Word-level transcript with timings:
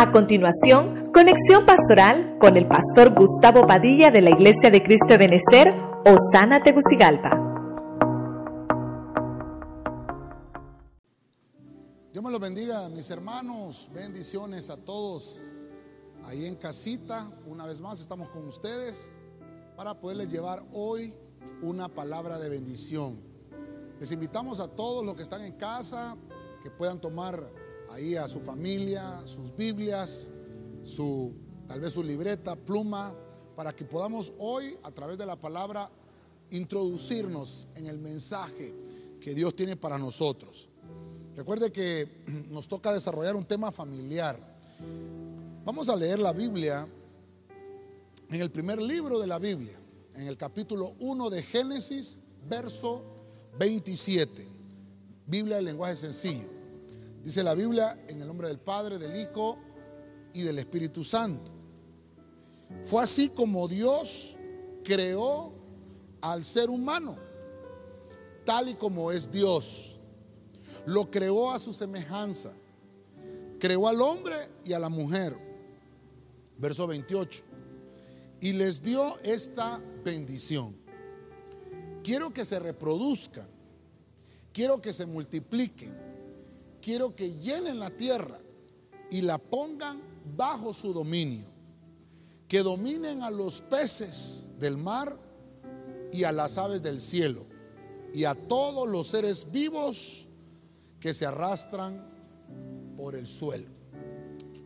A 0.00 0.12
continuación, 0.12 1.12
conexión 1.12 1.66
pastoral 1.66 2.38
con 2.40 2.56
el 2.56 2.66
pastor 2.66 3.12
Gustavo 3.14 3.66
Padilla 3.66 4.10
de 4.10 4.22
la 4.22 4.30
Iglesia 4.30 4.70
de 4.70 4.82
Cristo 4.82 5.08
de 5.08 5.18
Benecer, 5.18 5.74
Osana 6.06 6.62
Tegucigalpa. 6.62 7.36
Dios 12.14 12.24
me 12.24 12.30
lo 12.30 12.38
bendiga, 12.38 12.88
mis 12.88 13.10
hermanos. 13.10 13.90
Bendiciones 13.92 14.70
a 14.70 14.78
todos 14.78 15.42
ahí 16.24 16.46
en 16.46 16.56
casita. 16.56 17.30
Una 17.44 17.66
vez 17.66 17.82
más 17.82 18.00
estamos 18.00 18.30
con 18.30 18.46
ustedes 18.46 19.12
para 19.76 20.00
poderles 20.00 20.28
llevar 20.28 20.64
hoy 20.72 21.14
una 21.60 21.90
palabra 21.90 22.38
de 22.38 22.48
bendición. 22.48 23.20
Les 23.98 24.10
invitamos 24.12 24.60
a 24.60 24.68
todos 24.68 25.04
los 25.04 25.14
que 25.14 25.24
están 25.24 25.42
en 25.42 25.52
casa 25.58 26.16
que 26.62 26.70
puedan 26.70 27.02
tomar 27.02 27.52
ahí 27.90 28.16
a 28.16 28.28
su 28.28 28.40
familia, 28.40 29.20
sus 29.24 29.54
Biblias, 29.54 30.30
su 30.82 31.34
tal 31.66 31.80
vez 31.80 31.92
su 31.92 32.02
libreta, 32.02 32.56
pluma, 32.56 33.14
para 33.54 33.74
que 33.74 33.84
podamos 33.84 34.32
hoy 34.38 34.76
a 34.82 34.90
través 34.90 35.18
de 35.18 35.26
la 35.26 35.38
palabra 35.38 35.90
introducirnos 36.50 37.68
en 37.74 37.86
el 37.86 37.98
mensaje 37.98 38.74
que 39.20 39.34
Dios 39.34 39.54
tiene 39.54 39.76
para 39.76 39.98
nosotros. 39.98 40.68
Recuerde 41.36 41.70
que 41.70 42.24
nos 42.50 42.68
toca 42.68 42.92
desarrollar 42.92 43.36
un 43.36 43.44
tema 43.44 43.70
familiar. 43.70 44.38
Vamos 45.64 45.88
a 45.88 45.96
leer 45.96 46.18
la 46.18 46.32
Biblia 46.32 46.88
en 48.30 48.40
el 48.40 48.50
primer 48.50 48.80
libro 48.80 49.18
de 49.18 49.26
la 49.26 49.38
Biblia, 49.38 49.78
en 50.14 50.26
el 50.26 50.36
capítulo 50.36 50.94
1 51.00 51.30
de 51.30 51.42
Génesis, 51.42 52.18
verso 52.48 53.04
27. 53.58 54.46
Biblia 55.26 55.56
de 55.56 55.62
lenguaje 55.62 55.96
sencillo. 55.96 56.59
Dice 57.22 57.42
la 57.42 57.54
Biblia 57.54 57.98
en 58.08 58.20
el 58.20 58.26
nombre 58.26 58.48
del 58.48 58.58
Padre, 58.58 58.98
del 58.98 59.14
Hijo 59.14 59.58
y 60.32 60.42
del 60.42 60.58
Espíritu 60.58 61.04
Santo. 61.04 61.52
Fue 62.82 63.02
así 63.02 63.28
como 63.28 63.68
Dios 63.68 64.36
creó 64.84 65.52
al 66.22 66.44
ser 66.44 66.70
humano, 66.70 67.16
tal 68.44 68.70
y 68.70 68.74
como 68.74 69.12
es 69.12 69.30
Dios. 69.30 69.98
Lo 70.86 71.10
creó 71.10 71.50
a 71.50 71.58
su 71.58 71.74
semejanza. 71.74 72.52
Creó 73.58 73.86
al 73.88 74.00
hombre 74.00 74.34
y 74.64 74.72
a 74.72 74.78
la 74.78 74.88
mujer. 74.88 75.36
Verso 76.56 76.86
28. 76.86 77.42
Y 78.40 78.54
les 78.54 78.82
dio 78.82 79.18
esta 79.22 79.82
bendición. 80.02 80.74
Quiero 82.02 82.32
que 82.32 82.46
se 82.46 82.58
reproduzcan. 82.58 83.46
Quiero 84.54 84.80
que 84.80 84.94
se 84.94 85.04
multipliquen 85.04 86.09
quiero 86.80 87.14
que 87.14 87.32
llenen 87.34 87.78
la 87.78 87.90
tierra 87.90 88.38
y 89.10 89.22
la 89.22 89.38
pongan 89.38 90.00
bajo 90.36 90.72
su 90.72 90.92
dominio. 90.92 91.46
Que 92.48 92.62
dominen 92.62 93.22
a 93.22 93.30
los 93.30 93.60
peces 93.60 94.50
del 94.58 94.76
mar 94.76 95.16
y 96.12 96.24
a 96.24 96.32
las 96.32 96.58
aves 96.58 96.82
del 96.82 97.00
cielo 97.00 97.46
y 98.12 98.24
a 98.24 98.34
todos 98.34 98.88
los 98.88 99.06
seres 99.06 99.50
vivos 99.52 100.28
que 100.98 101.14
se 101.14 101.26
arrastran 101.26 102.04
por 102.96 103.14
el 103.14 103.26
suelo. 103.26 103.70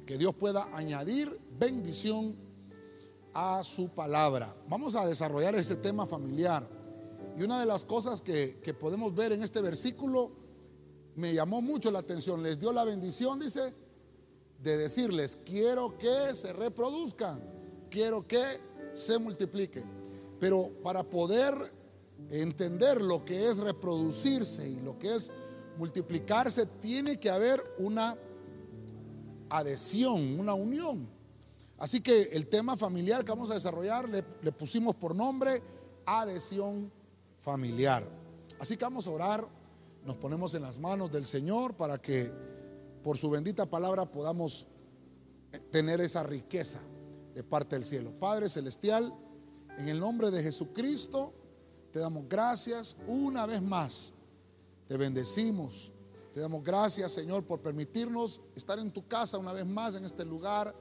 Que 0.07 0.19
Dios 0.19 0.35
pueda 0.35 0.69
añadir 0.75 1.41
bendición 1.59 2.37
a 3.35 3.63
su 3.65 3.89
palabra. 3.89 4.55
Vamos 4.69 4.95
a 4.95 5.07
desarrollar 5.07 5.55
ese 5.57 5.77
tema 5.77 6.07
familiar. 6.07 6.69
Y 7.37 7.43
una 7.43 7.61
de 7.61 7.67
las 7.67 7.85
cosas 7.85 8.23
que, 8.23 8.61
que 8.63 8.75
podemos 8.75 9.15
ver 9.15 9.33
en 9.33 9.43
este 9.43 9.61
versículo 9.61 10.44
me 11.17 11.33
llamó 11.33 11.63
mucho 11.63 11.91
la 11.91 12.01
atención. 12.01 12.43
Les 12.43 12.59
dio 12.59 12.73
la 12.73 12.85
bendición, 12.85 13.39
dice, 13.39 13.75
de 14.63 14.77
decirles, 14.77 15.39
quiero 15.45 15.97
que 15.99 16.35
se 16.35 16.53
reproduzcan, 16.53 17.43
quiero 17.91 18.27
que 18.27 18.43
se 18.93 19.19
multipliquen. 19.19 19.85
Pero 20.41 20.71
para 20.83 21.03
poder 21.03 21.55
entender 22.31 23.03
lo 23.03 23.25
que 23.25 23.49
es 23.49 23.59
reproducirse 23.59 24.69
y 24.69 24.81
lo 24.81 24.99
que 24.99 25.15
es 25.15 25.33
multiplicarse, 25.79 26.67
tiene 26.67 27.19
que 27.19 27.31
haber 27.31 27.63
una 27.79 28.17
adhesión, 29.51 30.39
una 30.39 30.55
unión. 30.55 31.09
Así 31.79 32.01
que 32.01 32.23
el 32.33 32.47
tema 32.47 32.77
familiar 32.77 33.25
que 33.25 33.33
vamos 33.33 33.51
a 33.51 33.55
desarrollar 33.55 34.09
le, 34.09 34.23
pusimos 34.53 34.95
por 34.95 35.15
nombre 35.15 35.63
adhesión 36.07 36.91
familiar. 37.39 38.05
Así 38.59 38.77
que 38.77 38.85
vamos 38.85 39.07
a 39.07 39.11
orar 39.11 39.49
nos 40.05 40.17
ponemos 40.17 40.55
en 40.55 40.63
las 40.63 40.79
manos 40.79 41.11
del 41.11 41.25
Señor 41.25 41.77
para 41.77 42.01
que 42.01 42.31
por 43.03 43.17
su 43.17 43.31
bendita 43.31 43.67
palabra 43.67 44.11
podamos 44.11 44.67
eh, 45.53 45.59
tener 45.71 46.01
esa 46.01 46.23
riqueza 46.23 46.81
de 47.35 47.43
parte 47.43 47.77
del 47.77 47.85
cielo. 47.85 48.19
Padre 48.19 48.49
Celestial, 48.49 49.15
en 49.79 49.89
el 49.89 49.99
nombre 49.99 50.31
de 50.31 50.43
Jesucristo, 50.43 51.33
te 51.91 51.99
damos 51.99 52.29
gracias 52.29 52.97
una 53.07 53.47
vez 53.47 53.63
más. 53.63 54.15
Te 54.87 54.97
bendecimos. 54.97 55.93
Te 56.35 56.41
damos 56.41 56.65
gracias, 56.65 57.13
Señor, 57.13 57.47
por 57.47 57.61
permitirnos 57.61 58.41
estar 58.57 58.79
en 58.79 58.91
tu 58.91 59.07
casa 59.07 59.39
una 59.39 59.53
vez 59.53 59.65
más 59.65 59.95
en 59.95 60.05
este 60.05 60.25
lugar 60.25 60.75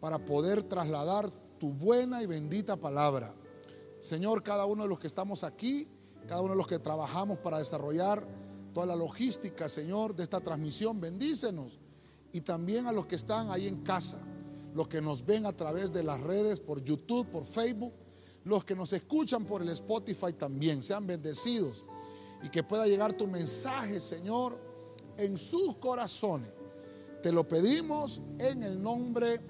para 0.00 0.18
poder 0.24 0.64
trasladar 0.64 1.30
tu 1.58 1.72
buena 1.72 2.22
y 2.22 2.26
bendita 2.26 2.76
palabra. 2.76 3.32
Señor, 4.00 4.42
cada 4.42 4.66
uno 4.66 4.82
de 4.82 4.88
los 4.88 4.98
que 4.98 5.06
estamos 5.06 5.44
aquí, 5.44 5.86
cada 6.26 6.40
uno 6.40 6.54
de 6.54 6.58
los 6.58 6.66
que 6.66 6.78
trabajamos 6.78 7.38
para 7.38 7.58
desarrollar 7.58 8.26
toda 8.72 8.86
la 8.86 8.96
logística, 8.96 9.68
Señor, 9.68 10.14
de 10.14 10.22
esta 10.22 10.40
transmisión. 10.40 11.00
Bendícenos. 11.00 11.78
Y 12.32 12.40
también 12.42 12.86
a 12.86 12.92
los 12.92 13.06
que 13.06 13.16
están 13.16 13.50
ahí 13.50 13.66
en 13.66 13.82
casa, 13.82 14.18
los 14.74 14.88
que 14.88 15.02
nos 15.02 15.24
ven 15.26 15.46
a 15.46 15.52
través 15.52 15.92
de 15.92 16.02
las 16.02 16.20
redes, 16.20 16.60
por 16.60 16.82
YouTube, 16.82 17.26
por 17.26 17.44
Facebook, 17.44 17.92
los 18.44 18.64
que 18.64 18.76
nos 18.76 18.92
escuchan 18.92 19.44
por 19.44 19.62
el 19.62 19.68
Spotify 19.70 20.32
también, 20.32 20.82
sean 20.82 21.06
bendecidos. 21.06 21.84
Y 22.42 22.48
que 22.48 22.62
pueda 22.62 22.86
llegar 22.86 23.12
tu 23.12 23.26
mensaje, 23.26 24.00
Señor, 24.00 24.58
en 25.18 25.36
sus 25.36 25.76
corazones. 25.76 26.52
Te 27.22 27.32
lo 27.32 27.46
pedimos 27.46 28.22
en 28.38 28.62
el 28.62 28.82
nombre 28.82 29.40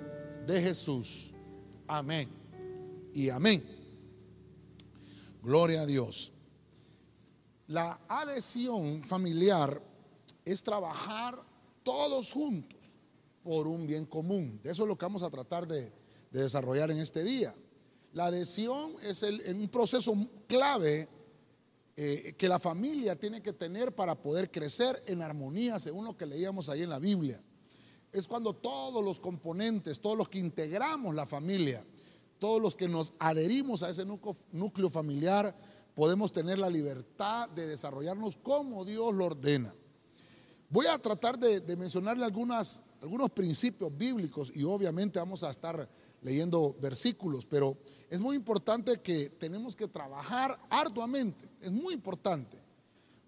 de 0.46 0.60
Jesús. 0.60 1.32
Amén. 1.86 2.28
Y 3.14 3.28
amén. 3.30 3.62
Gloria 5.42 5.82
a 5.82 5.86
Dios. 5.86 6.32
La 7.70 8.00
adhesión 8.08 9.04
familiar 9.04 9.80
es 10.44 10.60
trabajar 10.60 11.40
todos 11.84 12.32
juntos 12.32 12.98
por 13.44 13.68
un 13.68 13.86
bien 13.86 14.06
común. 14.06 14.58
De 14.60 14.72
eso 14.72 14.82
es 14.82 14.88
lo 14.88 14.98
que 14.98 15.04
vamos 15.04 15.22
a 15.22 15.30
tratar 15.30 15.68
de, 15.68 15.92
desarrollar 16.32 16.90
en 16.90 16.98
este 16.98 17.22
día. 17.22 17.54
La 18.12 18.26
adhesión 18.26 18.94
es 19.04 19.22
un 19.22 19.68
proceso 19.68 20.12
clave 20.48 21.08
eh, 21.94 22.34
que 22.36 22.48
la 22.48 22.58
familia 22.58 23.14
tiene 23.14 23.40
que 23.40 23.52
tener 23.52 23.94
para 23.94 24.20
poder 24.20 24.50
crecer 24.50 25.00
en 25.06 25.22
armonía, 25.22 25.78
según 25.78 26.06
lo 26.06 26.16
que 26.16 26.26
leíamos 26.26 26.70
ahí 26.70 26.82
en 26.82 26.90
la 26.90 26.98
Biblia. 26.98 27.40
Es 28.10 28.26
cuando 28.26 28.52
todos 28.52 29.04
los 29.04 29.20
componentes, 29.20 30.00
todos 30.00 30.18
los 30.18 30.28
que 30.28 30.40
integramos 30.40 31.14
la 31.14 31.24
familia, 31.24 31.86
todos 32.40 32.60
los 32.60 32.74
que 32.74 32.88
nos 32.88 33.12
adherimos 33.20 33.84
a 33.84 33.90
ese 33.90 34.04
núcleo 34.04 34.90
familiar, 34.90 35.54
podemos 36.00 36.32
tener 36.32 36.56
la 36.56 36.70
libertad 36.70 37.50
de 37.50 37.66
desarrollarnos 37.66 38.38
como 38.38 38.86
Dios 38.86 39.12
lo 39.12 39.26
ordena. 39.26 39.70
Voy 40.70 40.86
a 40.86 40.96
tratar 40.96 41.38
de, 41.38 41.76
mencionarle 41.76 42.24
algunas, 42.24 42.82
algunos 43.02 43.28
principios 43.28 43.94
bíblicos 43.94 44.50
y 44.56 44.64
obviamente 44.64 45.18
vamos 45.18 45.42
a 45.42 45.50
estar 45.50 45.86
leyendo 46.22 46.74
versículos, 46.80 47.44
pero 47.44 47.76
es 48.08 48.18
muy 48.18 48.34
importante 48.34 49.02
que 49.02 49.28
tenemos 49.28 49.76
que 49.76 49.88
trabajar 49.88 50.58
arduamente, 50.70 51.50
es 51.60 51.70
muy 51.70 51.92
importante 51.92 52.56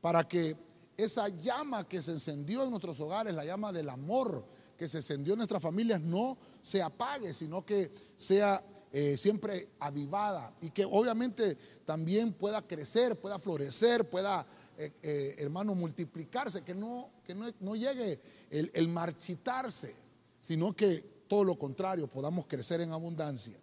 para 0.01 0.27
que 0.27 0.57
esa 0.97 1.29
llama 1.29 1.87
que 1.87 2.01
se 2.01 2.13
encendió 2.13 2.65
en 2.65 2.71
nuestros 2.71 2.99
hogares, 3.01 3.35
la 3.35 3.45
llama 3.45 3.71
del 3.71 3.91
amor 3.91 4.47
que 4.79 4.89
se 4.89 4.97
encendió 4.97 5.35
en 5.35 5.41
nuestras 5.41 5.63
familias, 5.63 6.01
no 6.01 6.39
se 6.63 6.81
apague, 6.81 7.35
sino 7.35 7.67
que 7.67 7.93
sea 8.17 8.65
eh, 8.95 9.17
siempre 9.17 9.71
avivada 9.79 10.55
y 10.61 10.69
que 10.69 10.85
obviamente 10.85 11.57
también 11.87 12.31
pueda 12.35 12.61
crecer, 12.61 13.19
pueda 13.19 13.39
florecer, 13.39 14.11
pueda, 14.11 14.47
eh, 14.77 14.93
eh, 15.03 15.35
hermano, 15.39 15.75
multiplicarse, 15.75 16.61
que 16.61 16.75
no, 16.75 17.09
que 17.25 17.35
no, 17.35 17.75
llegue 17.75 18.21
el, 18.51 18.71
el, 18.75 18.89
marchitarse, 18.89 19.97
sino 20.39 20.75
que 20.77 21.25
todo 21.27 21.43
lo 21.43 21.59
contrario, 21.59 22.07
podamos 22.07 22.45
crecer 22.47 22.83
en 22.83 22.93
abundancia. 22.93 23.59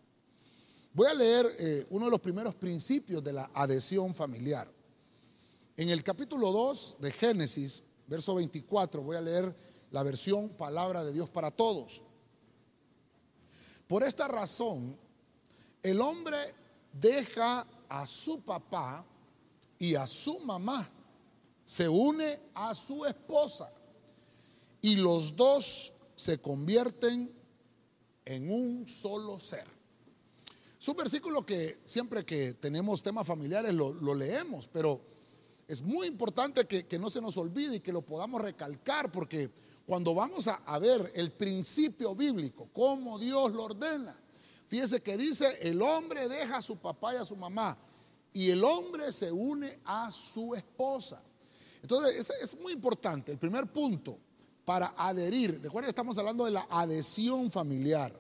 Voy 0.95 1.05
a 1.05 1.13
leer 1.13 1.45
uno 1.91 2.05
de 2.05 2.11
los 2.11 2.19
primeros 2.19 2.55
principios 2.55 3.23
de 3.23 3.33
la 3.33 3.51
adhesión 3.53 4.15
familiar. 4.15 4.67
En 5.77 5.89
el 5.89 6.03
capítulo 6.03 6.51
2 6.51 6.97
de 7.01 7.11
Génesis, 7.11 7.83
verso 8.07 8.33
24, 8.33 9.03
voy 9.03 9.15
a 9.15 9.21
leer 9.21 9.55
la 9.91 10.01
versión 10.01 10.49
Palabra 10.49 11.03
de 11.03 11.13
Dios 11.13 11.29
para 11.29 11.51
Todos. 11.51 12.01
Por 13.87 14.01
esta 14.01 14.27
razón, 14.27 14.97
el 15.83 16.01
hombre 16.01 16.37
deja 16.93 17.65
a 17.87 18.05
su 18.07 18.41
papá 18.41 19.05
y 19.77 19.95
a 19.95 20.05
su 20.05 20.39
mamá, 20.39 20.89
se 21.65 21.87
une 21.87 22.39
a 22.53 22.73
su 22.73 23.05
esposa 23.05 23.71
y 24.81 24.95
los 24.97 25.35
dos 25.35 25.93
se 26.15 26.39
convierten 26.39 27.31
en 28.25 28.51
un 28.51 28.87
solo 28.87 29.39
ser. 29.39 29.65
Es 30.79 30.87
un 30.87 30.95
versículo 30.95 31.45
que 31.45 31.79
siempre 31.83 32.25
que 32.25 32.53
tenemos 32.53 33.03
temas 33.03 33.27
familiares 33.27 33.73
lo, 33.73 34.15
leemos, 34.15 34.67
pero 34.67 35.01
es 35.67 35.81
muy 35.81 36.07
importante 36.07 36.65
que, 36.65 36.99
no 36.99 37.09
se 37.09 37.21
nos 37.21 37.37
olvide 37.37 37.77
y 37.77 37.79
que 37.81 37.91
lo 37.91 38.01
podamos 38.01 38.41
recalcar, 38.41 39.11
porque 39.11 39.49
cuando 39.85 40.13
vamos 40.13 40.47
a, 40.47 40.55
a 40.65 40.79
ver 40.79 41.11
el 41.15 41.31
principio 41.31 42.15
bíblico, 42.15 42.69
cómo 42.73 43.19
Dios 43.19 43.51
lo 43.51 43.65
ordena, 43.65 44.17
fíjese 44.69 45.01
que 45.01 45.17
dice, 45.17 45.47
el 45.61 45.81
hombre 45.81 46.29
deja 46.29 46.57
a 46.57 46.61
su 46.61 46.77
papá 46.77 47.15
y 47.15 47.17
a 47.17 47.25
su 47.25 47.35
mamá, 47.35 47.77
y 48.31 48.51
el 48.51 48.63
hombre 48.63 49.11
se 49.11 49.31
une 49.31 49.79
a 49.83 50.11
su 50.11 50.53
esposa. 50.53 51.19
Entonces, 51.81 52.31
es, 52.41 52.59
muy 52.59 52.73
importante. 52.73 53.31
El 53.31 53.39
primer 53.39 53.71
punto 53.71 54.17
para 54.63 54.93
adherir, 54.95 55.59
recuerden 55.61 55.87
que 55.87 55.89
estamos 55.89 56.17
hablando 56.19 56.45
de 56.45 56.51
la 56.51 56.67
adhesión 56.69 57.49
familiar. 57.49 58.15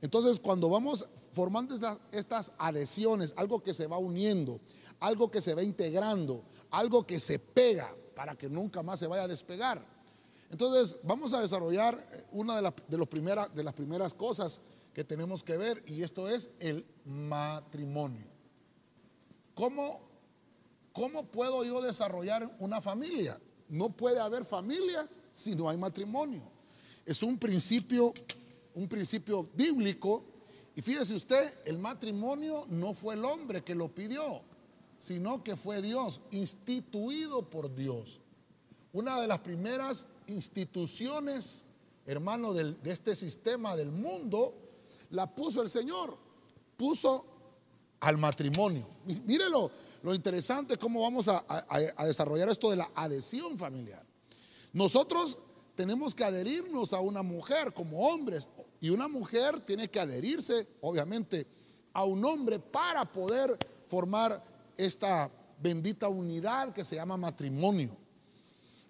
Entonces, 0.00 0.40
cuando 0.40 0.68
vamos 0.68 1.06
formando 1.30 1.76
estas, 2.10 2.52
adhesiones, 2.58 3.34
algo 3.36 3.62
que 3.62 3.72
se 3.72 3.86
va 3.86 3.98
uniendo, 3.98 4.60
algo 4.98 5.30
que 5.30 5.40
se 5.40 5.54
va 5.54 5.62
integrando, 5.62 6.42
algo 6.70 7.06
que 7.06 7.20
se 7.20 7.38
pega 7.38 7.94
para 8.16 8.34
que 8.34 8.48
nunca 8.48 8.82
más 8.82 8.98
se 8.98 9.06
vaya 9.06 9.24
a 9.24 9.28
despegar. 9.28 9.84
Entonces, 10.50 10.98
vamos 11.04 11.34
a 11.34 11.40
desarrollar 11.40 11.94
eh, 11.94 12.24
una 12.32 12.60
de, 12.60 12.72
de, 12.88 12.96
los 12.96 13.08
de 13.54 13.62
las 13.62 13.74
primeras 13.74 14.14
cosas 14.14 14.60
que 14.94 15.04
tenemos 15.04 15.42
que 15.42 15.56
ver 15.56 15.82
y 15.86 16.02
esto 16.02 16.28
es 16.28 16.50
el 16.60 16.86
matrimonio. 17.04 18.26
¿Cómo 19.54 20.08
¿Cómo 20.98 21.22
puedo 21.26 21.62
yo 21.64 21.80
desarrollar 21.80 22.52
una 22.58 22.80
familia? 22.80 23.40
No 23.68 23.88
puede 23.88 24.18
haber 24.18 24.44
familia 24.44 25.08
si 25.30 25.54
no 25.54 25.68
hay 25.68 25.76
matrimonio. 25.76 26.42
Es 27.06 27.22
un 27.22 27.38
principio, 27.38 28.12
un 28.74 28.88
principio 28.88 29.48
bíblico. 29.54 30.24
Y 30.74 30.82
fíjese 30.82 31.14
usted, 31.14 31.60
el 31.66 31.78
matrimonio 31.78 32.66
no 32.68 32.94
fue 32.94 33.14
el 33.14 33.24
hombre 33.24 33.62
que 33.62 33.76
lo 33.76 33.94
pidió, 33.94 34.42
sino 34.98 35.44
que 35.44 35.54
fue 35.54 35.80
Dios, 35.80 36.20
instituido 36.32 37.48
por 37.48 37.72
Dios. 37.72 38.20
Una 38.92 39.20
de 39.20 39.28
las 39.28 39.38
primeras 39.38 40.08
instituciones, 40.26 41.64
hermano, 42.06 42.54
de 42.54 42.90
este 42.90 43.14
sistema 43.14 43.76
del 43.76 43.92
mundo, 43.92 44.52
la 45.10 45.32
puso 45.34 45.62
el 45.62 45.68
Señor. 45.68 46.16
Puso 46.76 47.24
al 48.00 48.18
matrimonio. 48.18 48.86
Mírelo, 49.24 49.70
lo 50.02 50.14
interesante 50.14 50.74
es 50.74 50.78
cómo 50.78 51.02
vamos 51.02 51.28
a, 51.28 51.44
desarrollar 52.04 52.48
esto 52.48 52.70
de 52.70 52.76
la 52.76 52.90
adhesión 52.94 53.58
familiar. 53.58 54.04
Nosotros 54.72 55.38
tenemos 55.74 56.14
que 56.14 56.24
adherirnos 56.24 56.92
a 56.92 57.00
una 57.00 57.22
mujer 57.22 57.72
como 57.72 58.08
hombres 58.08 58.48
y 58.80 58.90
una 58.90 59.08
mujer 59.08 59.60
tiene 59.60 59.88
que 59.88 60.00
adherirse, 60.00 60.68
obviamente, 60.80 61.46
a 61.92 62.04
un 62.04 62.24
hombre 62.24 62.58
para 62.58 63.10
poder 63.10 63.56
formar 63.86 64.42
esta 64.76 65.30
bendita 65.60 66.08
unidad 66.08 66.72
que 66.72 66.84
se 66.84 66.96
llama 66.96 67.16
matrimonio. 67.16 67.96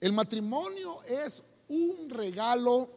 El 0.00 0.12
matrimonio 0.12 1.02
es 1.04 1.42
un 1.68 2.10
regalo 2.10 2.90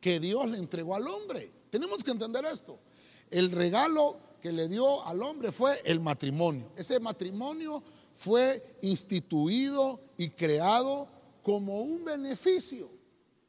que 0.00 0.18
Dios 0.18 0.48
le 0.48 0.58
entregó 0.58 0.94
al 0.94 1.06
hombre. 1.06 1.61
Tenemos 1.72 2.04
que 2.04 2.10
entender 2.10 2.44
esto. 2.44 2.78
El 3.30 3.50
regalo 3.50 4.20
que 4.42 4.52
le 4.52 4.68
dio 4.68 5.06
al 5.06 5.22
hombre 5.22 5.50
fue 5.50 5.80
el 5.86 6.00
matrimonio. 6.00 6.70
Ese 6.76 7.00
matrimonio 7.00 7.82
fue 8.12 8.62
instituido 8.82 9.98
y 10.18 10.28
creado 10.28 11.08
como 11.42 11.80
un 11.80 12.04
beneficio 12.04 12.90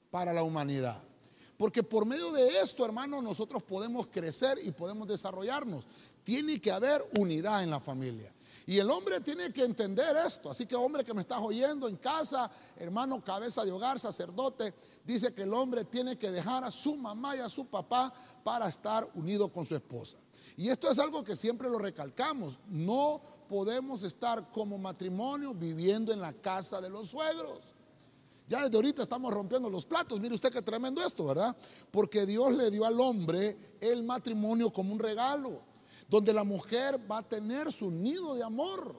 para 0.10 0.32
la 0.32 0.42
humanidad. 0.42 1.04
Porque 1.58 1.84
por 1.84 2.06
medio 2.06 2.32
de 2.32 2.62
esto, 2.62 2.86
hermano, 2.86 3.22
nosotros 3.22 3.62
podemos 3.62 4.08
crecer 4.08 4.58
y 4.64 4.72
podemos 4.72 5.06
desarrollarnos. 5.06 5.84
Tiene 6.24 6.62
que 6.62 6.72
haber 6.72 7.06
unidad 7.18 7.62
en 7.62 7.72
la 7.72 7.82
familia. 7.82 8.34
Y 8.66 8.80
el 8.80 8.90
hombre 8.90 9.20
tiene 9.20 9.52
que 9.52 9.64
entender 9.64 10.16
esto. 10.26 10.50
Así 10.50 10.66
que 10.66 10.76
hombre 10.76 11.04
que 11.04 11.14
me 11.14 11.22
estás 11.22 11.40
oyendo 11.42 11.88
en 11.88 11.98
casa, 11.98 12.50
hermano, 12.78 13.24
cabeza 13.24 13.66
de 13.66 13.72
hogar, 13.72 14.00
sacerdote, 14.00 14.74
dice 15.04 15.34
que 15.34 15.44
el 15.44 15.54
hombre 15.54 15.84
tiene 15.86 16.18
que 16.18 16.32
dejar 16.32 16.64
a 16.64 16.72
su 16.72 16.96
mamá 16.98 17.36
y 17.36 17.40
a 17.40 17.50
su 17.50 17.66
papá 17.66 18.14
para 18.44 18.68
estar 18.68 19.10
unido 19.16 19.52
con 19.52 19.66
su 19.66 19.76
esposa. 19.76 20.18
Y 20.56 20.70
esto 20.70 20.90
es 20.90 21.00
algo 21.00 21.24
que 21.24 21.36
siempre 21.36 21.70
lo 21.70 21.80
recalcamos. 21.80 22.60
No 22.68 23.22
podemos 23.50 24.04
estar 24.04 24.50
como 24.52 24.78
matrimonio 24.78 25.54
viviendo 25.54 26.14
en 26.14 26.22
la 26.22 26.34
casa 26.34 26.80
de 26.80 26.90
los 26.90 27.10
suegros. 27.10 27.60
Ya 28.48 28.62
desde 28.62 28.76
ahorita 28.76 29.02
estamos 29.02 29.34
rompiendo 29.34 29.70
los 29.70 29.86
platos. 29.86 30.20
Mire 30.20 30.36
usted 30.36 30.52
qué 30.52 30.62
tremendo 30.62 31.04
esto, 31.04 31.26
¿verdad? 31.26 31.56
Porque 31.92 32.26
Dios 32.26 32.54
le 32.54 32.70
dio 32.70 32.86
al 32.86 33.00
hombre 33.00 33.58
el 33.80 34.04
matrimonio 34.04 34.72
como 34.72 34.94
un 34.94 35.00
regalo, 35.00 35.62
donde 36.14 36.32
la 36.32 36.44
mujer 36.44 37.00
va 37.12 37.18
a 37.18 37.28
tener 37.28 37.72
su 37.72 37.90
nido 37.90 38.36
de 38.36 38.44
amor, 38.44 38.96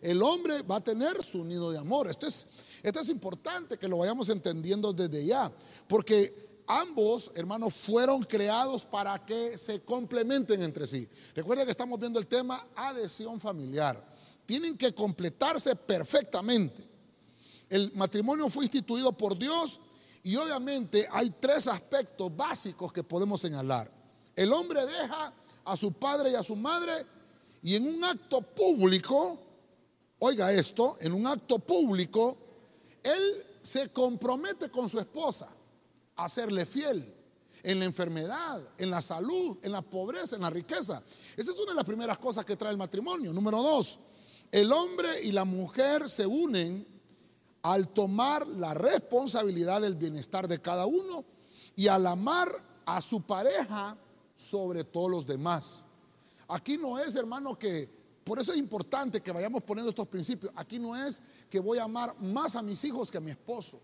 el 0.00 0.22
hombre 0.22 0.62
va 0.62 0.76
a 0.76 0.80
tener 0.80 1.22
su 1.22 1.44
nido 1.44 1.70
de 1.70 1.76
amor. 1.76 2.08
Esto 2.08 2.26
es, 2.26 2.46
esto 2.82 2.98
es 2.98 3.10
importante 3.10 3.76
que 3.76 3.86
lo 3.86 3.98
vayamos 3.98 4.30
entendiendo 4.30 4.90
desde 4.94 5.26
ya, 5.26 5.52
porque 5.86 6.62
ambos, 6.66 7.30
hermanos, 7.34 7.74
fueron 7.74 8.22
creados 8.22 8.86
para 8.86 9.22
que 9.26 9.58
se 9.58 9.82
complementen 9.82 10.62
entre 10.62 10.86
sí. 10.86 11.06
Recuerda 11.34 11.66
que 11.66 11.72
estamos 11.72 12.00
viendo 12.00 12.18
el 12.18 12.26
tema 12.26 12.66
adhesión 12.74 13.38
familiar. 13.38 14.02
Tienen 14.46 14.78
que 14.78 14.94
completarse 14.94 15.76
perfectamente. 15.76 16.88
El 17.68 17.92
matrimonio 17.92 18.48
fue 18.48 18.64
instituido 18.64 19.12
por 19.12 19.38
Dios 19.38 19.78
y 20.22 20.36
obviamente 20.36 21.06
hay 21.12 21.28
tres 21.38 21.68
aspectos 21.68 22.34
básicos 22.34 22.90
que 22.94 23.02
podemos 23.02 23.42
señalar. 23.42 23.92
El 24.34 24.54
hombre 24.54 24.86
deja 24.86 25.34
a 25.64 25.76
su 25.76 25.92
padre 25.92 26.30
y 26.30 26.34
a 26.34 26.42
su 26.42 26.56
madre 26.56 27.06
y 27.62 27.76
en 27.76 27.86
un 27.86 28.04
acto 28.04 28.40
público, 28.42 29.38
oiga 30.18 30.52
esto, 30.52 30.96
en 31.00 31.12
un 31.12 31.26
acto 31.26 31.58
público, 31.58 32.36
él 33.02 33.46
se 33.62 33.90
compromete 33.90 34.70
con 34.70 34.88
su 34.88 34.98
esposa 34.98 35.48
a 36.16 36.28
serle 36.28 36.64
fiel 36.66 37.14
en 37.62 37.78
la 37.78 37.84
enfermedad, 37.84 38.60
en 38.78 38.90
la 38.90 39.02
salud, 39.02 39.58
en 39.62 39.72
la 39.72 39.82
pobreza, 39.82 40.36
en 40.36 40.42
la 40.42 40.50
riqueza. 40.50 41.02
Esa 41.36 41.52
es 41.52 41.58
una 41.58 41.72
de 41.72 41.76
las 41.76 41.84
primeras 41.84 42.18
cosas 42.18 42.44
que 42.44 42.56
trae 42.56 42.72
el 42.72 42.78
matrimonio. 42.78 43.32
Número 43.32 43.62
dos, 43.62 43.98
el 44.50 44.72
hombre 44.72 45.22
y 45.22 45.32
la 45.32 45.44
mujer 45.44 46.08
se 46.08 46.26
unen 46.26 46.86
al 47.62 47.88
tomar 47.88 48.46
la 48.48 48.72
responsabilidad 48.72 49.82
del 49.82 49.96
bienestar 49.96 50.48
de 50.48 50.62
cada 50.62 50.86
uno 50.86 51.24
y 51.76 51.88
al 51.88 52.06
amar 52.06 52.48
a 52.86 53.00
su 53.02 53.22
pareja 53.22 53.96
sobre 54.40 54.84
todos 54.84 55.10
los 55.10 55.26
demás. 55.26 55.86
Aquí 56.48 56.78
no 56.78 56.98
es, 56.98 57.14
hermano, 57.14 57.58
que 57.58 57.88
por 58.24 58.38
eso 58.38 58.52
es 58.52 58.58
importante 58.58 59.20
que 59.20 59.32
vayamos 59.32 59.62
poniendo 59.62 59.90
estos 59.90 60.08
principios. 60.08 60.52
Aquí 60.56 60.78
no 60.78 60.96
es 60.96 61.22
que 61.48 61.60
voy 61.60 61.78
a 61.78 61.84
amar 61.84 62.14
más 62.20 62.56
a 62.56 62.62
mis 62.62 62.82
hijos 62.84 63.10
que 63.10 63.18
a 63.18 63.20
mi 63.20 63.30
esposo. 63.30 63.80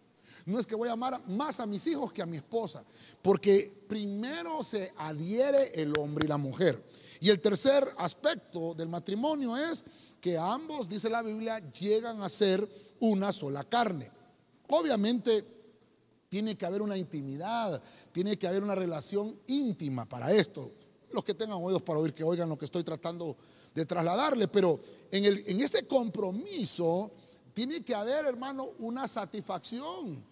No 0.47 0.59
es 0.59 0.67
que 0.67 0.75
voy 0.75 0.89
a 0.89 0.93
amar 0.93 1.21
más 1.29 1.61
a 1.61 1.67
mis 1.67 1.87
hijos 1.87 2.13
que 2.13 2.23
a 2.23 2.27
mi 2.27 2.39
esposa, 2.39 2.85
porque 3.23 3.85
primero 3.89 4.63
se 4.63 4.93
adhiere 4.99 5.81
el 5.81 5.97
hombre 5.99 6.27
y 6.27 6.29
la 6.29 6.37
mujer. 6.37 6.83
Y 7.21 7.31
el 7.31 7.41
tercer 7.41 7.95
aspecto 7.99 8.75
del 8.75 8.89
matrimonio 8.89 9.57
es 9.57 9.85
que 10.21 10.37
ambos, 10.37 10.89
dice 10.89 11.09
la 11.09 11.23
Biblia, 11.23 11.59
llegan 11.71 12.23
a 12.23 12.29
ser 12.29 12.69
una 13.01 13.31
sola 13.33 13.65
carne. 13.65 14.11
Obviamente 14.69 15.56
tiene 16.29 16.57
que 16.57 16.67
haber 16.67 16.83
una 16.83 16.97
intimidad, 16.97 17.83
tiene 18.13 18.37
que 18.37 18.47
haber 18.47 18.63
una 18.63 18.75
relación 18.75 19.39
íntima 19.47 20.09
para 20.09 20.33
esto. 20.33 20.73
Los 21.13 21.25
que 21.25 21.35
tengan 21.35 21.59
oídos 21.63 21.83
para 21.83 21.99
oír, 21.99 22.13
que 22.13 22.25
oigan 22.25 22.49
lo 22.49 22.59
que 22.59 22.65
estoy 22.65 22.83
tratando 22.85 23.37
de 23.75 23.87
trasladarle, 23.87 24.49
pero 24.49 24.81
en, 25.11 25.61
este 25.61 25.87
compromiso 25.87 27.13
tiene 27.55 27.85
que 27.85 27.95
haber, 27.95 28.27
hermano, 28.27 28.65
una 28.81 29.07
satisfacción. 29.07 30.25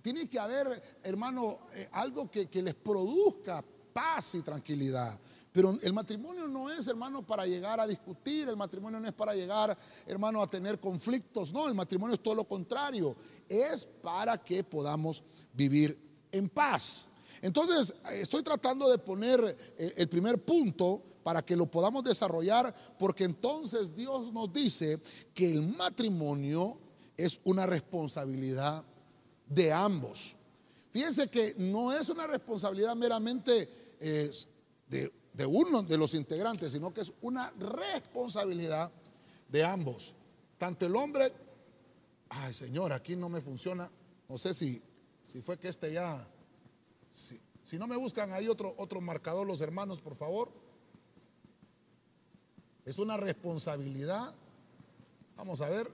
Tiene 0.00 0.28
que 0.28 0.38
haber, 0.38 0.82
hermano, 1.02 1.58
eh, 1.74 1.88
algo 1.92 2.30
que 2.30 2.48
les 2.62 2.74
produzca 2.74 3.62
paz 3.92 4.34
y 4.34 4.42
tranquilidad. 4.42 5.18
Pero 5.52 5.78
el 5.82 5.92
matrimonio 5.92 6.48
no 6.48 6.70
es, 6.70 6.86
hermano, 6.86 7.26
para 7.26 7.44
llegar 7.44 7.78
a 7.78 7.86
discutir, 7.86 8.48
el 8.48 8.56
matrimonio 8.56 8.98
no 8.98 9.06
es 9.06 9.12
para 9.12 9.34
llegar, 9.34 9.76
hermano, 10.06 10.42
a 10.42 10.48
tener 10.48 10.80
conflictos, 10.80 11.52
no, 11.52 11.68
el 11.68 11.74
matrimonio 11.74 12.14
es 12.14 12.22
todo 12.22 12.34
lo 12.34 12.44
contrario, 12.44 13.14
es 13.48 13.84
para 13.84 14.38
que 14.38 14.64
podamos 14.64 15.22
vivir 15.52 15.98
en 16.30 16.48
paz. 16.48 17.08
Entonces, 17.42 17.94
estoy 18.12 18.42
tratando 18.42 18.88
de 18.88 18.98
poner 18.98 19.40
eh, 19.76 19.94
el 19.96 20.08
primer 20.08 20.44
punto 20.44 21.02
para 21.24 21.42
que 21.42 21.56
lo 21.56 21.66
podamos 21.66 22.04
desarrollar, 22.04 22.72
porque 22.98 23.24
entonces 23.24 23.94
Dios 23.94 24.32
nos 24.32 24.52
dice 24.52 25.00
que 25.34 25.50
el 25.50 25.62
matrimonio 25.76 26.78
es 27.16 27.40
una 27.44 27.66
responsabilidad 27.66 28.84
de 29.48 29.72
ambos. 29.72 30.36
Fíjense 30.90 31.28
que 31.28 31.54
no 31.58 31.92
es 31.92 32.08
una 32.08 32.26
responsabilidad 32.26 32.94
meramente 32.94 33.68
eh, 33.98 34.30
de, 34.88 35.12
de 35.32 35.46
uno 35.46 35.82
de 35.82 35.98
los 35.98 36.14
integrantes, 36.14 36.72
sino 36.72 36.94
que 36.94 37.00
es 37.00 37.12
una 37.22 37.50
responsabilidad 37.58 38.90
de 39.48 39.64
ambos. 39.64 40.14
Tanto 40.58 40.86
el 40.86 40.94
hombre, 40.94 41.32
ay 42.28 42.54
Señor, 42.54 42.92
aquí 42.92 43.16
no 43.16 43.28
me 43.28 43.40
funciona, 43.40 43.90
no 44.28 44.38
sé 44.38 44.54
si, 44.54 44.82
si 45.32 45.40
fue 45.40 45.58
que 45.58 45.68
este 45.68 45.90
ya 45.90 46.28
Si 47.10 47.78
no 47.78 47.86
me 47.86 47.96
buscan 47.96 48.34
ahí 48.34 48.48
otro, 48.48 48.74
otro 48.76 49.00
marcador 49.00 49.46
los 49.46 49.62
hermanos, 49.62 49.98
por 49.98 50.14
favor. 50.14 50.52
Es 52.84 52.98
una 52.98 53.16
responsabilidad. 53.16 54.34
Vamos 55.36 55.62
a 55.62 55.70
ver. 55.70 55.90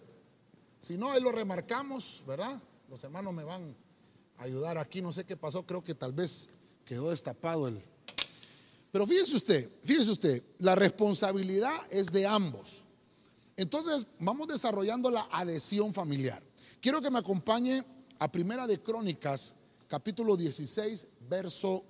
Si 0.80 0.99
no, 0.99 1.12
ahí 1.12 1.23
lo 1.23 1.30
remarcamos, 1.30 2.25
¿verdad? 2.26 2.61
Los 2.88 3.04
hermanos 3.04 3.33
me 3.33 3.45
van 3.45 3.76
a 4.38 4.42
ayudar 4.42 4.76
aquí. 4.76 5.02
No 5.02 5.12
sé 5.12 5.25
qué 5.25 5.37
pasó. 5.37 5.64
Creo 5.64 5.85
que 5.85 5.95
tal 5.95 6.12
vez 6.12 6.49
quedó 6.85 7.11
destapado 7.11 7.68
el... 7.68 7.80
Pero 8.90 9.07
fíjese 9.07 9.37
usted, 9.37 9.71
fíjese 9.85 10.11
usted, 10.11 10.42
la 10.59 10.75
responsabilidad 10.75 11.76
es 11.90 12.11
de 12.11 12.26
ambos. 12.26 12.87
Entonces, 13.54 14.04
vamos 14.18 14.49
desarrollando 14.49 15.11
la 15.11 15.28
adhesión 15.30 15.95
familiar. 15.95 16.42
Quiero 16.80 17.00
que 17.00 17.11
me 17.11 17.21
acompañe 17.21 17.85
a 18.18 18.30
Primera 18.30 18.66
de 18.66 18.80
Crónicas, 18.82 19.54
capítulo 19.87 20.37
16, 20.37 21.06
verso 21.28 21.84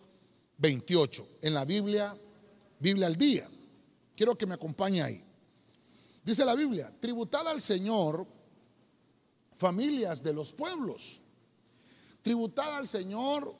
28, 0.59 1.29
en 1.43 1.55
la 1.55 1.65
Biblia, 1.65 2.17
Biblia 2.79 3.07
al 3.07 3.17
día. 3.17 3.49
Quiero 4.17 4.37
que 4.37 4.47
me 4.47 4.55
acompañe 4.55 5.03
ahí. 5.03 5.25
Dice 6.25 6.45
la 6.45 6.55
Biblia, 6.55 6.93
tributad 7.01 7.47
al 7.49 7.61
Señor 7.61 8.27
familias 9.55 10.23
de 10.23 10.33
los 10.33 10.53
pueblos. 10.53 11.21
Tributad 12.23 12.77
al 12.77 12.87
Señor 12.87 13.55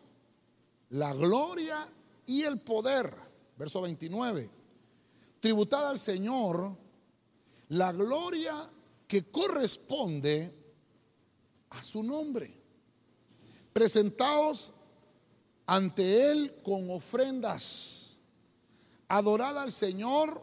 la 0.91 1.13
gloria 1.15 1.89
y 2.27 2.43
el 2.43 2.61
poder. 2.61 3.15
Verso 3.57 3.81
29. 3.81 4.51
Tributad 5.41 5.89
al 5.89 5.99
Señor 5.99 6.77
la 7.71 7.93
gloria 7.93 8.55
que 9.07 9.25
corresponde 9.25 10.53
a 11.71 11.83
su 11.83 12.03
nombre. 12.03 12.58
Presentaos 13.79 14.73
ante 15.65 16.33
Él 16.33 16.53
con 16.65 16.91
ofrendas. 16.91 18.19
Adorad 19.07 19.57
al 19.57 19.71
Señor 19.71 20.43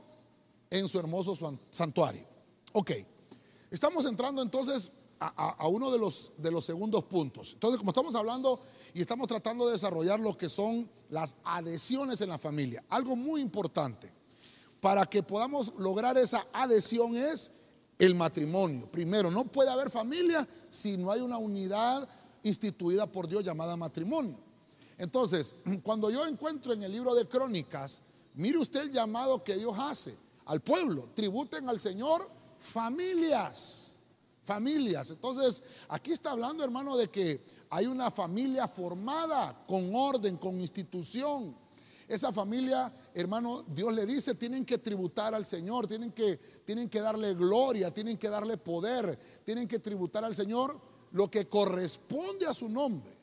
en 0.70 0.88
su 0.88 0.98
hermoso 0.98 1.38
santuario. 1.70 2.26
Ok, 2.72 2.92
estamos 3.70 4.06
entrando 4.06 4.42
entonces 4.42 4.90
a, 5.20 5.68
uno 5.68 5.92
de 5.92 6.00
los, 6.00 6.32
de 6.38 6.50
los 6.50 6.64
segundos 6.64 7.04
puntos. 7.04 7.52
Entonces, 7.56 7.78
como 7.78 7.92
estamos 7.92 8.16
hablando 8.16 8.62
y 8.94 9.02
estamos 9.02 9.28
tratando 9.28 9.66
de 9.66 9.74
desarrollar 9.74 10.22
lo 10.22 10.38
que 10.38 10.48
son 10.48 10.90
las 11.10 11.36
adhesiones 11.44 12.22
en 12.22 12.30
la 12.30 12.38
familia, 12.38 12.86
algo 12.88 13.18
muy 13.18 13.42
importante 13.42 14.14
para 14.80 15.06
que 15.08 15.24
podamos 15.24 15.74
lograr 15.78 16.18
esa 16.18 16.48
adhesión 16.54 17.18
es 17.18 17.52
el 18.00 18.16
matrimonio. 18.16 18.90
Primero, 18.90 19.30
no 19.30 19.44
puede 19.44 19.72
haber 19.72 19.90
familia 19.90 20.48
si 20.70 20.96
no 20.96 21.12
hay 21.12 21.20
una 21.20 21.38
unidad 21.38 22.08
instituida 22.46 23.12
por 23.12 23.28
Dios 23.28 23.44
llamada 23.44 23.76
matrimonio. 23.76 24.38
Entonces, 24.98 25.54
cuando 25.84 26.10
yo 26.10 26.26
encuentro 26.26 26.74
en 26.74 26.84
el 26.84 26.92
libro 26.92 27.14
de 27.16 27.28
Crónicas, 27.28 28.02
mire 28.36 28.58
usted 28.58 28.82
el 28.82 28.92
llamado 28.92 29.44
que 29.44 29.56
Dios 29.56 29.76
hace 29.78 30.16
al 30.46 30.62
pueblo, 30.62 31.10
tributen 31.16 31.68
al 31.68 31.80
Señor 31.80 32.30
familias, 32.60 33.98
familias. 34.44 35.12
Entonces, 35.12 35.64
aquí 35.90 36.12
está 36.12 36.32
hablando, 36.32 36.64
hermano, 36.64 36.96
de 36.96 37.10
que 37.10 37.42
hay 37.72 37.88
una 37.88 38.12
familia 38.12 38.68
formada 38.68 39.66
con 39.68 39.94
orden, 39.96 40.38
con 40.38 40.62
institución. 40.62 41.56
Esa 42.08 42.32
familia, 42.32 42.94
hermano, 43.16 43.64
Dios 43.64 43.92
le 43.92 44.06
dice, 44.06 44.36
tienen 44.36 44.64
que 44.64 44.78
tributar 44.78 45.34
al 45.34 45.44
Señor, 45.44 45.88
tienen 45.88 46.12
que, 46.12 46.38
tienen 46.64 46.88
que 46.88 47.02
darle 47.02 47.34
gloria, 47.34 47.92
tienen 47.92 48.20
que 48.20 48.30
darle 48.30 48.58
poder, 48.58 49.18
tienen 49.44 49.68
que 49.68 49.80
tributar 49.80 50.24
al 50.24 50.36
Señor 50.36 50.80
lo 51.16 51.32
que 51.32 51.48
corresponde 51.48 52.46
a 52.46 52.54
su 52.54 52.68
nombre. 52.68 53.14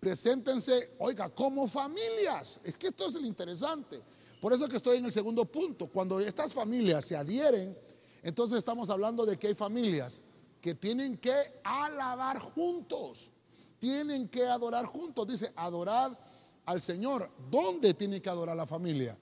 Preséntense, 0.00 0.94
oiga, 0.98 1.28
como 1.28 1.68
familias. 1.68 2.58
Es 2.64 2.78
que 2.78 2.86
esto 2.86 3.06
es 3.06 3.14
lo 3.16 3.26
interesante. 3.26 4.00
Por 4.40 4.54
eso 4.54 4.66
que 4.66 4.76
estoy 4.76 4.96
en 4.96 5.04
el 5.04 5.12
segundo 5.12 5.44
punto. 5.44 5.88
Cuando 5.88 6.20
estas 6.20 6.54
familias 6.54 7.04
se 7.04 7.16
adhieren, 7.16 7.76
entonces 8.22 8.56
estamos 8.56 8.88
hablando 8.88 9.26
de 9.26 9.38
que 9.38 9.48
hay 9.48 9.54
familias 9.54 10.22
que 10.62 10.74
tienen 10.74 11.18
que 11.18 11.34
alabar 11.62 12.38
juntos, 12.38 13.30
tienen 13.78 14.26
que 14.28 14.46
adorar 14.46 14.86
juntos. 14.86 15.26
Dice, 15.26 15.52
adorar 15.54 16.18
al 16.64 16.80
Señor. 16.80 17.30
¿Dónde 17.50 17.92
tiene 17.92 18.22
que 18.22 18.30
adorar 18.30 18.56
la 18.56 18.64
familia? 18.64 19.18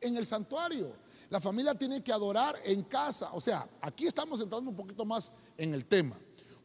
En 0.00 0.16
el 0.16 0.24
santuario. 0.24 0.92
La 1.28 1.40
familia 1.40 1.74
tiene 1.74 2.04
que 2.04 2.12
adorar 2.12 2.54
en 2.66 2.84
casa. 2.84 3.30
O 3.32 3.40
sea, 3.40 3.68
aquí 3.80 4.06
estamos 4.06 4.40
entrando 4.40 4.70
un 4.70 4.76
poquito 4.76 5.04
más 5.04 5.32
en 5.56 5.74
el 5.74 5.86
tema. 5.86 6.16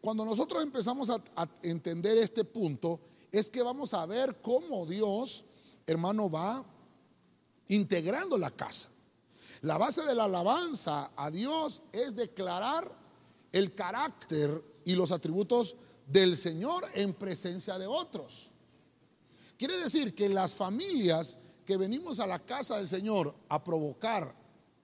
Cuando 0.01 0.23
nosotros 0.25 0.63
empezamos 0.63 1.09
a, 1.09 1.21
entender 1.61 2.17
este 2.17 2.43
punto, 2.43 2.99
es 3.31 3.49
que 3.49 3.61
vamos 3.61 3.93
a 3.93 4.05
ver 4.05 4.41
cómo 4.41 4.85
Dios, 4.85 5.45
hermano, 5.85 6.29
va 6.29 6.63
integrando 7.67 8.37
la 8.37 8.51
casa. 8.51 8.89
La 9.61 9.77
base 9.77 10.03
de 10.03 10.15
la 10.15 10.23
alabanza 10.25 11.11
a 11.15 11.29
Dios 11.29 11.83
es 11.91 12.15
declarar 12.15 12.89
el 13.51 13.75
carácter 13.75 14.63
y 14.85 14.95
los 14.95 15.11
atributos 15.11 15.75
del 16.07 16.37
Señor 16.37 16.89
en 16.93 17.13
presencia 17.13 17.77
de 17.77 17.87
otros. 17.87 18.51
Quiere 19.57 19.77
decir 19.77 20.15
que 20.15 20.29
las 20.29 20.53
familias 20.53 21.37
que 21.65 21.77
venimos 21.77 22.19
a 22.19 22.27
la 22.27 22.39
casa 22.39 22.77
del 22.77 22.87
Señor 22.87 23.35
a 23.49 23.63
provocar 23.63 24.33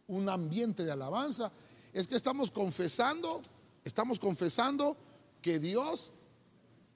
un 0.07 0.29
ambiente 0.29 0.84
de 0.84 0.91
alabanza, 0.91 1.51
es 1.93 2.07
que 2.07 2.15
estamos 2.15 2.51
confesando, 2.51 3.41
estamos 3.86 4.20
confesando 4.20 4.98
que 5.42 5.60
Dios 5.60 6.13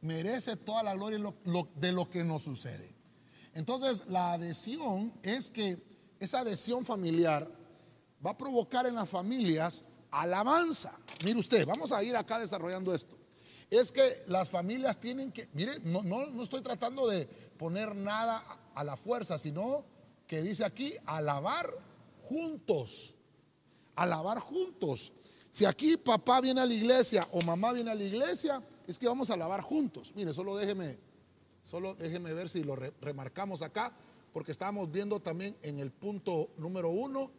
merece 0.02 0.58
toda 0.58 0.84
la 0.84 0.96
gloria 0.96 1.34
de 1.76 1.92
lo 1.94 2.10
que 2.10 2.26
nos 2.26 2.44
sucede. 2.44 2.94
Entonces, 3.54 4.04
la 4.08 4.34
adhesión 4.34 5.14
es 5.24 5.50
que 5.50 5.82
esa 6.20 6.40
adhesión 6.40 6.86
familiar 6.86 7.50
va 8.26 8.32
a 8.32 8.38
provocar 8.38 8.86
en 8.86 8.96
las 8.96 9.10
familias 9.10 9.86
alabanza. 10.12 10.92
Mire 11.24 11.40
usted, 11.40 11.66
vamos 11.66 11.92
a 11.92 12.04
ir 12.04 12.16
acá 12.16 12.40
desarrollando 12.40 12.94
esto. 12.94 13.18
Es 13.70 13.92
que 13.92 14.24
las 14.28 14.50
familias 14.50 15.00
tienen 15.00 15.32
que, 15.32 15.48
mire, 15.54 15.80
no, 15.84 16.02
no, 16.04 16.32
no 16.32 16.44
estoy 16.44 16.62
tratando 16.62 17.08
de 17.08 17.28
poner 17.58 17.96
nada 17.96 18.44
a 18.74 18.84
la 18.84 18.98
fuerza, 18.98 19.38
sino 19.38 19.86
que 20.26 20.42
dice 20.42 20.66
aquí, 20.66 20.94
alabar 21.06 21.72
juntos. 22.28 23.16
Alabar 23.96 24.40
juntos. 24.40 25.12
Si 25.52 25.66
aquí 25.66 25.98
papá 25.98 26.40
viene 26.42 26.62
a 26.62 26.66
la 26.66 26.74
iglesia 26.74 27.28
o 27.32 27.42
mamá 27.42 27.74
viene 27.74 27.92
a 27.92 27.96
la 27.96 28.04
iglesia, 28.04 28.62
es 28.88 29.00
que 29.00 29.08
vamos 29.08 29.30
a 29.30 29.34
alabar 29.34 29.62
juntos. 29.62 30.14
Mire, 30.16 30.34
solo 30.34 30.56
déjeme, 30.56 30.98
solo 31.64 31.96
déjeme 31.96 32.34
ver 32.34 32.48
si 32.50 32.64
lo 32.64 32.76
remarcamos 32.76 33.62
acá, 33.62 33.94
porque 34.34 34.52
estamos 34.52 34.92
viendo 34.92 35.20
también 35.20 35.56
en 35.62 35.80
el 35.80 35.92
punto 35.92 36.50
número 36.58 36.90
uno 36.90 37.32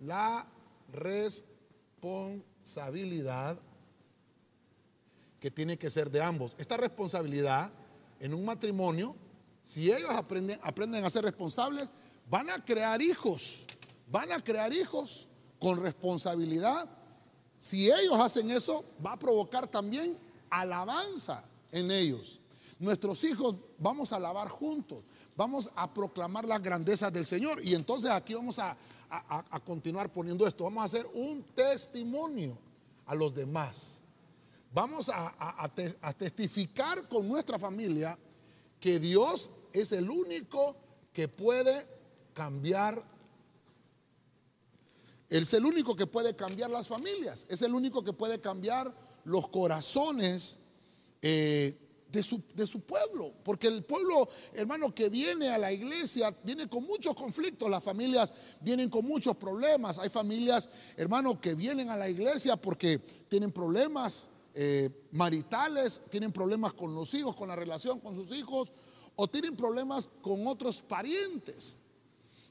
la 0.00 0.46
responsabilidad 0.92 3.58
que 5.40 5.50
tiene 5.50 5.76
que 5.78 5.90
ser 5.90 6.10
de 6.10 6.22
ambos. 6.22 6.54
Esta 6.58 6.76
responsabilidad 6.76 7.72
en 8.20 8.34
un 8.34 8.44
matrimonio 8.44 9.16
si 9.64 9.90
ellos 9.90 10.10
aprenden, 10.10 10.60
aprenden 10.62 11.04
a 11.04 11.10
ser 11.10 11.24
responsables, 11.24 11.88
van 12.28 12.50
a 12.50 12.62
crear 12.62 13.00
hijos, 13.00 13.66
van 14.06 14.30
a 14.30 14.44
crear 14.44 14.72
hijos 14.74 15.28
con 15.58 15.82
responsabilidad. 15.82 16.88
Si 17.58 17.90
ellos 17.90 18.18
hacen 18.20 18.50
eso, 18.50 18.84
va 19.04 19.12
a 19.12 19.18
provocar 19.18 19.66
también 19.66 20.18
alabanza 20.50 21.44
en 21.72 21.90
ellos. 21.90 22.40
Nuestros 22.78 23.22
hijos 23.24 23.56
vamos 23.78 24.12
a 24.12 24.16
alabar 24.16 24.48
juntos, 24.48 25.02
vamos 25.36 25.70
a 25.76 25.92
proclamar 25.92 26.44
las 26.44 26.60
grandezas 26.60 27.12
del 27.12 27.24
Señor. 27.24 27.64
Y 27.64 27.74
entonces 27.74 28.10
aquí 28.10 28.34
vamos 28.34 28.58
a, 28.58 28.76
continuar 29.64 30.12
poniendo 30.12 30.46
esto, 30.46 30.64
vamos 30.64 30.82
a 30.82 30.86
hacer 30.86 31.06
un 31.14 31.42
testimonio 31.54 32.58
a 33.06 33.14
los 33.14 33.34
demás. 33.34 34.00
Vamos 34.72 35.08
a 35.08 36.14
testificar 36.18 37.08
con 37.08 37.28
nuestra 37.28 37.58
familia 37.58 38.18
que 38.80 38.98
Dios 38.98 39.50
es 39.72 39.92
el 39.92 40.10
único 40.10 40.76
que 41.12 41.28
puede 41.28 41.88
cambiar. 42.34 43.13
Es 45.40 45.52
el 45.52 45.64
único 45.64 45.96
que 45.96 46.06
puede 46.06 46.36
cambiar 46.36 46.70
las 46.70 46.86
familias, 46.86 47.46
es 47.50 47.62
el 47.62 47.74
único 47.74 48.04
que 48.04 48.12
puede 48.12 48.40
cambiar 48.40 48.94
los 49.24 49.48
corazones 49.48 50.60
eh, 51.20 51.74
de, 52.08 52.22
su, 52.22 52.40
de 52.54 52.64
su 52.68 52.82
pueblo. 52.82 53.32
Porque 53.42 53.66
el 53.66 53.82
pueblo, 53.82 54.28
hermano, 54.52 54.94
que 54.94 55.08
viene 55.08 55.48
a 55.48 55.58
la 55.58 55.72
iglesia, 55.72 56.32
viene 56.44 56.68
con 56.68 56.84
muchos 56.84 57.16
conflictos, 57.16 57.68
las 57.68 57.82
familias 57.82 58.32
vienen 58.60 58.88
con 58.88 59.04
muchos 59.06 59.36
problemas. 59.36 59.98
Hay 59.98 60.08
familias, 60.08 60.70
hermano, 60.96 61.40
que 61.40 61.56
vienen 61.56 61.90
a 61.90 61.96
la 61.96 62.08
iglesia 62.08 62.54
porque 62.54 62.98
tienen 63.28 63.50
problemas 63.50 64.30
eh, 64.54 64.88
maritales, 65.10 66.00
tienen 66.10 66.30
problemas 66.30 66.74
con 66.74 66.94
los 66.94 67.12
hijos, 67.12 67.34
con 67.34 67.48
la 67.48 67.56
relación 67.56 67.98
con 67.98 68.14
sus 68.14 68.30
hijos, 68.36 68.72
o 69.16 69.26
tienen 69.26 69.56
problemas 69.56 70.08
con 70.22 70.46
otros 70.46 70.82
parientes. 70.82 71.78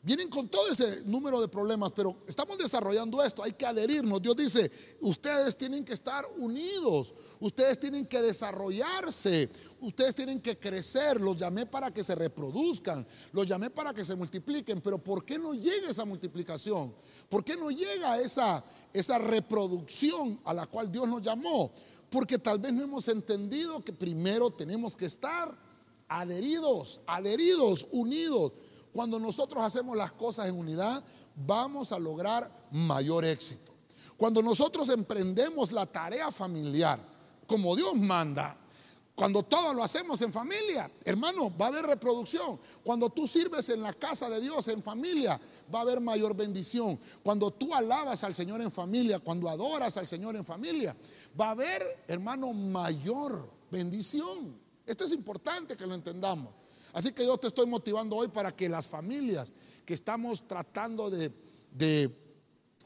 Vienen 0.06 0.28
con 0.28 0.50
todo 0.50 0.68
ese 0.68 1.06
número 1.06 1.40
de 1.40 1.48
problemas, 1.48 1.94
pero 1.94 2.18
estamos 2.28 2.58
desarrollando 2.58 3.24
esto, 3.24 3.42
hay 3.42 3.54
que 3.54 3.66
adherirnos. 3.66 4.22
Dios 4.22 4.36
dice, 4.36 4.70
ustedes 5.00 5.56
tienen 5.56 5.86
que 5.86 5.94
estar 5.94 6.26
unidos, 6.40 7.14
ustedes 7.40 7.80
tienen 7.80 8.06
que 8.06 8.22
desarrollarse, 8.22 9.50
ustedes 9.80 10.14
tienen 10.14 10.42
que 10.42 10.60
crecer. 10.60 11.22
Los 11.22 11.38
llamé 11.38 11.66
para 11.66 11.94
que 11.94 12.04
se 12.04 12.16
reproduzcan, 12.16 13.08
los 13.32 13.48
llamé 13.48 13.70
para 13.70 13.94
que 13.94 14.04
se 14.04 14.18
multipliquen, 14.18 14.82
pero 14.82 15.02
¿por 15.02 15.24
qué 15.24 15.40
no 15.40 15.54
llega 15.54 15.90
esa 15.90 16.04
multiplicación? 16.04 16.94
¿Por 17.30 17.46
qué 17.46 17.56
no 17.56 17.72
llega 17.72 18.20
esa, 18.20 18.62
esa 18.92 19.18
reproducción 19.20 20.38
a 20.44 20.54
la 20.54 20.66
cual 20.66 20.92
Dios 20.92 21.08
nos 21.08 21.22
llamó? 21.22 21.72
Porque 22.10 22.38
tal 22.38 22.60
vez 22.60 22.74
no 22.74 22.84
hemos 22.84 23.08
entendido 23.08 23.82
que 23.82 23.94
primero 23.94 24.52
tenemos 24.52 24.98
que 24.98 25.06
estar 25.06 25.58
adheridos, 26.10 27.02
adheridos, 27.08 27.88
unidos. 27.92 28.52
Cuando 28.94 29.20
nosotros 29.20 29.64
hacemos 29.64 29.98
las 29.98 30.14
cosas 30.14 30.48
en 30.48 30.58
unidad, 30.58 31.04
vamos 31.36 31.92
a 31.92 32.00
lograr 32.00 32.50
mayor 32.72 33.26
éxito. 33.26 33.74
Cuando 34.16 34.42
nosotros 34.42 34.88
emprendemos 34.90 35.72
la 35.72 35.86
tarea 35.86 36.32
familiar, 36.32 37.00
como 37.48 37.76
Dios 37.76 37.96
manda, 37.96 38.56
cuando 39.16 39.44
todo 39.44 39.74
lo 39.74 39.84
hacemos 39.84 40.22
en 40.22 40.32
familia, 40.32 40.90
hermano, 41.06 41.56
va 41.56 41.66
a 41.66 41.70
haber 41.70 41.86
reproducción. 41.86 42.60
Cuando 42.84 43.10
tú 43.10 43.28
sirves 43.28 43.70
en 43.70 43.82
la 43.82 43.94
casa 43.94 44.30
de 44.30 44.42
Dios 44.42 44.68
en 44.70 44.82
familia, 44.82 45.40
va 45.74 45.80
a 45.80 45.82
haber 45.84 46.00
mayor 46.00 46.36
bendición. 46.36 47.00
Cuando 47.22 47.52
tú 47.52 47.76
alabas 47.76 48.24
al 48.24 48.34
Señor 48.34 48.62
en 48.62 48.72
familia, 48.72 49.20
cuando 49.20 49.50
adoras 49.50 49.98
al 49.98 50.08
Señor 50.08 50.36
en 50.36 50.46
familia, 50.46 50.96
va 51.40 51.48
a 51.48 51.52
haber, 51.52 52.04
hermano, 52.08 52.54
mayor 52.54 53.50
bendición. 53.72 54.60
Esto 54.86 55.04
es 55.04 55.12
importante 55.12 55.78
que 55.78 55.86
lo 55.86 55.94
entendamos. 55.94 56.54
Así 56.94 57.12
que 57.12 57.26
yo 57.26 57.38
te 57.38 57.48
estoy 57.48 57.66
motivando 57.66 58.16
hoy 58.16 58.28
para 58.28 58.56
que 58.56 58.70
las 58.70 58.88
familias 58.88 59.52
que 59.86 59.96
estamos 59.96 60.48
tratando 60.48 61.10
de, 61.10 61.32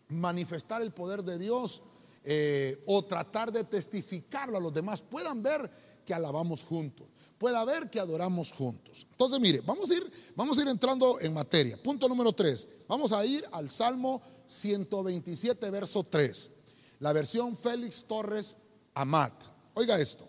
manifestar 0.10 0.82
el 0.82 0.92
poder 0.92 1.22
de 1.22 1.38
Dios 1.38 1.84
eh, 2.24 2.82
o 2.88 3.04
tratar 3.04 3.52
de 3.52 3.66
testificarlo 3.66 4.58
a 4.58 4.62
los 4.62 4.74
demás 4.74 5.02
puedan 5.02 5.44
ver 5.44 5.70
que 6.06 6.14
alabamos 6.14 6.64
juntos, 6.64 7.10
pueda 7.38 7.66
ver 7.66 7.90
que 7.90 8.00
adoramos 8.00 8.54
juntos. 8.54 9.06
Entonces, 9.12 9.42
mire, 9.42 9.60
vamos 9.60 9.92
a 9.92 9.96
ir, 9.96 10.12
vamos 10.38 10.58
a 10.58 10.62
ir 10.62 10.70
entrando 10.70 11.20
en 11.20 11.34
materia. 11.34 11.78
Punto 11.84 12.08
número 12.08 12.32
3. 12.32 12.68
Vamos 12.88 13.12
a 13.12 13.26
ir 13.26 13.46
al 13.52 13.70
Salmo 13.70 14.22
127, 14.48 15.70
verso 15.70 16.06
3. 16.06 16.52
La 17.00 17.12
versión 17.12 17.58
Félix 17.58 18.06
Torres 18.06 18.56
Amat. 18.94 19.34
Oiga 19.74 20.00
esto. 20.00 20.26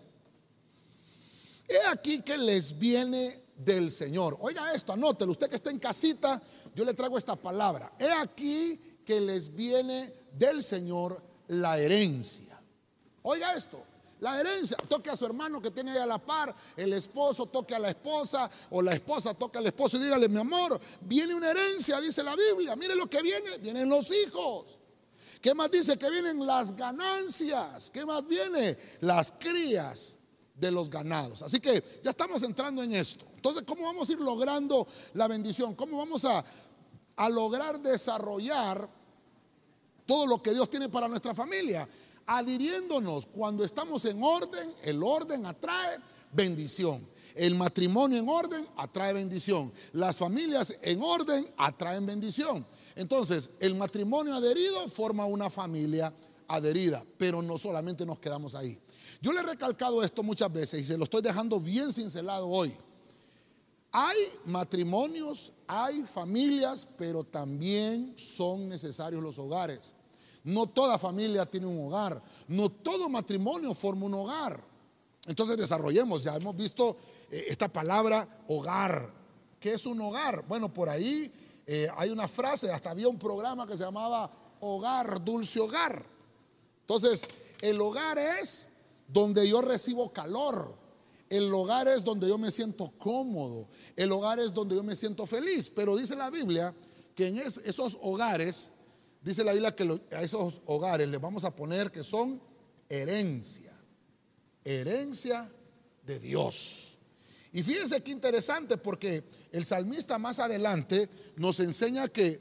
He 1.69 1.87
aquí 1.89 2.21
que 2.21 2.37
les 2.37 2.77
viene 2.77 3.41
del 3.59 3.91
Señor. 3.91 4.37
Oiga 4.41 4.73
esto, 4.73 4.93
anótelo. 4.93 5.31
Usted 5.31 5.49
que 5.49 5.55
está 5.55 5.69
en 5.69 5.79
casita, 5.79 6.41
yo 6.73 6.85
le 6.85 6.93
traigo 6.93 7.17
esta 7.17 7.35
palabra. 7.35 7.93
He 7.99 8.09
aquí 8.11 8.79
que 9.05 9.21
les 9.21 9.53
viene 9.53 10.13
del 10.33 10.63
Señor 10.63 11.21
la 11.49 11.77
herencia. 11.77 12.61
Oiga 13.23 13.53
esto. 13.53 13.85
La 14.21 14.37
herencia, 14.37 14.75
toque 14.89 15.09
a 15.09 15.15
su 15.15 15.25
hermano 15.25 15.61
que 15.61 15.71
tiene 15.71 15.97
a 15.97 16.05
la 16.05 16.17
par, 16.17 16.53
el 16.75 16.91
esposo 16.91 17.45
toque 17.45 17.73
a 17.73 17.79
la 17.79 17.89
esposa 17.89 18.49
o 18.71 18.81
la 18.81 18.91
esposa 18.91 19.33
toque 19.33 19.59
al 19.59 19.67
esposo 19.67 19.95
y 19.95 20.01
dígale, 20.01 20.27
mi 20.27 20.39
amor, 20.39 20.77
viene 21.01 21.33
una 21.33 21.49
herencia, 21.51 22.01
dice 22.01 22.21
la 22.21 22.35
Biblia, 22.35 22.75
mire 22.75 22.97
lo 22.97 23.09
que 23.09 23.21
viene, 23.21 23.57
vienen 23.59 23.87
los 23.87 24.11
hijos. 24.11 24.77
¿Qué 25.41 25.53
más 25.53 25.71
dice? 25.71 25.97
Que 25.97 26.09
vienen 26.09 26.45
las 26.45 26.75
ganancias. 26.75 27.89
¿Qué 27.91 28.05
más 28.05 28.27
viene? 28.27 28.77
Las 28.99 29.31
crías 29.31 30.17
de 30.53 30.71
los 30.71 30.89
ganados. 30.89 31.41
Así 31.41 31.61
que 31.61 31.81
ya 32.03 32.09
estamos 32.09 32.43
entrando 32.43 32.83
en 32.83 32.91
esto. 32.91 33.25
Entonces, 33.39 33.63
¿cómo 33.65 33.83
vamos 33.83 34.09
a 34.09 34.11
ir 34.11 34.19
logrando 34.19 34.85
la 35.13 35.29
bendición? 35.29 35.73
¿Cómo 35.75 35.97
vamos 35.97 36.25
a, 36.25 36.43
a 37.15 37.29
lograr 37.29 37.81
desarrollar 37.81 38.89
todo 40.05 40.27
lo 40.27 40.43
que 40.43 40.51
Dios 40.51 40.69
tiene 40.69 40.89
para 40.89 41.07
nuestra 41.07 41.33
familia? 41.33 41.87
Adhiriéndonos 42.25 43.27
cuando 43.27 43.63
estamos 43.63 44.03
en 44.03 44.21
orden, 44.21 44.73
el 44.83 45.01
orden 45.01 45.45
atrae 45.45 45.99
bendición. 46.33 47.07
El 47.33 47.55
matrimonio 47.55 48.17
en 48.17 48.27
orden 48.27 48.67
atrae 48.75 49.13
bendición. 49.13 49.71
Las 49.93 50.17
familias 50.17 50.75
en 50.81 51.01
orden 51.01 51.49
atraen 51.55 52.05
bendición. 52.05 52.67
Entonces, 52.97 53.51
el 53.61 53.73
matrimonio 53.75 54.35
adherido 54.35 54.89
forma 54.89 55.25
una 55.25 55.49
familia 55.49 56.13
adherida, 56.49 57.05
pero 57.17 57.41
no 57.41 57.57
solamente 57.57 58.05
nos 58.05 58.19
quedamos 58.19 58.53
ahí. 58.53 58.77
Yo 59.21 59.31
le 59.31 59.39
he 59.39 59.43
recalcado 59.43 60.03
esto 60.03 60.23
muchas 60.23 60.51
veces 60.51 60.81
y 60.81 60.83
se 60.83 60.97
lo 60.97 61.05
estoy 61.05 61.21
dejando 61.21 61.61
bien 61.61 61.93
cincelado 61.93 62.49
hoy. 62.49 62.75
Hay 63.91 64.17
matrimonios, 64.45 65.53
hay 65.67 66.03
familias, 66.03 66.87
pero 66.97 67.23
también 67.23 68.13
son 68.15 68.69
necesarios 68.69 69.21
los 69.21 69.39
hogares. 69.39 69.95
No 70.43 70.67
toda 70.67 70.97
familia 70.97 71.45
tiene 71.45 71.67
un 71.67 71.87
hogar, 71.87 72.21
no 72.47 72.69
todo 72.69 73.09
matrimonio 73.09 73.73
forma 73.73 74.05
un 74.05 74.13
hogar. 74.13 74.63
Entonces 75.27 75.57
desarrollemos, 75.57 76.23
ya 76.23 76.35
hemos 76.35 76.55
visto 76.55 76.97
eh, 77.31 77.45
esta 77.49 77.67
palabra 77.67 78.27
hogar. 78.47 79.13
¿Qué 79.59 79.73
es 79.73 79.85
un 79.85 79.99
hogar? 80.01 80.45
Bueno, 80.47 80.73
por 80.73 80.87
ahí 80.87 81.31
eh, 81.67 81.87
hay 81.97 82.09
una 82.09 82.27
frase, 82.27 82.71
hasta 82.71 82.91
había 82.91 83.07
un 83.07 83.19
programa 83.19 83.67
que 83.67 83.75
se 83.75 83.83
llamaba 83.83 84.29
Hogar, 84.61 85.23
Dulce 85.23 85.59
Hogar. 85.59 86.05
Entonces, 86.81 87.27
el 87.61 87.79
hogar 87.81 88.17
es 88.17 88.69
donde 89.07 89.47
yo 89.47 89.61
recibo 89.61 90.11
calor. 90.11 90.73
El 91.29 91.53
hogar 91.53 91.87
es 91.87 92.03
donde 92.03 92.27
yo 92.27 92.37
me 92.37 92.51
siento 92.51 92.91
cómodo. 92.97 93.67
El 93.95 94.11
hogar 94.11 94.39
es 94.39 94.53
donde 94.53 94.75
yo 94.75 94.83
me 94.83 94.95
siento 94.95 95.25
feliz. 95.25 95.69
Pero 95.69 95.95
dice 95.95 96.15
la 96.15 96.29
Biblia 96.29 96.73
que 97.15 97.27
en 97.27 97.37
esos 97.37 97.97
hogares, 98.01 98.71
dice 99.21 99.43
la 99.43 99.53
Biblia 99.53 99.75
que 99.75 100.01
a 100.11 100.23
esos 100.23 100.61
hogares 100.65 101.07
les 101.07 101.21
vamos 101.21 101.43
a 101.43 101.55
poner 101.55 101.91
que 101.91 102.03
son 102.03 102.41
herencia. 102.87 103.73
Herencia 104.63 105.51
de 106.05 106.19
Dios. 106.19 106.97
Y 107.51 107.63
fíjense 107.63 108.01
qué 108.01 108.11
interesante 108.11 108.77
porque 108.77 109.23
el 109.51 109.65
salmista 109.65 110.17
más 110.17 110.39
adelante 110.39 111.09
nos 111.35 111.59
enseña 111.59 112.07
que, 112.07 112.39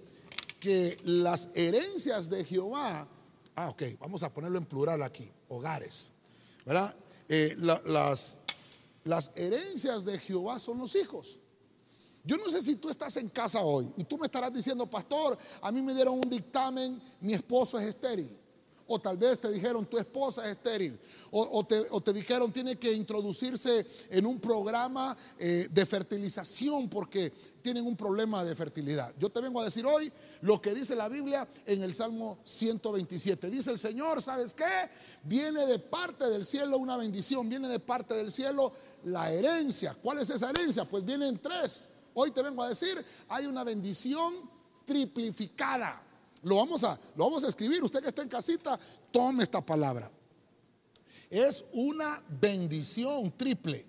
que 0.61 0.97
las 1.05 1.49
herencias 1.55 2.29
de 2.29 2.45
Jehová, 2.45 3.09
ah, 3.55 3.69
ok, 3.71 3.83
vamos 4.01 4.23
a 4.23 4.33
ponerlo 4.33 4.59
en 4.59 4.67
plural 4.67 5.03
aquí, 5.03 5.31
hogares. 5.49 6.13
¿verdad? 6.69 6.95
Eh, 7.31 7.57
las, 7.57 8.39
las 9.09 9.33
herencias 9.37 10.05
de 10.05 10.19
Jehová 10.19 10.59
son 10.59 10.79
los 10.79 10.95
hijos. 10.95 11.41
Yo 12.25 12.37
no 12.37 12.51
sé 12.51 12.61
si 12.61 12.77
tú 12.77 12.91
estás 12.91 13.17
en 13.17 13.31
casa 13.31 13.63
hoy 13.63 13.91
y 13.97 14.05
tú 14.05 14.19
me 14.19 14.27
estarás 14.27 14.53
diciendo, 14.53 14.87
pastor, 14.87 15.39
a 15.63 15.73
mí 15.73 15.81
me 15.81 15.95
dieron 15.95 16.15
un 16.15 16.29
dictamen, 16.29 17.01
mi 17.21 17.33
esposo 17.33 17.79
es 17.79 17.87
estéril. 17.87 18.31
O 18.91 18.99
tal 18.99 19.19
vez 19.19 19.39
te 19.39 19.51
dijeron, 19.51 19.85
tu 19.85 19.99
esposa 19.99 20.45
es 20.47 20.53
estéril. 20.53 20.99
O, 21.31 21.65
te, 21.65 22.13
dijeron, 22.13 22.51
tiene 22.51 22.79
que 22.79 22.91
introducirse 22.91 23.87
en 24.11 24.25
un 24.25 24.41
programa 24.41 25.15
eh, 25.39 25.69
de 25.71 25.87
fertilización 25.87 26.89
porque 26.89 27.31
tienen 27.61 27.87
un 27.87 27.97
problema 27.97 28.43
de 28.45 28.55
fertilidad. 28.55 29.15
Yo 29.19 29.29
te 29.29 29.43
vengo 29.43 29.61
a 29.61 29.65
decir 29.65 29.85
hoy 29.85 30.11
lo 30.41 30.61
que 30.61 30.75
dice 30.75 30.97
la 30.97 31.11
Biblia 31.11 31.47
en 31.67 31.83
el 31.83 31.93
Salmo 31.93 32.39
127. 32.45 33.51
Dice 33.51 33.71
el 33.71 33.79
Señor, 33.79 34.23
¿sabes 34.23 34.55
qué? 34.55 34.65
Viene 35.25 35.67
de 35.67 35.79
parte 35.79 36.27
del 36.31 36.47
cielo 36.47 36.79
una 36.79 36.97
bendición, 36.97 37.47
viene 37.47 37.69
de 37.69 37.81
parte 37.81 38.15
del 38.15 38.31
cielo 38.31 38.73
la 39.05 39.33
herencia. 39.33 39.95
¿Cuál 39.95 40.19
es 40.19 40.31
esa 40.31 40.51
herencia? 40.51 40.85
Pues 40.85 41.05
vienen 41.05 41.39
tres. 41.39 41.91
Hoy 42.15 42.31
te 42.31 42.43
vengo 42.43 42.63
a 42.63 42.69
decir, 42.69 43.05
hay 43.29 43.47
una 43.47 43.65
bendición 43.65 44.51
triplificada. 44.85 46.03
Lo 46.43 46.57
vamos 46.57 46.85
a, 46.85 46.99
lo 47.17 47.25
vamos 47.25 47.45
a 47.45 47.49
escribir. 47.49 47.83
Usted 47.83 48.01
que 48.01 48.09
está 48.09 48.23
en 48.23 48.29
casita, 48.29 48.79
tome 49.11 49.43
esta 49.43 49.65
palabra. 49.65 50.11
Es 51.31 51.65
una 51.73 52.23
bendición 52.29 53.37
triple. 53.37 53.87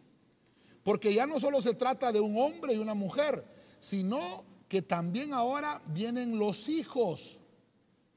Porque 0.84 1.13
ya 1.13 1.26
no 1.26 1.39
solo 1.39 1.62
se 1.62 1.74
trata 1.74 2.12
de 2.12 2.19
un 2.19 2.38
hombre 2.38 2.74
y 2.74 2.78
una 2.78 2.93
mujer, 2.93 3.45
sino 3.80 4.43
que 4.67 4.82
también 4.82 5.34
ahora 5.34 5.82
vienen 5.88 6.38
los 6.38 6.69
hijos. 6.69 7.39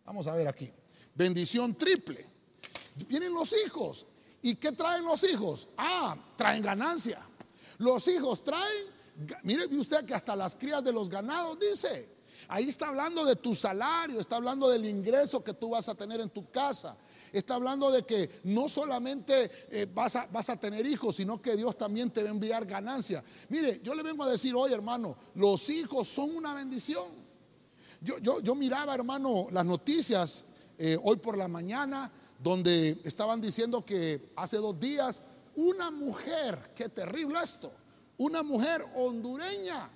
Vamos 0.05 0.27
a 0.27 0.35
ver 0.35 0.49
aquí. 0.49 0.71
Bendición 1.15 1.75
triple. 1.75 2.27
Vienen 3.09 3.33
los 3.33 3.55
hijos. 3.65 4.07
¿Y 4.43 4.57
qué 4.57 4.73
traen 4.73 5.05
los 5.05 5.23
hijos? 5.25 5.69
Ah, 5.77 6.17
traen 6.37 6.63
ganancia. 6.63 7.21
Los 7.79 8.07
hijos 8.09 8.45
traen, 8.45 8.87
mire 9.45 9.67
usted 9.77 10.05
que 10.05 10.15
hasta 10.15 10.37
las 10.37 10.57
crías 10.57 10.83
de 10.85 10.93
los 10.93 11.09
ganados 11.09 11.59
dice, 11.59 12.13
Ahí 12.49 12.69
está 12.69 12.89
hablando 12.89 13.25
de 13.25 13.37
tu 13.37 13.55
salario, 13.55 14.21
está 14.21 14.37
hablando 14.37 14.69
del 14.69 14.85
ingreso 14.85 15.43
que 15.43 15.55
tú 15.55 15.71
vas 15.71 15.89
a 15.89 15.95
tener 15.95 16.21
en 16.21 16.29
tu 16.29 16.51
casa. 16.51 16.97
Está 17.33 17.55
hablando 17.55 17.91
de 17.91 18.03
que 18.03 18.29
no 18.45 18.69
solamente 18.69 19.51
eh, 19.71 19.87
vas, 19.95 20.17
a, 20.17 20.27
vas, 20.27 20.51
a, 20.51 20.61
tener 20.61 20.87
hijos, 20.87 21.17
sino 21.17 21.41
que 21.41 21.57
Dios 21.57 21.79
también 21.79 22.11
te 22.11 22.23
va 22.23 22.29
a 22.29 22.33
enviar 22.33 22.67
ganancia. 22.67 23.25
Mire, 23.49 23.81
yo 23.83 23.95
le 23.95 24.03
vengo 24.03 24.25
a 24.25 24.29
decir 24.29 24.55
hoy, 24.55 24.73
hermano, 24.73 25.17
los 25.35 25.71
hijos 25.71 26.09
son 26.09 26.37
una 26.37 26.53
bendición. 26.53 27.07
Yo, 28.03 28.19
yo, 28.19 28.41
yo 28.41 28.55
miraba, 28.55 28.95
hermano, 28.95 29.47
las 29.51 29.65
noticias 29.65 30.45
eh, 30.77 30.99
hoy 31.05 31.17
por 31.17 31.39
la 31.39 31.49
mañana, 31.49 32.13
donde 32.43 32.99
estaban 33.05 33.41
diciendo 33.41 33.85
que 33.85 34.33
hace 34.37 34.57
dos 34.57 34.79
días 34.81 35.23
una 35.55 35.91
mujer, 35.91 36.73
qué 36.75 36.89
terrible 36.89 37.39
esto, 37.43 37.73
una 38.19 38.43
mujer 38.43 38.85
hondureña 38.97 39.91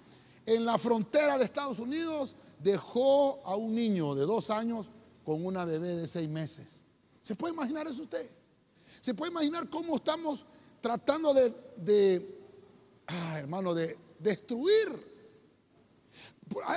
en 0.44 0.64
la 0.64 0.78
frontera 0.78 1.38
de 1.38 1.44
Estados 1.44 1.78
Unidos 1.78 2.37
dejó 2.62 3.40
a 3.44 3.56
un 3.56 3.74
niño 3.74 4.14
de 4.14 4.24
dos 4.24 4.50
años 4.50 4.90
con 5.24 5.44
una 5.44 5.64
bebé 5.64 5.96
de 5.96 6.06
seis 6.06 6.28
meses. 6.28 6.85
¿Se 7.20 7.35
puede 7.35 7.52
imaginar 7.52 7.87
eso 7.88 8.02
usted? 8.02 8.30
¿Se 9.00 9.14
puede 9.14 9.32
imaginar 9.32 9.68
cómo 9.68 9.96
estamos 9.96 10.46
tratando 10.80 11.35
de, 11.35 12.40
ah, 13.09 13.38
hermano, 13.38 13.74
de 13.74 13.98
destruir 14.20 15.15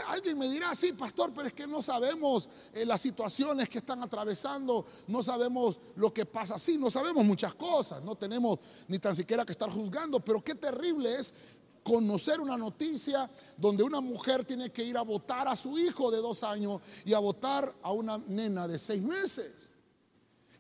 Alguien 0.08 0.38
me 0.38 0.50
dirá, 0.50 0.74
sí, 0.74 0.94
pastor, 0.94 1.32
pero 1.34 1.48
es 1.48 1.54
que 1.54 1.68
no 1.68 1.82
sabemos 1.82 2.50
eh, 2.74 2.86
las 2.86 3.02
situaciones 3.02 3.70
que 3.70 3.78
están 3.78 4.02
atravesando, 4.02 4.84
no 5.08 5.22
sabemos 5.22 5.80
lo 5.96 6.12
que 6.12 6.26
pasa, 6.26 6.58
sí, 6.58 6.78
no 6.78 6.90
sabemos 6.90 7.24
muchas 7.24 7.54
cosas, 7.54 8.04
no 8.04 8.16
tenemos 8.16 8.58
ni 8.88 8.98
tan 8.98 9.16
siquiera 9.16 9.46
que 9.46 9.52
estar 9.52 9.70
juzgando, 9.70 10.20
pero 10.20 10.44
qué 10.44 10.56
terrible 10.56 11.14
es 11.16 11.34
conocer 11.84 12.40
una 12.42 12.58
noticia 12.58 13.30
donde 13.58 13.84
una 13.84 14.02
mujer 14.02 14.44
tiene 14.44 14.72
que 14.72 14.84
ir 14.84 14.98
a 14.98 15.02
votar 15.02 15.48
a 15.48 15.56
su 15.56 15.78
hijo 15.78 16.12
de 16.12 16.18
dos 16.18 16.44
años 16.44 16.82
y 17.06 17.14
a 17.14 17.20
votar 17.20 17.74
a 17.84 17.92
una 17.92 18.18
nena 18.28 18.68
de 18.68 18.80
seis 18.80 19.02
meses. 19.02 19.74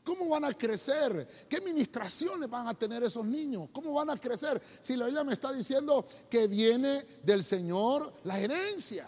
¿Cómo 0.09 0.27
van 0.27 0.43
a 0.43 0.55
crecer? 0.55 1.27
¿Qué 1.47 1.61
ministraciones 1.61 2.49
van 2.49 2.67
a 2.67 2.73
tener 2.73 3.03
esos 3.03 3.23
niños? 3.23 3.69
¿Cómo 3.71 3.93
van 3.93 4.09
a 4.09 4.17
crecer? 4.17 4.59
Si 4.81 4.95
la 4.95 5.05
Biblia 5.05 5.23
me 5.23 5.33
está 5.33 5.53
diciendo 5.53 6.03
que 6.27 6.47
viene 6.47 7.05
del 7.21 7.43
Señor 7.43 8.11
la 8.23 8.39
herencia. 8.39 9.07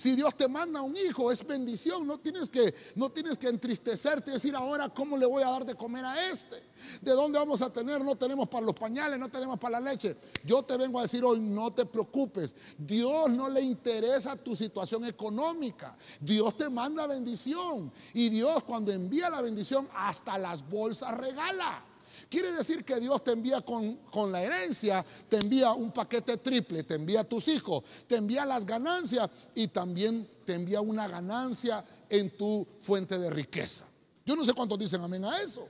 Si 0.00 0.16
Dios 0.16 0.34
te 0.34 0.48
manda 0.48 0.80
un 0.80 0.96
hijo, 0.96 1.30
es 1.30 1.46
bendición. 1.46 2.06
No 2.06 2.16
tienes 2.16 2.48
que, 2.48 2.74
no 2.94 3.10
tienes 3.10 3.36
que 3.36 3.48
entristecerte 3.48 4.30
y 4.30 4.32
decir 4.32 4.56
ahora 4.56 4.88
cómo 4.88 5.18
le 5.18 5.26
voy 5.26 5.42
a 5.42 5.50
dar 5.50 5.66
de 5.66 5.74
comer 5.74 6.06
a 6.06 6.30
este. 6.30 6.56
¿De 7.02 7.12
dónde 7.12 7.38
vamos 7.38 7.60
a 7.60 7.70
tener? 7.70 8.02
No 8.02 8.16
tenemos 8.16 8.48
para 8.48 8.64
los 8.64 8.74
pañales, 8.74 9.18
no 9.18 9.28
tenemos 9.30 9.58
para 9.58 9.78
la 9.78 9.90
leche. 9.90 10.16
Yo 10.42 10.62
te 10.62 10.78
vengo 10.78 11.00
a 11.00 11.02
decir 11.02 11.22
hoy, 11.22 11.40
no 11.40 11.74
te 11.74 11.84
preocupes. 11.84 12.54
Dios 12.78 13.28
no 13.28 13.50
le 13.50 13.60
interesa 13.60 14.36
tu 14.36 14.56
situación 14.56 15.04
económica. 15.04 15.94
Dios 16.18 16.56
te 16.56 16.70
manda 16.70 17.06
bendición. 17.06 17.92
Y 18.14 18.30
Dios 18.30 18.64
cuando 18.64 18.92
envía 18.92 19.28
la 19.28 19.42
bendición, 19.42 19.86
hasta 19.94 20.38
las 20.38 20.66
bolsas 20.66 21.14
regala. 21.18 21.89
Quiere 22.30 22.52
decir 22.52 22.84
que 22.84 23.00
Dios 23.00 23.24
te 23.24 23.32
envía 23.32 23.60
con, 23.60 23.96
con, 24.08 24.30
la 24.30 24.40
herencia, 24.40 25.04
te 25.28 25.38
envía 25.38 25.72
un 25.72 25.90
paquete 25.90 26.36
triple, 26.36 26.84
te 26.84 26.94
envía 26.94 27.22
a 27.22 27.24
tus 27.24 27.48
hijos, 27.48 27.82
te 28.06 28.14
envía 28.14 28.46
las 28.46 28.64
ganancias 28.64 29.28
y 29.56 29.66
también 29.66 30.28
te 30.44 30.54
envía 30.54 30.80
una 30.80 31.08
ganancia 31.08 31.84
en 32.08 32.36
tu 32.36 32.64
fuente 32.78 33.18
de 33.18 33.30
riqueza. 33.30 33.84
Yo 34.24 34.36
no 34.36 34.44
sé 34.44 34.52
cuántos 34.52 34.78
dicen 34.78 35.02
amén 35.02 35.24
a 35.24 35.40
eso. 35.40 35.66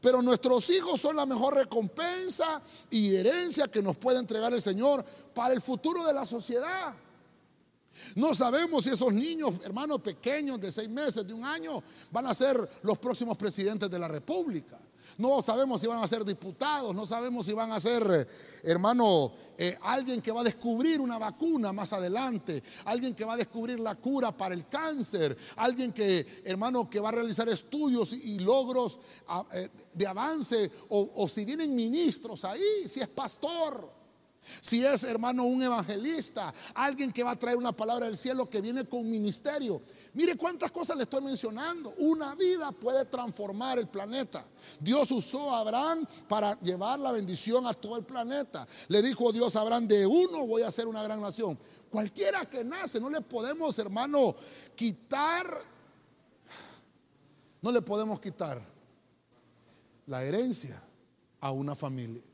Pero 0.00 0.22
nuestros 0.22 0.70
hijos 0.70 0.98
son 0.98 1.16
la 1.16 1.26
mejor 1.26 1.54
recompensa 1.54 2.62
y 2.88 3.14
herencia 3.16 3.68
que 3.68 3.82
nos 3.82 3.98
puede 3.98 4.18
entregar 4.18 4.54
el 4.54 4.62
Señor 4.62 5.04
para 5.34 5.52
el 5.52 5.60
futuro 5.60 6.06
de 6.06 6.14
la 6.14 6.24
sociedad. 6.24 6.94
No 8.14 8.34
sabemos 8.34 8.84
si 8.84 8.90
esos 8.90 9.12
niños, 9.12 9.56
hermanos 9.62 10.00
pequeños 10.00 10.58
de 10.58 10.72
seis 10.72 10.88
meses, 10.88 11.26
de 11.26 11.34
un 11.34 11.44
año, 11.44 11.82
van 12.10 12.26
a 12.26 12.32
ser 12.32 12.66
los 12.80 12.96
próximos 12.96 13.36
presidentes 13.36 13.90
de 13.90 13.98
la 13.98 14.08
República. 14.08 14.78
No 15.18 15.42
sabemos 15.42 15.80
si 15.80 15.86
van 15.86 16.02
a 16.02 16.08
ser 16.08 16.24
diputados, 16.24 16.94
no 16.94 17.06
sabemos 17.06 17.46
si 17.46 17.52
van 17.52 17.72
a 17.72 17.80
ser, 17.80 18.02
eh, 18.10 18.26
hermano, 18.64 19.32
eh, 19.56 19.76
alguien 19.82 20.20
que 20.20 20.32
va 20.32 20.40
a 20.40 20.44
descubrir 20.44 21.00
una 21.00 21.18
vacuna 21.18 21.72
más 21.72 21.92
adelante, 21.92 22.62
alguien 22.84 23.14
que 23.14 23.24
va 23.24 23.34
a 23.34 23.36
descubrir 23.36 23.80
la 23.80 23.94
cura 23.94 24.36
para 24.36 24.54
el 24.54 24.68
cáncer, 24.68 25.36
alguien 25.56 25.92
que, 25.92 26.42
hermano, 26.44 26.88
que 26.88 27.00
va 27.00 27.10
a 27.10 27.12
realizar 27.12 27.48
estudios 27.48 28.12
y, 28.12 28.38
logros 28.40 28.98
ah, 29.28 29.44
eh, 29.52 29.68
de 29.92 30.06
avance, 30.06 30.70
o 30.88 31.28
si 31.28 31.44
vienen 31.44 31.74
ministros 31.74 32.44
ahí, 32.44 32.88
si 32.88 33.00
es 33.00 33.08
pastor. 33.08 33.99
Si 34.42 34.84
es, 34.84 35.04
hermano, 35.04 35.44
un 35.44 35.62
evangelista, 35.62 36.52
alguien 36.74 37.12
que 37.12 37.22
va 37.22 37.32
a 37.32 37.38
traer 37.38 37.56
una 37.56 37.72
palabra 37.72 38.06
del 38.06 38.16
cielo 38.16 38.48
que 38.48 38.60
viene 38.60 38.84
con 38.84 39.08
ministerio. 39.08 39.82
Mire 40.14 40.36
cuántas 40.36 40.70
cosas 40.70 40.96
le 40.96 41.02
estoy 41.02 41.22
mencionando. 41.22 41.94
Una 41.98 42.34
vida 42.34 42.72
puede 42.72 43.04
transformar 43.04 43.78
el 43.78 43.88
planeta. 43.88 44.44
Dios 44.80 45.10
usó 45.10 45.54
a 45.54 45.60
Abraham 45.60 46.06
para 46.28 46.58
llevar 46.60 46.98
la 46.98 47.12
bendición 47.12 47.66
a 47.66 47.74
todo 47.74 47.96
el 47.96 48.04
planeta. 48.04 48.66
Le 48.88 49.02
dijo 49.02 49.30
Dios 49.32 49.56
a 49.56 49.60
Abraham, 49.60 49.86
de 49.86 50.06
uno 50.06 50.46
voy 50.46 50.62
a 50.62 50.68
hacer 50.68 50.88
una 50.88 51.02
gran 51.02 51.20
nación. 51.20 51.58
Cualquiera 51.90 52.44
que 52.46 52.64
nace, 52.64 53.00
no 53.00 53.10
le 53.10 53.20
podemos, 53.20 53.78
hermano, 53.78 54.34
quitar, 54.74 55.64
no 57.60 57.72
le 57.72 57.82
podemos 57.82 58.20
quitar 58.20 58.60
la 60.06 60.24
herencia 60.24 60.82
a 61.40 61.50
una 61.50 61.74
familia. 61.74 62.29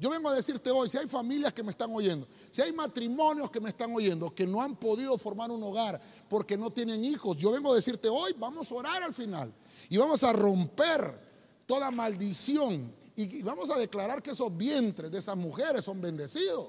Yo 0.00 0.08
vengo 0.08 0.30
a 0.30 0.34
decirte 0.34 0.70
hoy, 0.70 0.88
si 0.88 0.96
hay 0.96 1.06
familias 1.06 1.52
que 1.52 1.62
me 1.62 1.70
están 1.70 1.94
oyendo, 1.94 2.26
si 2.50 2.62
hay 2.62 2.72
matrimonios 2.72 3.50
que 3.50 3.60
me 3.60 3.68
están 3.68 3.94
oyendo, 3.94 4.34
que 4.34 4.46
no 4.46 4.62
han 4.62 4.74
podido 4.76 5.18
formar 5.18 5.50
un 5.50 5.62
hogar 5.62 6.00
porque 6.26 6.56
no 6.56 6.70
tienen 6.70 7.04
hijos, 7.04 7.36
yo 7.36 7.52
vengo 7.52 7.70
a 7.70 7.74
decirte 7.74 8.08
hoy, 8.08 8.34
vamos 8.38 8.72
a 8.72 8.74
orar 8.76 9.02
al 9.02 9.12
final 9.12 9.52
y 9.90 9.98
vamos 9.98 10.24
a 10.24 10.32
romper 10.32 11.20
toda 11.66 11.90
maldición 11.90 12.90
y 13.14 13.42
vamos 13.42 13.68
a 13.68 13.76
declarar 13.76 14.22
que 14.22 14.30
esos 14.30 14.56
vientres 14.56 15.10
de 15.10 15.18
esas 15.18 15.36
mujeres 15.36 15.84
son 15.84 16.00
bendecidos 16.00 16.68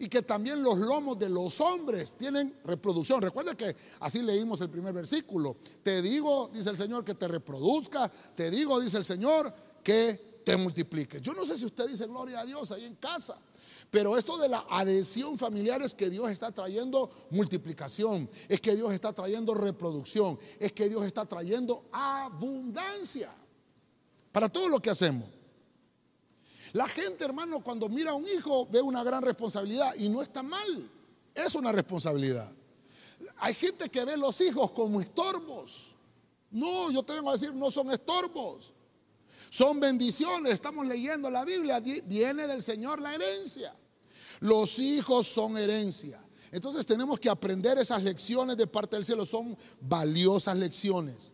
y 0.00 0.08
que 0.08 0.22
también 0.22 0.60
los 0.60 0.76
lomos 0.76 1.16
de 1.16 1.28
los 1.28 1.60
hombres 1.60 2.14
tienen 2.14 2.58
reproducción. 2.64 3.22
Recuerda 3.22 3.54
que 3.54 3.76
así 4.00 4.20
leímos 4.22 4.60
el 4.60 4.70
primer 4.70 4.92
versículo. 4.92 5.56
Te 5.84 6.02
digo, 6.02 6.50
dice 6.52 6.70
el 6.70 6.76
Señor, 6.76 7.04
que 7.04 7.14
te 7.14 7.28
reproduzca. 7.28 8.10
Te 8.34 8.50
digo, 8.50 8.80
dice 8.80 8.96
el 8.96 9.04
Señor, 9.04 9.54
que 9.84 10.33
te 10.44 10.56
multipliques. 10.56 11.22
Yo 11.22 11.32
no 11.34 11.44
sé 11.44 11.56
si 11.56 11.64
usted 11.64 11.88
dice 11.88 12.06
gloria 12.06 12.40
a 12.40 12.44
Dios 12.44 12.70
ahí 12.72 12.84
en 12.84 12.96
casa. 12.96 13.36
Pero 13.90 14.16
esto 14.16 14.36
de 14.38 14.48
la 14.48 14.66
adhesión 14.70 15.38
familiar 15.38 15.80
es 15.82 15.94
que 15.94 16.10
Dios 16.10 16.30
está 16.30 16.50
trayendo 16.50 17.10
multiplicación, 17.30 18.28
es 18.48 18.60
que 18.60 18.74
Dios 18.74 18.92
está 18.92 19.12
trayendo 19.12 19.54
reproducción, 19.54 20.38
es 20.58 20.72
que 20.72 20.88
Dios 20.88 21.04
está 21.04 21.26
trayendo 21.26 21.84
abundancia 21.92 23.32
para 24.32 24.48
todo 24.48 24.68
lo 24.68 24.80
que 24.80 24.90
hacemos. 24.90 25.28
La 26.72 26.88
gente, 26.88 27.24
hermano, 27.24 27.62
cuando 27.62 27.88
mira 27.88 28.10
a 28.10 28.14
un 28.14 28.26
hijo 28.26 28.66
ve 28.66 28.82
una 28.82 29.04
gran 29.04 29.22
responsabilidad 29.22 29.94
y 29.94 30.08
no 30.08 30.22
está 30.22 30.42
mal, 30.42 30.90
es 31.32 31.54
una 31.54 31.70
responsabilidad. 31.70 32.50
Hay 33.38 33.54
gente 33.54 33.88
que 33.88 34.04
ve 34.04 34.16
los 34.16 34.40
hijos 34.40 34.72
como 34.72 35.00
estorbos. 35.00 35.94
No, 36.50 36.90
yo 36.90 37.02
te 37.04 37.12
vengo 37.12 37.30
a 37.30 37.34
decir, 37.34 37.54
no 37.54 37.70
son 37.70 37.92
estorbos. 37.92 38.74
Son 39.54 39.78
bendiciones, 39.78 40.54
estamos 40.54 40.84
leyendo 40.84 41.30
la 41.30 41.44
Biblia, 41.44 41.78
viene 41.78 42.48
del 42.48 42.60
Señor 42.60 43.00
la 43.00 43.14
herencia. 43.14 43.72
Los 44.40 44.80
hijos 44.80 45.28
son 45.28 45.56
herencia. 45.56 46.20
Entonces 46.50 46.84
tenemos 46.84 47.20
que 47.20 47.30
aprender 47.30 47.78
esas 47.78 48.02
lecciones 48.02 48.56
de 48.56 48.66
parte 48.66 48.96
del 48.96 49.04
cielo, 49.04 49.24
son 49.24 49.56
valiosas 49.80 50.56
lecciones. 50.56 51.32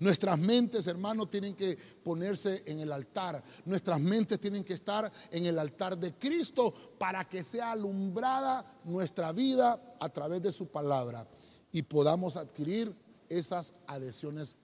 Nuestras 0.00 0.38
mentes, 0.38 0.86
hermanos, 0.86 1.30
tienen 1.30 1.54
que 1.54 1.78
ponerse 2.04 2.62
en 2.66 2.80
el 2.80 2.92
altar. 2.92 3.42
Nuestras 3.64 3.98
mentes 3.98 4.38
tienen 4.38 4.64
que 4.64 4.74
estar 4.74 5.10
en 5.30 5.46
el 5.46 5.58
altar 5.58 5.96
de 5.96 6.12
Cristo 6.12 6.74
para 6.98 7.26
que 7.26 7.42
sea 7.42 7.72
alumbrada 7.72 8.80
nuestra 8.84 9.32
vida 9.32 9.96
a 9.98 10.10
través 10.10 10.42
de 10.42 10.52
su 10.52 10.66
palabra 10.66 11.26
y 11.72 11.80
podamos 11.80 12.36
adquirir 12.36 12.94
esas 13.30 13.72
adhesiones 13.86 14.58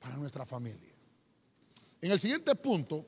para 0.00 0.16
nuestra 0.16 0.46
familia. 0.46 0.95
En 2.00 2.10
el 2.10 2.18
siguiente 2.18 2.54
punto, 2.54 3.06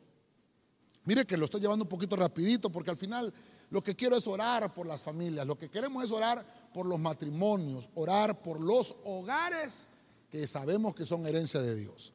mire 1.05 1.27
que 1.27 1.37
lo 1.37 1.45
estoy 1.45 1.61
llevando 1.61 1.85
un 1.85 1.89
poquito 1.89 2.17
rapidito 2.17 2.71
porque 2.71 2.91
al 2.91 2.97
final 2.97 3.33
lo 3.71 3.83
que 3.83 3.95
quiero 3.95 4.17
es 4.17 4.27
orar 4.27 4.73
por 4.73 4.87
las 4.87 5.03
familias, 5.03 5.47
lo 5.47 5.59
que 5.59 5.71
queremos 5.71 6.05
es 6.05 6.11
orar 6.11 6.45
por 6.73 6.87
los 6.87 6.99
matrimonios, 6.99 7.91
orar 7.95 8.43
por 8.43 8.61
los 8.61 8.97
hogares 9.05 9.89
que 10.31 10.47
sabemos 10.47 10.95
que 10.95 11.07
son 11.07 11.27
herencia 11.27 11.61
de 11.61 11.75
Dios. 11.77 12.13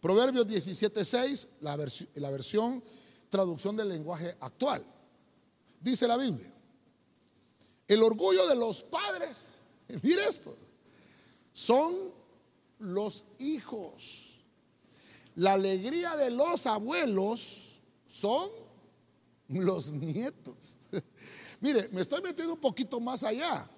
Proverbios 0.00 0.46
17:6, 0.46 1.48
la, 1.60 1.76
la 2.14 2.30
versión 2.30 2.82
traducción 3.28 3.76
del 3.76 3.88
lenguaje 3.88 4.36
actual. 4.40 4.84
Dice 5.80 6.06
la 6.06 6.16
Biblia, 6.16 6.52
el 7.88 8.02
orgullo 8.02 8.46
de 8.46 8.54
los 8.54 8.84
padres, 8.84 9.60
mire 10.02 10.26
esto, 10.26 10.56
son 11.52 11.94
los 12.78 13.24
hijos. 13.38 14.33
La 15.36 15.54
alegría 15.54 16.16
de 16.16 16.30
los 16.30 16.66
abuelos 16.66 17.82
son 18.06 18.48
los 19.48 19.92
nietos. 19.92 20.76
Mire, 21.60 21.88
me 21.92 22.00
estoy 22.00 22.22
metiendo 22.22 22.54
un 22.54 22.60
poquito 22.60 23.00
más 23.00 23.24
allá. 23.24 23.68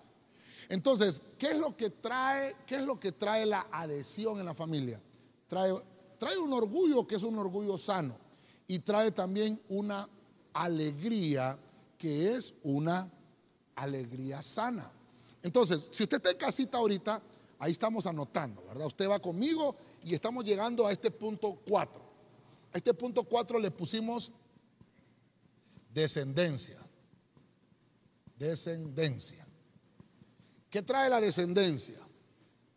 Entonces, 0.69 1.23
¿qué 1.39 1.53
es 1.53 1.59
lo 1.59 1.77
que 1.77 1.91
trae, 1.91 2.57
qué 2.67 2.77
es 2.77 2.83
lo 2.83 2.99
que 2.99 3.13
trae 3.13 3.47
la 3.47 3.67
adhesión 3.71 4.39
en 4.39 4.47
la 4.47 4.55
familia? 4.55 5.01
Trae, 5.47 5.73
trae 6.19 6.37
un 6.39 6.53
orgullo 6.53 7.07
que 7.07 7.15
es 7.15 7.23
un 7.23 7.39
orgullo 7.39 7.79
sano 7.79 8.17
y 8.67 8.81
trae 8.81 9.13
también 9.13 9.61
una 9.69 10.09
alegría 10.53 11.59
que 11.99 12.35
es 12.35 12.55
una 12.63 13.11
alegría 13.77 14.43
sana. 14.43 14.91
Entonces, 15.43 15.87
si 15.93 16.03
usted 16.03 16.17
está 16.17 16.31
en 16.31 16.39
casita 16.39 16.79
ahorita, 16.79 17.23
ahí 17.61 17.73
estamos 17.73 18.07
anotando, 18.07 18.63
¿verdad? 18.65 18.87
Usted 18.87 19.09
va 19.09 19.21
conmigo 19.21 19.77
y 20.07 20.15
estamos 20.15 20.45
llegando 20.45 20.87
a 20.87 20.93
este 20.93 21.11
punto 21.11 21.61
4. 21.69 22.01
A 22.73 22.77
este 22.77 22.95
punto 22.95 23.25
4 23.25 23.59
le 23.59 23.73
pusimos 23.73 24.31
descendencia. 25.93 26.79
Descendencia. 28.39 29.45
¿Qué 30.71 30.83
trae 30.83 31.11
la 31.11 31.21
descendencia? 31.21 31.99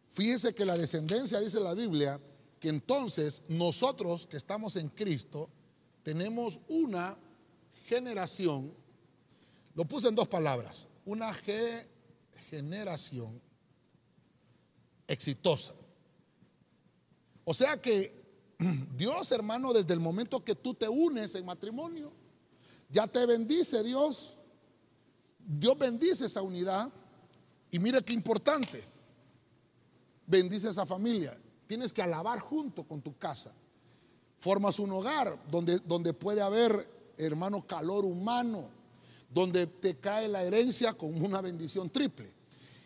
Fíjese 0.07 0.55
que 0.55 0.65
la 0.65 0.75
descendencia, 0.75 1.39
dice 1.39 1.59
la 1.59 1.75
Biblia, 1.75 2.19
que 2.59 2.69
entonces 2.69 3.43
nosotros 3.47 4.25
que 4.25 4.37
estamos 4.37 4.75
en 4.75 4.89
Cristo, 4.89 5.51
tenemos 6.01 6.59
una 6.67 7.15
generación, 7.85 8.73
lo 9.75 9.85
puse 9.85 10.07
en 10.07 10.15
dos 10.15 10.27
palabras, 10.27 10.89
una 11.05 11.31
generación 12.49 13.39
exitosa. 15.07 15.75
O 17.49 17.53
sea 17.55 17.81
que 17.81 18.13
Dios, 18.95 19.31
hermano, 19.31 19.73
desde 19.73 19.95
el 19.95 19.99
momento 19.99 20.43
que 20.45 20.53
tú 20.53 20.75
te 20.75 20.87
unes 20.87 21.33
en 21.33 21.47
matrimonio, 21.47 22.11
ya 22.91 23.07
te 23.07 23.25
bendice 23.25 23.81
Dios. 23.81 24.35
Dios 25.39 25.75
bendice 25.75 26.27
esa 26.27 26.43
unidad. 26.43 26.91
Y 27.71 27.79
mire 27.79 28.03
qué 28.03 28.13
importante. 28.13 28.83
Bendice 30.27 30.69
esa 30.69 30.85
familia. 30.85 31.35
Tienes 31.65 31.91
que 31.91 32.03
alabar 32.03 32.37
junto 32.39 32.83
con 32.83 33.01
tu 33.01 33.17
casa. 33.17 33.51
Formas 34.37 34.77
un 34.77 34.91
hogar 34.91 35.43
donde, 35.49 35.79
donde 35.79 36.13
puede 36.13 36.41
haber, 36.41 36.87
hermano, 37.17 37.65
calor 37.65 38.05
humano, 38.05 38.69
donde 39.33 39.65
te 39.65 39.95
cae 39.95 40.27
la 40.27 40.43
herencia 40.43 40.93
con 40.93 41.19
una 41.19 41.41
bendición 41.41 41.89
triple. 41.89 42.31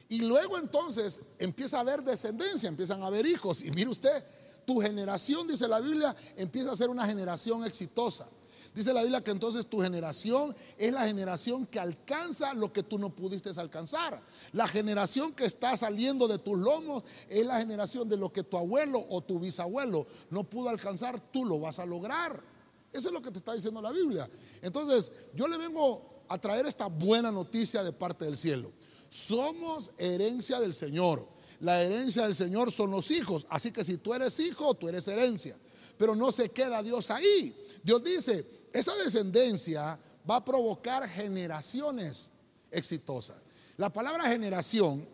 Y 0.07 0.19
luego 0.19 0.57
entonces 0.57 1.21
empieza 1.37 1.79
a 1.79 1.81
haber 1.81 2.01
descendencia, 2.01 2.69
empiezan 2.69 3.03
a 3.03 3.07
haber 3.07 3.25
hijos. 3.25 3.61
Y 3.65 3.71
mire 3.71 3.89
usted, 3.89 4.23
tu 4.65 4.81
generación, 4.81 5.47
dice 5.47 5.67
la 5.67 5.79
Biblia, 5.79 6.15
empieza 6.37 6.71
a 6.71 6.75
ser 6.75 6.89
una 6.89 7.05
generación 7.05 7.63
exitosa. 7.65 8.27
Dice 8.73 8.91
la 8.91 9.01
Biblia 9.01 9.23
que 9.23 9.31
entonces 9.31 9.67
tu 9.67 9.81
generación 9.81 10.55
es 10.79 10.91
la 10.91 11.05
generación 11.05 11.67
que 11.67 11.79
alcanza 11.79 12.53
lo 12.55 12.73
que 12.73 12.81
tú 12.81 12.97
no 12.97 13.15
pudiste 13.15 13.51
alcanzar. 13.57 14.19
La 14.51 14.67
generación 14.67 15.31
que 15.33 15.45
está 15.45 15.77
saliendo 15.77 16.27
de 16.27 16.39
tus 16.39 16.57
lomos 16.57 17.03
es 17.29 17.45
la 17.45 17.59
generación 17.59 18.09
de 18.09 18.17
lo 18.17 18.33
que 18.33 18.43
tu 18.43 18.57
abuelo 18.57 19.05
o 19.09 19.21
tu 19.21 19.39
bisabuelo 19.39 20.07
no 20.31 20.43
pudo 20.43 20.69
alcanzar, 20.69 21.19
tú 21.31 21.45
lo 21.45 21.59
vas 21.59 21.77
a 21.77 21.85
lograr. 21.85 22.43
Eso 22.91 23.09
es 23.09 23.13
lo 23.13 23.21
que 23.21 23.31
te 23.31 23.39
está 23.39 23.53
diciendo 23.53 23.81
la 23.81 23.91
Biblia. 23.91 24.27
Entonces, 24.61 25.11
yo 25.35 25.47
le 25.47 25.57
vengo 25.57 26.23
a 26.27 26.39
traer 26.39 26.65
esta 26.65 26.87
buena 26.87 27.31
noticia 27.31 27.83
de 27.83 27.91
parte 27.91 28.25
del 28.25 28.35
cielo. 28.35 28.71
Somos 29.09 29.91
herencia 29.99 30.59
del 30.59 30.73
Señor. 30.73 31.27
La 31.63 31.81
herencia 31.81 32.23
del 32.23 32.35
Señor 32.35 32.73
son 32.73 32.91
los 32.91 33.09
hijos. 33.09 33.47
Así 33.49 33.71
que 33.71 33.85
si 33.85 33.97
tú 33.97 34.13
eres 34.13 34.37
hijo, 34.41 34.73
tú 34.73 34.89
eres 34.89 35.07
herencia. 35.07 35.55
Pero 35.97 36.13
no 36.13 36.29
se 36.29 36.49
queda 36.49 36.83
Dios 36.83 37.09
ahí. 37.09 37.55
Dios 37.81 38.03
dice, 38.03 38.45
esa 38.73 38.93
descendencia 38.95 39.97
va 40.29 40.35
a 40.35 40.43
provocar 40.43 41.07
generaciones 41.07 42.31
exitosas. 42.69 43.37
La 43.77 43.91
palabra 43.91 44.27
generación 44.27 45.07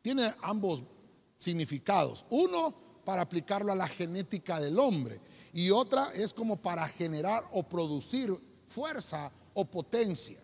tiene 0.00 0.34
ambos 0.40 0.82
significados. 1.36 2.24
Uno, 2.30 2.74
para 3.04 3.20
aplicarlo 3.20 3.72
a 3.72 3.76
la 3.76 3.86
genética 3.86 4.58
del 4.58 4.78
hombre. 4.78 5.20
Y 5.52 5.70
otra 5.70 6.12
es 6.14 6.32
como 6.32 6.56
para 6.56 6.88
generar 6.88 7.46
o 7.52 7.62
producir 7.62 8.34
fuerza 8.66 9.30
o 9.52 9.66
potencia. 9.66 10.40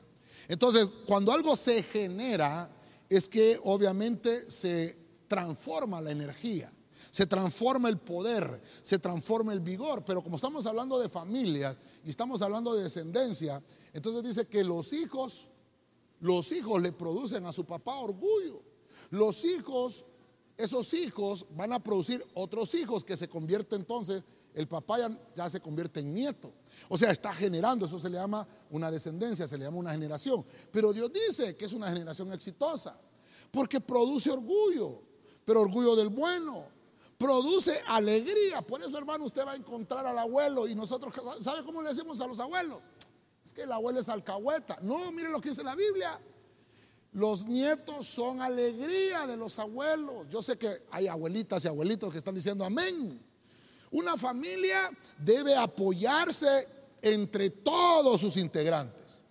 Entonces, 0.48 0.86
cuando 1.06 1.32
algo 1.32 1.56
se 1.56 1.82
genera, 1.82 2.70
es 3.16 3.28
que 3.28 3.60
obviamente 3.64 4.50
se 4.50 4.96
transforma 5.28 6.00
la 6.00 6.10
energía, 6.10 6.72
se 7.10 7.26
transforma 7.26 7.88
el 7.88 7.98
poder, 7.98 8.60
se 8.82 8.98
transforma 8.98 9.52
el 9.52 9.60
vigor. 9.60 10.04
Pero 10.04 10.22
como 10.22 10.36
estamos 10.36 10.66
hablando 10.66 10.98
de 10.98 11.08
familias 11.08 11.78
y 12.04 12.10
estamos 12.10 12.42
hablando 12.42 12.74
de 12.74 12.84
descendencia, 12.84 13.62
entonces 13.92 14.22
dice 14.22 14.46
que 14.46 14.64
los 14.64 14.92
hijos, 14.92 15.50
los 16.20 16.52
hijos 16.52 16.80
le 16.80 16.92
producen 16.92 17.44
a 17.46 17.52
su 17.52 17.64
papá 17.64 17.94
orgullo. 17.94 18.62
Los 19.10 19.44
hijos, 19.44 20.06
esos 20.56 20.94
hijos 20.94 21.46
van 21.56 21.72
a 21.72 21.82
producir 21.82 22.24
otros 22.34 22.74
hijos 22.74 23.04
que 23.04 23.16
se 23.16 23.28
convierte 23.28 23.76
entonces, 23.76 24.22
el 24.54 24.68
papá 24.68 24.98
ya, 25.34 25.48
se 25.48 25.60
convierte 25.60 26.00
en 26.00 26.14
nieto. 26.14 26.52
O 26.88 26.98
sea, 26.98 27.10
está 27.10 27.32
generando, 27.32 27.86
eso 27.86 27.98
se 27.98 28.10
le 28.10 28.18
llama 28.18 28.46
una 28.70 28.90
descendencia, 28.90 29.48
se 29.48 29.56
le 29.56 29.64
llama 29.64 29.78
una 29.78 29.92
generación. 29.92 30.44
Pero 30.70 30.92
Dios 30.92 31.10
dice 31.12 31.56
que 31.56 31.64
es 31.64 31.72
una 31.72 31.90
generación 31.90 32.32
exitosa, 32.32 32.94
porque 33.50 33.80
produce 33.80 34.30
orgullo, 34.30 35.02
pero 35.44 35.62
orgullo 35.62 35.96
del 35.96 36.08
bueno. 36.10 36.64
Produce 37.16 37.80
alegría. 37.86 38.62
Por 38.62 38.82
eso, 38.82 38.98
hermano, 38.98 39.24
usted 39.24 39.46
va 39.46 39.52
a 39.52 39.56
encontrar 39.56 40.04
al 40.04 40.18
abuelo 40.18 40.66
y 40.66 40.74
nosotros, 40.74 41.14
¿sabe 41.40 41.62
cómo 41.62 41.80
le 41.80 41.90
decimos 41.90 42.20
a 42.20 42.26
los 42.26 42.40
abuelos? 42.40 42.80
Es 43.44 43.52
que 43.52 43.62
el 43.62 43.72
abuelo 43.72 44.00
es 44.00 44.08
alcahueta. 44.08 44.78
No, 44.82 45.12
mire 45.12 45.28
lo 45.30 45.40
que 45.40 45.50
dice 45.50 45.62
la 45.62 45.76
Biblia. 45.76 46.20
Los 47.12 47.46
nietos 47.46 48.06
son 48.06 48.40
alegría 48.40 49.26
de 49.26 49.36
los 49.36 49.58
abuelos. 49.58 50.28
Yo 50.30 50.40
sé 50.40 50.56
que 50.56 50.70
hay 50.90 51.08
abuelitas 51.08 51.64
y 51.64 51.68
abuelitos 51.68 52.10
que 52.10 52.18
están 52.18 52.34
diciendo 52.34 52.64
amén. 52.64 53.20
Una 53.90 54.16
familia 54.16 54.90
debe 55.18 55.54
apoyarse 55.54 56.68
entre 57.02 57.50
todos 57.50 58.20
sus 58.20 58.38
integrantes. 58.38 59.22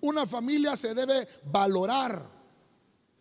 Una 0.00 0.26
familia 0.26 0.76
se 0.76 0.94
debe 0.94 1.28
valorar. 1.44 2.26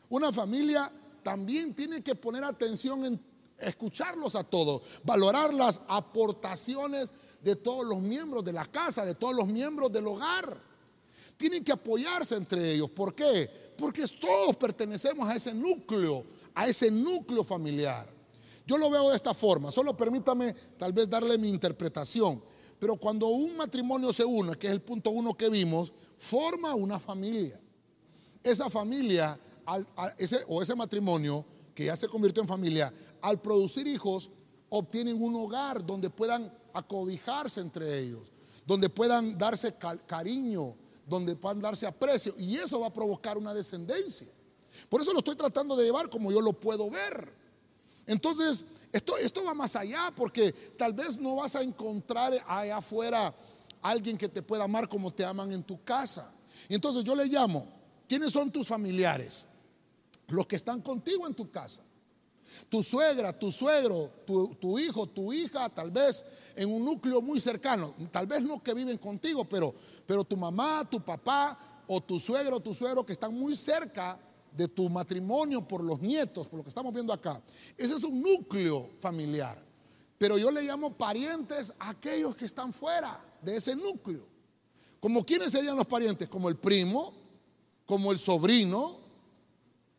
Una 0.09 0.31
familia 0.31 0.89
también 1.21 1.73
tiene 1.75 2.01
que 2.01 2.15
poner 2.15 2.45
atención 2.45 3.03
en 3.03 3.19
escucharlos 3.57 4.35
a 4.35 4.43
todos, 4.43 4.81
valorar 5.03 5.53
las 5.53 5.81
aportaciones 5.87 7.11
de 7.41 7.55
todos 7.55 7.85
los 7.85 7.99
miembros 7.99 8.43
de 8.43 8.53
la 8.53 8.65
casa, 8.65 9.05
de 9.05 9.15
todos 9.15 9.35
los 9.35 9.47
miembros 9.47 9.91
del 9.91 10.07
hogar. 10.07 10.61
Tienen 11.37 11.63
que 11.63 11.71
apoyarse 11.71 12.35
entre 12.35 12.73
ellos. 12.73 12.89
¿Por 12.91 13.13
qué? 13.13 13.64
Porque 13.77 14.05
todos 14.07 14.55
pertenecemos 14.55 15.27
a 15.29 15.35
ese 15.35 15.53
núcleo, 15.53 16.23
a 16.53 16.67
ese 16.67 16.89
núcleo 16.91 17.43
familiar. 17.43 18.09
Yo 18.67 18.77
lo 18.77 18.89
veo 18.89 19.09
de 19.09 19.15
esta 19.15 19.33
forma, 19.33 19.69
solo 19.69 19.95
permítame 19.95 20.53
tal 20.77 20.91
vez 20.93 21.09
darle 21.09 21.37
mi 21.37 21.49
interpretación. 21.49 22.41
Pero 22.79 22.97
cuando 22.97 23.27
un 23.27 23.55
matrimonio 23.55 24.11
se 24.11 24.25
une, 24.25 24.57
que 24.57 24.67
es 24.67 24.73
el 24.73 24.81
punto 24.81 25.11
uno 25.11 25.33
que 25.35 25.49
vimos, 25.49 25.93
forma 26.15 26.75
una 26.75 26.99
familia. 26.99 27.59
Esa 28.43 28.69
familia 28.69 29.39
o 30.47 30.61
ese 30.61 30.75
matrimonio 30.75 31.45
que 31.73 31.85
ya 31.85 31.95
se 31.95 32.07
convirtió 32.07 32.41
en 32.41 32.47
familia, 32.47 32.93
al 33.21 33.41
producir 33.41 33.87
hijos, 33.87 34.31
obtienen 34.69 35.21
un 35.21 35.35
hogar 35.35 35.85
donde 35.85 36.09
puedan 36.09 36.51
acobijarse 36.73 37.61
entre 37.61 37.99
ellos, 37.99 38.21
donde 38.65 38.89
puedan 38.89 39.37
darse 39.37 39.73
cariño, 40.07 40.75
donde 41.05 41.35
puedan 41.35 41.61
darse 41.61 41.85
aprecio. 41.85 42.33
Y 42.37 42.57
eso 42.57 42.79
va 42.79 42.87
a 42.87 42.93
provocar 42.93 43.37
una 43.37 43.53
descendencia. 43.53 44.27
Por 44.89 45.01
eso 45.01 45.13
lo 45.13 45.19
estoy 45.19 45.35
tratando 45.35 45.75
de 45.75 45.85
llevar 45.85 46.09
como 46.09 46.31
yo 46.31 46.41
lo 46.41 46.53
puedo 46.53 46.89
ver. 46.89 47.33
Entonces, 48.07 48.65
esto, 48.91 49.17
esto 49.17 49.43
va 49.43 49.53
más 49.53 49.75
allá 49.75 50.13
porque 50.15 50.51
tal 50.77 50.93
vez 50.93 51.17
no 51.17 51.37
vas 51.37 51.55
a 51.55 51.63
encontrar 51.63 52.33
allá 52.47 52.77
afuera 52.77 53.33
alguien 53.81 54.17
que 54.17 54.29
te 54.29 54.41
pueda 54.41 54.63
amar 54.63 54.87
como 54.87 55.11
te 55.11 55.25
aman 55.25 55.51
en 55.51 55.63
tu 55.63 55.83
casa. 55.83 56.31
Y 56.69 56.75
entonces 56.75 57.03
yo 57.03 57.15
le 57.15 57.25
llamo, 57.25 57.67
¿quiénes 58.07 58.31
son 58.31 58.51
tus 58.51 58.67
familiares? 58.67 59.45
Los 60.27 60.47
que 60.47 60.55
están 60.55 60.81
contigo 60.81 61.27
en 61.27 61.33
tu 61.33 61.49
casa. 61.51 61.83
Tu 62.69 62.81
suegra, 62.83 63.37
tu 63.37 63.51
suegro, 63.51 64.11
tu, 64.25 64.79
hijo, 64.79 65.07
tu 65.07 65.33
hija, 65.33 65.69
tal 65.69 65.91
vez 65.91 66.23
en 66.55 66.71
un 66.71 66.83
núcleo 66.83 67.21
muy 67.21 67.39
cercano, 67.39 67.93
tal 68.11 68.27
vez 68.27 68.41
no 68.41 68.61
que 68.61 68.73
viven 68.73 68.97
contigo, 68.97 69.45
pero, 69.45 69.73
pero 70.05 70.23
tu 70.23 70.37
mamá, 70.37 70.87
tu 70.89 70.99
papá 70.99 71.57
o 71.87 72.01
tu 72.01 72.19
suegro, 72.19 72.59
tu 72.59 72.73
suegro 72.73 73.05
que 73.05 73.13
están 73.13 73.33
muy 73.33 73.55
cerca 73.55 74.19
de 74.51 74.67
tu 74.67 74.89
matrimonio 74.89 75.67
por 75.67 75.83
los 75.83 75.99
nietos, 76.01 76.47
por 76.47 76.57
lo 76.57 76.63
que 76.63 76.69
estamos 76.69 76.93
viendo 76.93 77.13
acá. 77.13 77.41
Ese 77.77 77.95
es 77.95 78.03
un 78.03 78.21
núcleo 78.21 78.89
familiar. 78.99 79.63
Pero 80.17 80.37
yo 80.37 80.49
le 80.49 80.63
llamo 80.63 80.97
parientes 80.97 81.73
a 81.77 81.89
aquellos 81.89 82.35
que 82.35 82.45
están 82.45 82.71
fuera 82.71 83.19
de 83.41 83.57
ese 83.57 83.75
núcleo. 83.75 84.25
Como 84.99 85.25
quiénes 85.25 85.51
serían 85.51 85.75
los 85.75 85.85
parientes? 85.85 86.29
Como 86.29 86.47
el 86.49 86.57
primo, 86.57 87.13
como 87.85 88.11
el 88.11 88.17
sobrino, 88.17 89.04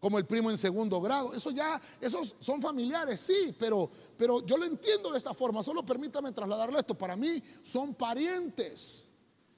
como 0.01 0.19
el 0.19 0.27
primo 0.27 0.51
en 0.51 0.59
segundo 0.59 1.01
grado. 1.01 1.35
Eso 1.35 1.51
ya, 1.51 1.81
esos 2.01 2.37
son 2.41 2.61
familiares, 2.61 3.21
sí, 3.21 3.55
pero, 3.59 3.89
pero 4.17 4.45
yo 4.45 4.57
lo 4.57 4.65
entiendo 4.65 5.13
de 5.13 5.19
esta 5.19 5.35
forma. 5.35 5.63
Solo 5.63 5.85
permítame 5.85 6.33
trasladarle 6.33 6.79
esto. 6.79 6.97
Para 6.97 7.17
mí 7.17 7.43
son 7.63 7.95
parientes. 7.95 9.13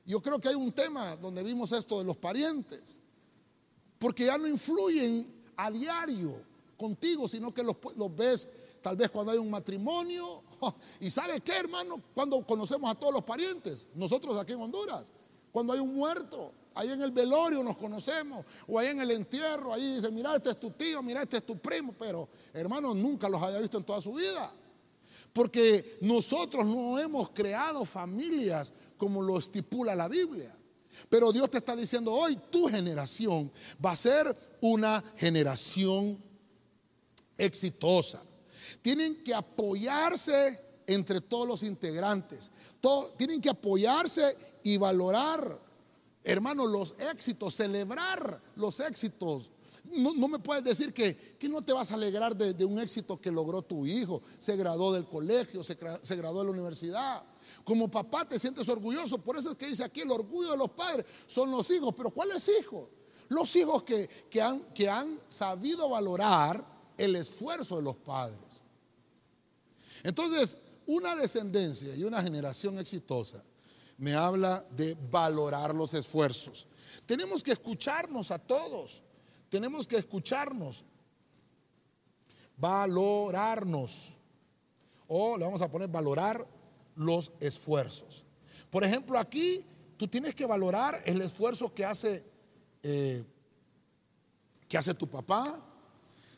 Yo 0.05 0.23
creo 0.23 0.39
que 0.39 0.49
hay 0.49 0.55
un 0.55 0.73
tema 0.73 1.17
donde 1.17 1.43
vimos 1.43 1.73
esto 1.73 1.99
de 1.99 2.05
los 2.05 2.17
parientes 2.17 3.01
porque 3.99 4.27
ya 4.27 4.39
no 4.39 4.47
influyen 4.47 5.27
a 5.57 5.71
diario 5.71 6.35
contigo, 6.77 7.27
sino 7.29 7.53
que 7.53 7.63
los, 7.63 7.77
ves 8.17 8.49
tal 8.81 8.97
vez 8.97 9.11
cuando 9.11 9.33
hay 9.33 9.39
un 9.39 9.51
matrimonio. 9.51 10.43
¿Y 11.01 11.11
sabe 11.11 11.41
qué, 11.41 11.57
hermano? 11.57 12.01
Cuando 12.15 12.41
conocemos 12.47 12.91
a 12.91 12.95
todos 12.95 13.13
los 13.13 13.25
parientes, 13.25 13.89
nosotros 13.95 14.39
aquí 14.39 14.53
en 14.53 14.63
Honduras, 14.63 15.11
cuando 15.51 15.73
hay 15.73 15.81
un 15.81 15.95
muerto, 15.95 16.53
ahí 16.79 16.91
en 16.91 17.03
el 17.03 17.11
velorio 17.11 17.63
nos 17.63 17.77
conocemos, 17.77 18.45
o 18.67 18.79
ahí 18.79 18.89
en 18.89 19.01
el 19.01 19.11
entierro, 19.11 19.75
ahí 19.75 19.95
dicen, 19.95 20.15
mira, 20.15 20.35
este 20.37 20.51
es 20.51 20.61
tu 20.61 20.71
tío, 20.71 21.03
mira, 21.03 21.23
este 21.23 21.39
es 21.39 21.47
tu 21.47 21.59
primo, 21.59 21.93
pero 21.99 22.29
hermano, 22.53 22.95
nunca 22.95 23.29
los 23.29 23.43
haya 23.43 23.59
visto 23.59 23.79
en 23.79 23.85
toda 23.85 24.01
su 24.01 24.15
vida. 24.15 24.53
Porque 25.33 25.99
nosotros 26.01 26.65
no 26.65 26.99
hemos 26.99 27.31
creado 27.31 27.85
familias 27.85 28.73
como 28.97 29.23
lo 29.23 29.39
estipula 29.39 29.95
la 29.95 30.09
Biblia. 30.09 30.55
Pero 31.09 31.33
Dios 31.33 31.51
te 31.51 31.59
está 31.59 31.77
diciendo 31.77 32.13
hoy, 32.13 32.37
tu 32.51 32.69
generación 32.69 33.51
va 33.85 33.93
a 33.93 33.97
ser 33.97 34.37
una 34.61 35.03
generación 35.17 36.23
exitosa. 37.37 38.23
Tienen 38.83 39.23
que 39.23 39.35
apoyarse 39.35 40.61
entre 40.87 41.21
todos 41.21 41.47
los 41.47 41.63
integrantes. 41.63 42.51
tienen 43.17 43.41
que 43.41 43.51
apoyarse 43.51 44.37
y 44.63 44.79
valorar, 44.79 45.61
hermano, 46.33 46.67
los 46.67 46.95
éxitos, 46.99 47.55
celebrar 47.55 48.41
los 48.57 48.81
éxitos. 48.81 49.51
No, 49.85 50.29
me 50.29 50.39
puedes 50.39 50.63
decir 50.63 50.93
que, 50.93 51.17
que, 51.39 51.49
no 51.49 51.63
te 51.63 51.73
vas 51.73 51.91
a 51.91 51.95
alegrar 51.95 52.37
de, 52.37 52.65
un 52.65 52.79
éxito 52.79 53.19
que 53.19 53.31
logró 53.31 53.63
tu 53.63 53.87
hijo. 53.87 54.21
Se 54.39 54.55
graduó 54.57 54.93
del 54.93 55.07
colegio, 55.07 55.65
se, 55.65 55.79
se 56.03 56.17
graduó 56.17 56.41
de 56.41 56.47
la 56.47 56.51
universidad. 56.51 57.23
Como 57.65 57.91
papá 57.91 58.29
te 58.29 58.39
sientes 58.39 58.69
orgulloso. 58.69 59.19
Por 59.19 59.39
eso 59.39 59.51
es 59.51 59.57
que 59.57 59.67
dice 59.67 59.85
aquí 59.85 60.03
el 60.03 60.11
orgullo 60.11 60.51
de 60.51 60.59
los 60.59 60.71
padres 60.71 61.07
son 61.27 61.51
los 61.51 61.71
hijos. 61.71 61.95
Pero 61.97 62.11
¿cuáles 62.11 62.51
hijos? 62.61 62.89
Los 63.29 63.57
hijos 63.57 63.83
que, 63.83 64.07
que, 64.31 64.43
han, 64.43 64.61
que 64.75 64.89
han 64.89 65.19
sabido 65.29 65.89
valorar 65.89 66.65
el 66.99 67.17
esfuerzo 67.17 67.77
de 67.77 67.83
los 67.83 67.97
padres. 67.97 68.63
Entonces, 70.03 70.59
una 70.87 71.17
descendencia 71.17 71.97
y 71.97 72.05
una 72.05 72.23
generación 72.23 72.79
exitosa 72.79 73.43
me 73.99 74.15
habla 74.15 74.65
de 74.71 74.97
valorar 75.11 75.75
los 75.75 75.93
esfuerzos. 75.93 76.67
Tenemos 77.05 77.43
que 77.43 77.53
escucharnos 77.53 78.31
a 78.31 78.39
todos. 78.39 79.03
Tenemos 79.49 79.87
que 79.87 79.97
escucharnos. 79.97 80.85
Valorarnos. 82.57 84.19
O 85.09 85.37
le 85.37 85.45
vamos 85.45 85.63
a 85.63 85.71
poner 85.71 85.89
valorar 85.89 86.47
los 86.95 87.33
esfuerzos. 87.41 88.25
Por 88.71 88.85
ejemplo, 88.85 89.19
aquí 89.19 89.65
tú 89.97 90.07
tienes 90.07 90.35
que 90.35 90.47
valorar 90.47 91.03
el 91.05 91.21
esfuerzo 91.21 91.75
que 91.75 91.85
hace, 91.85 92.25
eh, 92.83 93.25
que 94.69 94.79
hace 94.79 94.95
tu 94.95 95.09
papá. 95.09 95.65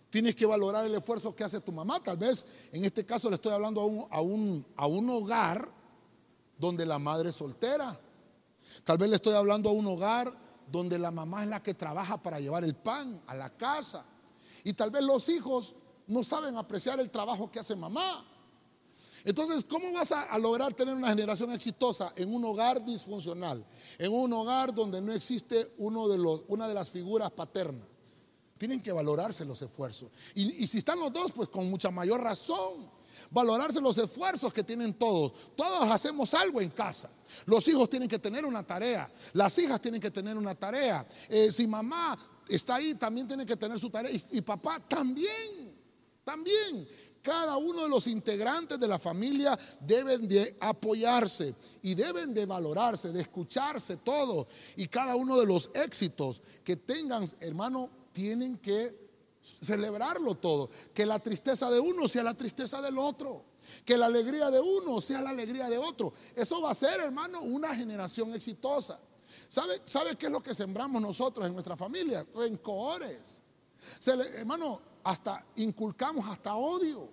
Tienes 0.09 0.35
que 0.35 0.47
valorar 0.47 0.87
el 0.87 0.95
esfuerzo 0.95 1.37
que 1.37 1.45
hace 1.45 1.61
tu 1.61 1.73
mamá. 1.73 2.03
Tal 2.03 2.17
vez 2.17 2.47
en 2.73 2.85
este 2.85 3.05
caso 3.05 3.29
le 3.29 3.35
estoy 3.35 3.53
hablando 3.53 3.83
a 3.83 3.87
un, 3.87 4.07
a 4.11 4.21
un, 4.23 4.67
a 4.77 4.87
un 4.87 5.11
hogar 5.11 5.80
donde 6.61 6.85
la 6.85 6.99
madre 6.99 7.31
es 7.31 7.37
soltera. 7.37 7.99
Tal 8.85 8.99
vez 8.99 9.09
le 9.09 9.17
estoy 9.17 9.35
hablando 9.35 9.71
a 9.71 9.73
un 9.73 9.87
hogar 9.87 10.33
donde 10.71 10.99
la 10.99 11.11
mamá 11.11 11.43
es 11.43 11.49
la 11.49 11.63
que 11.63 11.75
trabaja 11.75 12.23
para 12.23 12.39
llevar 12.39 12.63
el 12.65 12.77
pan 12.77 13.23
a 13.27 13.35
la 13.35 13.51
casa. 13.51 14.05
Y 14.63 14.75
tal 14.75 14.91
vez 14.91 15.03
los 15.03 15.29
hijos 15.31 15.75
no 16.07 16.23
saben 16.23 16.57
apreciar 16.57 17.01
el 17.01 17.11
trabajo 17.11 17.51
que 17.51 17.59
hace 17.59 17.75
mamá. 17.75 18.27
Entonces, 19.25 19.65
¿cómo 19.65 19.93
vas 19.93 20.13
a, 20.13 20.39
lograr 20.39 20.73
tener 20.73 20.95
una 20.95 21.09
generación 21.09 21.53
exitosa 21.53 22.13
en 22.17 22.33
un 22.33 22.45
hogar 22.45 22.85
disfuncional? 22.85 23.65
En 23.99 24.13
un 24.13 24.33
hogar 24.33 24.75
donde 24.75 25.03
no 25.03 25.13
existe 25.13 25.75
uno 25.79 26.09
de 26.09 26.19
los, 26.19 26.45
una 26.49 26.69
de 26.69 26.75
las 26.75 26.91
figuras 26.91 27.31
paternas. 27.31 27.87
Tienen 28.57 28.83
que 28.83 28.93
valorarse 28.93 29.45
los 29.45 29.61
esfuerzos. 29.63 30.11
Y, 30.35 30.63
y 30.63 30.67
si 30.67 30.79
están 30.79 30.99
los 30.99 31.13
dos, 31.13 31.33
pues 31.33 31.49
con 31.49 31.69
mucha 31.69 31.91
mayor 31.91 32.23
razón. 32.23 33.00
Valorarse 33.31 33.81
los 33.81 33.99
esfuerzos 33.99 34.53
que 34.53 34.63
tienen 34.63 34.95
todos. 34.95 35.33
Todos 35.57 35.91
hacemos 35.91 36.35
algo 36.35 36.61
en 36.61 36.71
casa. 36.71 37.11
Los 37.47 37.67
hijos 37.69 37.89
tienen 37.89 38.09
que 38.09 38.19
tener 38.19 38.45
una 38.45 38.67
tarea. 38.67 39.11
Las 39.33 39.57
hijas 39.59 39.81
tienen 39.81 40.01
que 40.01 40.11
tener 40.11 40.37
una 40.37 40.55
tarea. 40.55 41.07
Eh, 41.29 41.51
si 41.53 41.67
mamá 41.67 42.19
está 42.49 42.77
ahí, 42.77 42.95
también 42.95 43.27
tiene 43.27 43.47
que 43.47 43.57
tener 43.57 43.79
su 43.79 43.91
tarea. 43.91 44.11
y 44.31 44.41
papá 44.41 44.81
también. 44.89 45.71
También 46.25 46.87
cada 47.23 47.57
uno 47.57 47.83
de 47.83 47.89
los 47.89 48.07
integrantes 48.07 48.79
de 48.79 48.89
la 48.89 48.99
familia 48.99 49.59
deben 49.81 50.27
de 50.27 50.57
apoyarse 50.61 51.55
y 51.83 51.95
deben 51.95 52.33
de 52.33 52.47
valorarse, 52.47 53.13
de 53.13 53.21
escucharse 53.21 53.99
todo. 53.99 54.47
Y 54.77 54.89
cada 54.89 55.17
uno 55.17 55.39
de 55.39 55.47
los 55.47 55.71
éxitos 55.75 56.41
que 56.65 56.77
tengan, 56.77 57.25
hermano, 57.41 57.91
tienen 58.13 58.57
que 58.59 59.00
celebrarlo 59.61 60.35
todo. 60.35 60.71
Que 60.95 61.07
la 61.07 61.19
tristeza 61.19 61.71
de 61.71 61.81
uno 61.81 62.09
sea 62.09 62.23
la 62.23 62.37
tristeza 62.37 62.81
del 62.83 62.99
otro. 62.99 63.45
Que 63.85 63.97
la 63.97 64.07
alegría 64.07 64.51
de 64.51 64.61
uno 64.61 65.01
sea 65.01 65.21
la 65.23 65.31
alegría 65.31 65.69
de 65.69 65.79
otro. 65.79 66.13
Eso 66.35 66.61
va 66.63 66.71
a 66.71 66.75
ser, 66.75 67.01
hermano, 67.01 67.41
una 67.43 67.75
generación 67.75 68.35
exitosa. 68.35 68.99
¿Sabe, 69.49 69.81
¿Sabe 69.85 70.17
qué 70.17 70.27
es 70.27 70.33
lo 70.33 70.43
que 70.43 70.55
sembramos 70.55 71.01
nosotros 71.01 71.47
en 71.47 71.53
nuestra 71.53 71.77
familia? 71.77 72.27
Rencores. 72.35 73.43
hermano, 74.39 74.81
hasta 75.05 75.45
inculcamos 75.57 76.29
hasta 76.29 76.55
odio. 76.55 77.09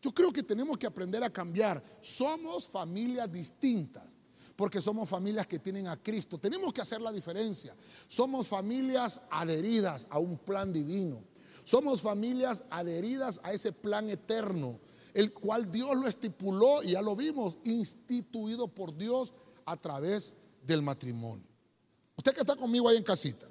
Yo 0.00 0.12
creo 0.12 0.32
que 0.32 0.42
tenemos 0.42 0.76
que 0.76 0.86
aprender 0.86 1.24
a 1.24 1.30
cambiar. 1.30 1.82
Somos 2.00 2.68
familias 2.68 3.30
distintas 3.32 4.13
porque 4.56 4.80
somos 4.80 5.08
familias 5.08 5.46
que 5.46 5.58
tienen 5.58 5.88
a 5.88 6.00
Cristo. 6.00 6.38
Tenemos 6.38 6.72
que 6.72 6.80
hacer 6.80 7.00
la 7.00 7.12
diferencia. 7.12 7.74
Somos 8.06 8.46
familias 8.46 9.20
adheridas 9.30 10.06
a 10.10 10.18
un 10.18 10.38
plan 10.38 10.72
divino. 10.72 11.22
Somos 11.64 12.02
familias 12.02 12.64
adheridas 12.70 13.40
a 13.42 13.52
ese 13.52 13.72
plan 13.72 14.10
eterno, 14.10 14.78
el 15.14 15.32
cual 15.32 15.72
Dios 15.72 15.96
lo 15.96 16.06
estipuló 16.06 16.82
y 16.82 16.92
ya 16.92 17.02
lo 17.02 17.16
vimos, 17.16 17.58
instituido 17.64 18.68
por 18.68 18.96
Dios 18.96 19.32
a 19.64 19.76
través 19.76 20.34
del 20.62 20.82
matrimonio. 20.82 21.46
Usted 22.16 22.34
que 22.34 22.40
está 22.40 22.54
conmigo 22.54 22.88
ahí 22.88 22.96
en 22.96 23.02
casita, 23.02 23.46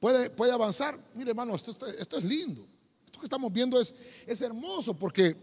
puede, 0.00 0.52
avanzar. 0.52 0.98
Mire, 1.14 1.30
hermano, 1.30 1.54
esto, 1.54 1.70
esto, 1.86 2.18
es 2.18 2.24
lindo. 2.24 2.66
Esto 3.04 3.20
que 3.20 3.26
estamos 3.26 3.52
viendo 3.52 3.80
es, 3.80 3.94
es 4.26 4.40
hermoso 4.42 4.94
porque, 4.94 5.36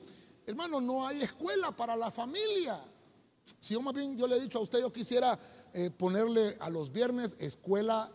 hermano, 0.46 0.82
no 0.82 1.08
hay 1.08 1.22
escuela 1.22 1.76
para 1.76 1.96
la 1.96 2.12
familia. 2.12 2.84
Si 3.60 3.74
yo 3.74 3.82
más 3.82 3.94
bien 3.94 4.18
yo 4.18 4.28
le 4.28 4.36
he 4.36 4.40
dicho 4.40 4.60
a 4.60 4.62
usted, 4.62 4.80
yo 4.80 4.92
quisiera 4.92 5.38
eh, 5.74 5.90
ponerle 5.92 6.58
a 6.60 6.70
los 6.70 6.92
viernes 6.92 7.36
escuela 7.40 8.12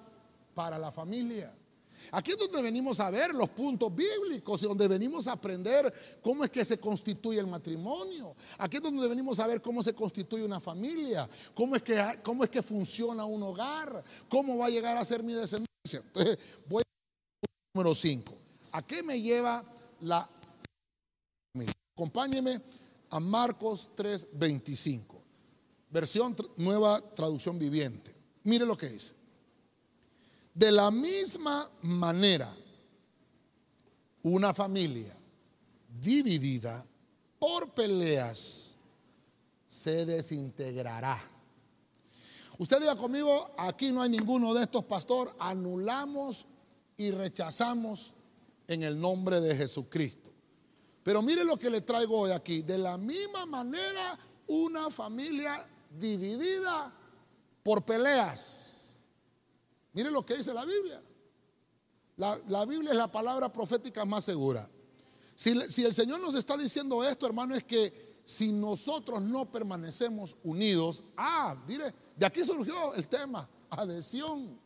para 0.55 0.79
la 0.79 0.91
familia. 0.91 1.55
Aquí 2.13 2.33
es 2.33 2.39
donde 2.39 2.63
venimos 2.63 3.01
a 3.01 3.11
ver 3.11 3.35
los 3.35 3.49
puntos 3.51 3.93
bíblicos 3.95 4.63
y 4.63 4.67
donde 4.67 4.87
venimos 4.87 5.27
a 5.27 5.33
aprender 5.33 5.93
cómo 6.23 6.45
es 6.45 6.51
que 6.51 6.65
se 6.65 6.79
constituye 6.79 7.41
el 7.41 7.49
matrimonio. 7.49 8.35
Aquí 8.59 8.77
es 8.77 8.83
donde 8.83 9.09
venimos 9.09 9.41
a 9.41 9.47
ver 9.47 9.61
cómo 9.61 9.83
se 9.83 9.95
constituye 9.95 10.45
una 10.45 10.61
familia, 10.61 11.29
cómo 11.55 11.75
es 11.75 11.83
que, 11.83 12.21
cómo 12.23 12.45
es 12.45 12.51
que 12.51 12.63
funciona 12.63 13.25
un 13.25 13.43
hogar, 13.43 14.05
cómo 14.29 14.59
va 14.59 14.67
a 14.67 14.71
llegar 14.71 14.97
a 14.97 15.05
ser 15.05 15.23
mi 15.23 15.33
descendencia. 15.33 15.67
Entonces, 15.95 16.39
voy 16.69 16.83
número 17.75 17.95
5. 17.95 18.33
¿A 18.73 18.87
qué 18.87 19.03
me 19.03 19.21
lleva 19.21 19.65
la 20.03 20.29
Acompáñeme 21.97 22.61
a 23.09 23.21
Marcos 23.21 23.89
3:25, 23.97 25.16
versión 25.97 26.37
nueva 26.59 27.01
traducción 27.15 27.59
viviente. 27.59 28.15
Mire 28.43 28.67
lo 28.67 28.77
que 28.77 28.87
dice. 28.87 29.15
De 30.53 30.71
la 30.71 30.91
misma 30.91 31.71
manera, 31.81 32.55
una 34.23 34.53
familia 34.53 35.17
dividida 35.99 36.85
por 37.39 37.73
peleas 37.73 38.77
se 39.67 40.05
desintegrará. 40.05 41.19
Usted 42.59 42.81
diga 42.81 42.97
conmigo, 42.97 43.55
aquí 43.57 43.91
no 43.91 44.03
hay 44.03 44.11
ninguno 44.11 44.53
de 44.53 44.65
estos, 44.65 44.85
pastor, 44.85 45.35
anulamos 45.39 46.47
y 46.99 47.11
rechazamos 47.11 48.15
en 48.69 48.83
el 48.83 49.01
nombre 49.01 49.41
de 49.41 49.57
Jesucristo. 49.57 50.31
Pero 51.03 51.23
mire 51.23 51.43
lo 51.43 51.57
que 51.57 51.71
le 51.71 51.81
traigo 51.81 52.21
hoy 52.21 52.33
aquí. 52.33 52.61
De 52.61 52.77
la 52.77 52.99
misma 52.99 53.47
manera, 53.47 54.19
una 54.49 54.91
familia 54.91 55.67
dividida 55.99 56.93
por 57.63 57.85
peleas. 57.85 58.97
Mire 59.93 60.11
lo 60.11 60.25
que 60.25 60.37
dice 60.37 60.53
la 60.53 60.65
Biblia. 60.65 61.03
La, 62.17 62.65
Biblia 62.65 62.91
es 62.91 62.97
la 62.97 63.11
palabra 63.11 63.53
profética 63.53 64.05
más 64.05 64.25
segura. 64.25 64.69
Si, 65.35 65.59
si 65.71 65.85
el 65.85 65.93
Señor 65.93 66.21
nos 66.21 66.35
está 66.35 66.57
diciendo 66.57 67.05
esto, 67.05 67.27
hermano, 67.27 67.55
es 67.55 67.65
que 67.65 68.21
si 68.25 68.53
nosotros 68.53 69.23
no 69.23 69.51
permanecemos 69.51 70.37
unidos, 70.43 71.03
ah, 71.17 71.55
diré, 71.67 71.95
de 72.17 72.27
aquí 72.27 72.45
surgió 72.45 72.95
el 72.95 73.07
tema, 73.07 73.49
adhesión. 73.71 74.59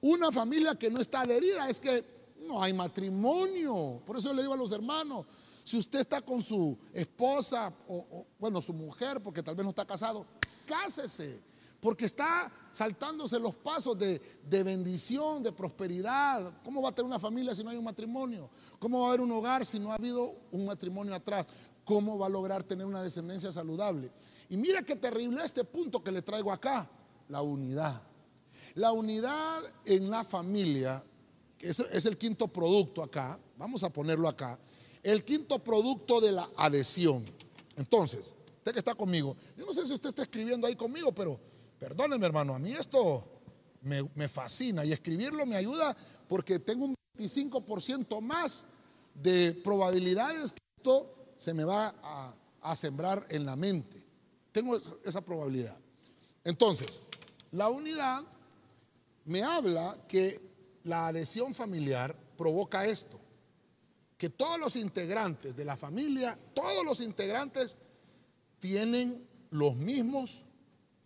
Una 0.00 0.30
familia 0.30 0.74
que 0.74 0.90
no 0.90 1.00
está 1.00 1.22
adherida 1.22 1.68
es 1.68 1.80
que 1.80 2.04
no 2.46 2.62
hay 2.62 2.72
matrimonio. 2.72 4.02
Por 4.06 4.16
eso 4.16 4.32
le 4.32 4.42
digo 4.42 4.54
a 4.54 4.56
los 4.56 4.72
hermanos, 4.72 5.26
si 5.64 5.76
usted 5.76 6.00
está 6.00 6.20
con 6.20 6.42
su 6.42 6.78
esposa 6.92 7.72
o, 7.88 8.26
bueno, 8.38 8.60
su 8.60 8.72
mujer, 8.72 9.22
porque 9.22 9.42
tal 9.42 9.54
vez 9.54 9.64
no 9.64 9.70
está 9.70 9.84
casado, 9.84 10.26
cásese, 10.70 11.42
porque 11.80 12.04
está 12.04 12.52
saltándose 12.70 13.40
los 13.40 13.56
pasos 13.56 13.98
de, 13.98 14.20
de, 14.48 14.62
bendición, 14.62 15.42
de 15.42 15.50
prosperidad. 15.50 16.54
¿Cómo 16.62 16.80
va 16.80 16.90
a 16.90 16.94
tener 16.94 17.06
una 17.06 17.18
familia 17.18 17.54
si 17.54 17.64
no 17.64 17.70
hay 17.70 17.76
un 17.76 17.84
matrimonio? 17.84 18.48
¿Cómo 18.78 19.00
va 19.00 19.06
a 19.06 19.08
haber 19.08 19.22
un 19.22 19.32
hogar 19.32 19.66
si 19.66 19.80
no 19.80 19.90
ha 19.90 19.96
habido 19.96 20.36
un 20.52 20.66
matrimonio 20.66 21.12
atrás? 21.12 21.48
¿Cómo 21.84 22.18
va 22.18 22.26
a 22.26 22.30
lograr 22.30 22.62
tener 22.62 22.86
una 22.86 23.02
descendencia 23.02 23.50
saludable? 23.50 24.12
Y 24.48 24.56
mira 24.56 24.82
qué 24.82 24.94
terrible 24.94 25.42
este 25.44 25.64
punto 25.64 26.04
que 26.04 26.12
le 26.12 26.22
traigo 26.22 26.52
acá, 26.52 26.88
la 27.28 27.42
unidad. 27.42 28.00
La 28.74 28.92
unidad 28.92 29.62
en 29.84 30.08
la 30.08 30.22
familia, 30.22 31.02
que 31.58 31.70
es, 31.70 31.80
es 31.80 32.06
el 32.06 32.16
quinto 32.16 32.46
producto 32.46 33.02
acá, 33.02 33.40
vamos 33.56 33.82
a 33.82 33.92
ponerlo 33.92 34.28
acá, 34.28 34.58
el 35.02 35.24
quinto 35.24 35.58
producto 35.58 36.20
de 36.20 36.32
la 36.32 36.48
adhesión. 36.56 37.24
Entonces, 37.76 38.34
usted 38.60 38.72
que 38.72 38.78
está 38.78 38.94
conmigo, 38.94 39.34
yo 39.56 39.64
no 39.64 39.72
sé 39.72 39.86
si 39.86 39.94
usted 39.94 40.10
está 40.10 40.22
escribiendo 40.22 40.66
ahí 40.66 40.76
conmigo, 40.76 41.12
pero 41.12 41.40
perdónenme 41.78 42.26
hermano, 42.26 42.54
a 42.54 42.58
mí 42.58 42.72
esto 42.72 43.26
me, 43.80 44.28
fascina 44.28 44.84
y 44.84 44.92
escribirlo 44.92 45.46
me 45.46 45.56
ayuda 45.56 45.96
porque 46.28 46.58
tengo 46.58 46.84
un 46.84 46.94
25% 47.16 48.20
más 48.20 48.66
de 49.14 49.54
probabilidades 49.64 50.52
que 50.52 50.60
esto 50.76 51.32
se 51.36 51.54
me 51.54 51.64
va 51.64 51.94
a 52.60 52.76
sembrar 52.76 53.26
en 53.30 53.46
la 53.46 53.56
mente. 53.56 54.04
Tengo 54.52 54.78
esa 55.04 55.22
probabilidad. 55.22 55.78
Entonces, 56.44 57.02
la 57.52 57.70
unidad 57.70 58.24
me 59.24 59.42
habla 59.42 59.96
que 60.06 60.38
la 60.82 61.08
adhesión 61.08 61.54
familiar 61.54 62.14
provoca 62.36 62.84
esto, 62.84 63.18
que 64.18 64.28
todos 64.28 64.60
los 64.60 64.76
integrantes 64.76 65.56
de 65.56 65.64
la 65.64 65.78
familia, 65.78 66.38
todos 66.52 66.84
los 66.84 67.00
integrantes 67.00 67.78
tienen 68.60 69.26
los 69.50 69.74
mismos 69.74 70.44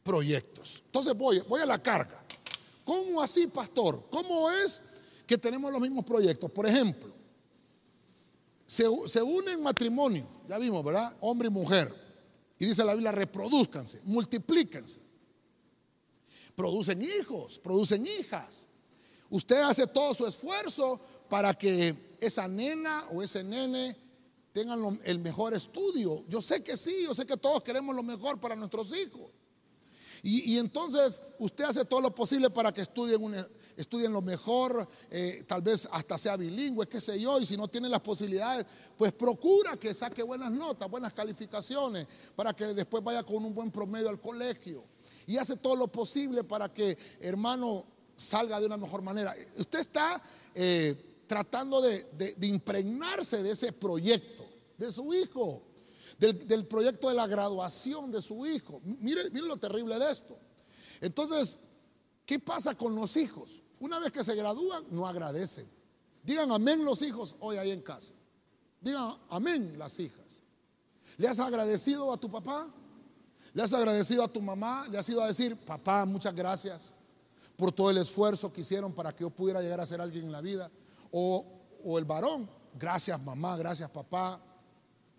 proyectos. 0.02 0.82
Entonces 0.86 1.14
voy, 1.16 1.42
a 1.60 1.66
la 1.66 1.82
carga. 1.82 2.22
¿Cómo 2.84 3.22
así, 3.22 3.46
pastor? 3.46 4.04
¿Cómo 4.10 4.50
es 4.50 4.82
que 5.26 5.38
tenemos 5.38 5.72
los 5.72 5.80
mismos 5.80 6.04
proyectos? 6.04 6.50
Por 6.50 6.66
ejemplo, 6.66 7.14
se, 8.66 8.84
se 9.06 9.22
unen 9.22 9.62
matrimonio, 9.62 10.26
ya 10.48 10.58
vimos, 10.58 10.84
¿verdad? 10.84 11.16
Hombre 11.20 11.48
y 11.48 11.50
mujer. 11.50 11.92
Y 12.58 12.66
dice 12.66 12.84
la 12.84 12.92
Biblia, 12.92 13.12
reproduzcanse, 13.12 14.02
multiplíquense. 14.04 15.00
Producen 16.54 17.00
hijos, 17.02 17.58
producen 17.58 18.06
hijas. 18.06 18.68
Usted 19.30 19.62
hace 19.62 19.86
todo 19.86 20.14
su 20.14 20.26
esfuerzo 20.26 21.00
para 21.28 21.54
que 21.54 22.16
esa 22.20 22.46
nena 22.46 23.06
o 23.10 23.22
ese 23.22 23.42
nene 23.42 23.96
tengan 24.54 25.00
el 25.04 25.18
mejor 25.18 25.52
estudio. 25.52 26.24
Yo 26.28 26.40
sé 26.40 26.62
que 26.62 26.76
sí, 26.76 27.02
yo 27.02 27.12
sé 27.12 27.26
que 27.26 27.36
todos 27.36 27.60
queremos 27.64 27.94
lo 27.94 28.04
mejor 28.04 28.38
para 28.38 28.54
nuestros 28.54 28.96
hijos. 28.96 29.32
Y, 30.22 30.56
entonces 30.56 31.20
usted 31.38 31.64
hace 31.64 31.84
todo 31.84 32.00
lo 32.00 32.14
posible 32.14 32.48
para 32.48 32.72
que 32.72 32.80
estudien, 32.80 33.20
estudien 33.76 34.10
lo 34.10 34.22
mejor, 34.22 34.88
eh, 35.10 35.44
tal 35.46 35.60
vez 35.60 35.86
hasta 35.92 36.16
sea 36.16 36.38
bilingüe, 36.38 36.88
qué 36.88 36.98
sé 36.98 37.20
yo, 37.20 37.38
y 37.38 37.44
si 37.44 37.58
no 37.58 37.68
tiene 37.68 37.90
las 37.90 38.00
posibilidades, 38.00 38.64
pues 38.96 39.12
procura 39.12 39.76
que 39.76 39.92
saque 39.92 40.22
buenas 40.22 40.50
notas, 40.50 40.88
buenas 40.88 41.12
calificaciones, 41.12 42.06
para 42.34 42.54
que 42.54 42.64
después 42.68 43.04
vaya 43.04 43.22
con 43.22 43.44
un 43.44 43.52
buen 43.52 43.70
promedio 43.70 44.08
al 44.08 44.18
colegio. 44.18 44.84
Y 45.26 45.36
hace 45.36 45.56
todo 45.56 45.76
lo 45.76 45.88
posible 45.88 46.42
para 46.42 46.72
que, 46.72 46.96
hermano, 47.20 47.84
salga 48.16 48.60
de 48.60 48.66
una 48.66 48.78
mejor 48.78 49.02
manera. 49.02 49.34
Usted 49.58 49.80
está 49.80 50.22
eh, 50.54 51.14
tratando 51.26 51.80
de, 51.80 52.36
impregnarse 52.42 53.42
de 53.42 53.52
ese 53.52 53.72
proyecto, 53.72 54.43
de 54.78 54.90
su 54.92 55.12
hijo, 55.14 55.62
del, 56.18 56.66
proyecto 56.66 57.08
de 57.08 57.14
la 57.14 57.26
graduación 57.26 58.10
de 58.10 58.22
su 58.22 58.46
hijo. 58.46 58.80
Mire, 58.84 59.30
mire 59.30 59.46
lo 59.46 59.56
terrible 59.56 59.98
de 59.98 60.10
esto. 60.10 60.36
Entonces, 61.00 61.58
¿qué 62.26 62.38
pasa 62.38 62.74
con 62.74 62.94
los 62.94 63.16
hijos? 63.16 63.62
Una 63.80 63.98
vez 63.98 64.12
que 64.12 64.24
se 64.24 64.34
gradúan, 64.34 64.84
no 64.90 65.06
agradecen. 65.06 65.68
Digan 66.22 66.50
amén 66.50 66.84
los 66.84 67.02
hijos 67.02 67.36
hoy 67.40 67.56
ahí 67.56 67.70
en 67.70 67.82
casa. 67.82 68.14
Digan 68.80 69.16
amén 69.28 69.78
las 69.78 69.98
hijas. 70.00 70.42
¿Le 71.16 71.28
has 71.28 71.38
agradecido 71.38 72.12
a 72.12 72.16
tu 72.16 72.30
papá? 72.30 72.68
¿Le 73.52 73.62
has 73.62 73.72
agradecido 73.72 74.24
a 74.24 74.28
tu 74.28 74.40
mamá? 74.40 74.88
¿Le 74.90 74.98
has 74.98 75.08
ido 75.08 75.22
a 75.22 75.28
decir, 75.28 75.56
papá, 75.56 76.04
muchas 76.06 76.34
gracias? 76.34 76.96
por 77.56 77.72
todo 77.72 77.90
el 77.90 77.98
esfuerzo 77.98 78.52
que 78.52 78.62
hicieron 78.62 78.92
para 78.92 79.14
que 79.14 79.22
yo 79.22 79.30
pudiera 79.30 79.60
llegar 79.60 79.80
a 79.80 79.86
ser 79.86 80.00
alguien 80.00 80.24
en 80.24 80.32
la 80.32 80.40
vida. 80.40 80.70
O, 81.10 81.46
el 81.98 82.04
varón, 82.04 82.48
gracias 82.74 83.20
mamá, 83.22 83.56
gracias 83.56 83.90
papá. 83.90 84.40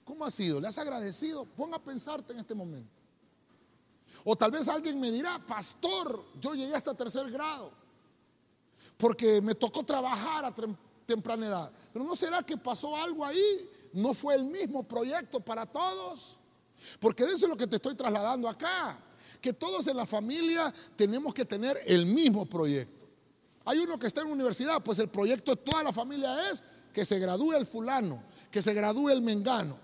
¿Cómo 0.05 0.23
ha 0.23 0.31
sido? 0.31 0.61
¿Le 0.61 0.67
has 0.67 0.77
agradecido? 0.77 1.45
Ponga 1.45 1.75
a 1.75 1.83
pensarte 1.83 2.31
en 2.31 2.39
este 2.39 2.55
momento. 2.55 3.01
O 4.23 4.35
tal 4.37 4.51
vez 4.51 4.67
alguien 4.69 4.99
me 4.99 5.11
dirá, 5.11 5.45
pastor, 5.45 6.23
yo 6.39 6.53
llegué 6.53 6.73
hasta 6.73 6.93
tercer 6.93 7.29
grado 7.29 7.71
porque 8.97 9.41
me 9.41 9.55
tocó 9.55 9.83
trabajar 9.83 10.45
a 10.45 10.55
temprana 11.05 11.47
edad. 11.47 11.71
Pero 11.91 12.05
¿no 12.05 12.15
será 12.15 12.41
que 12.43 12.55
pasó 12.55 12.95
algo 12.95 13.25
ahí? 13.25 13.69
¿No 13.91 14.13
fue 14.13 14.35
el 14.35 14.45
mismo 14.45 14.83
proyecto 14.83 15.41
para 15.41 15.65
todos? 15.65 16.37
Porque 16.99 17.23
eso 17.23 17.33
es 17.33 17.49
lo 17.49 17.57
que 17.57 17.67
te 17.67 17.75
estoy 17.75 17.95
trasladando 17.95 18.47
acá 18.47 19.01
que 19.41 19.53
todos 19.53 19.85
en 19.85 19.97
la 19.97 20.07
familia 20.07 20.73
tenemos 20.95 21.31
que 21.31 21.45
tener 21.45 21.79
el 21.85 22.07
mismo 22.07 22.47
proyecto. 22.47 23.05
Hay 23.65 23.77
uno 23.77 23.99
que 23.99 24.07
está 24.07 24.21
en 24.21 24.27
la 24.27 24.33
universidad, 24.33 24.81
pues 24.83 24.97
el 24.97 25.07
proyecto 25.07 25.55
de 25.55 25.61
toda 25.61 25.83
la 25.83 25.93
familia 25.93 26.49
es 26.49 26.63
que 26.91 27.05
se 27.05 27.19
gradúe 27.19 27.53
el 27.53 27.65
fulano, 27.67 28.23
que 28.49 28.63
se 28.63 28.73
gradúe 28.73 29.09
el 29.09 29.21
mengano. 29.21 29.77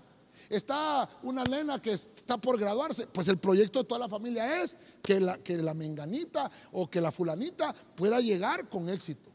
Está 0.48 1.08
una 1.22 1.44
nena 1.44 1.80
que 1.80 1.92
está 1.92 2.36
por 2.36 2.58
graduarse, 2.58 3.06
pues 3.06 3.28
el 3.28 3.38
proyecto 3.38 3.80
de 3.80 3.88
toda 3.88 4.00
la 4.00 4.08
familia 4.08 4.62
es 4.62 4.76
que 5.02 5.20
la, 5.20 5.38
que 5.38 5.56
la 5.58 5.74
menganita 5.74 6.50
o 6.72 6.88
que 6.88 7.00
la 7.00 7.12
fulanita 7.12 7.74
pueda 7.94 8.20
llegar 8.20 8.68
con 8.68 8.88
éxito. 8.88 9.30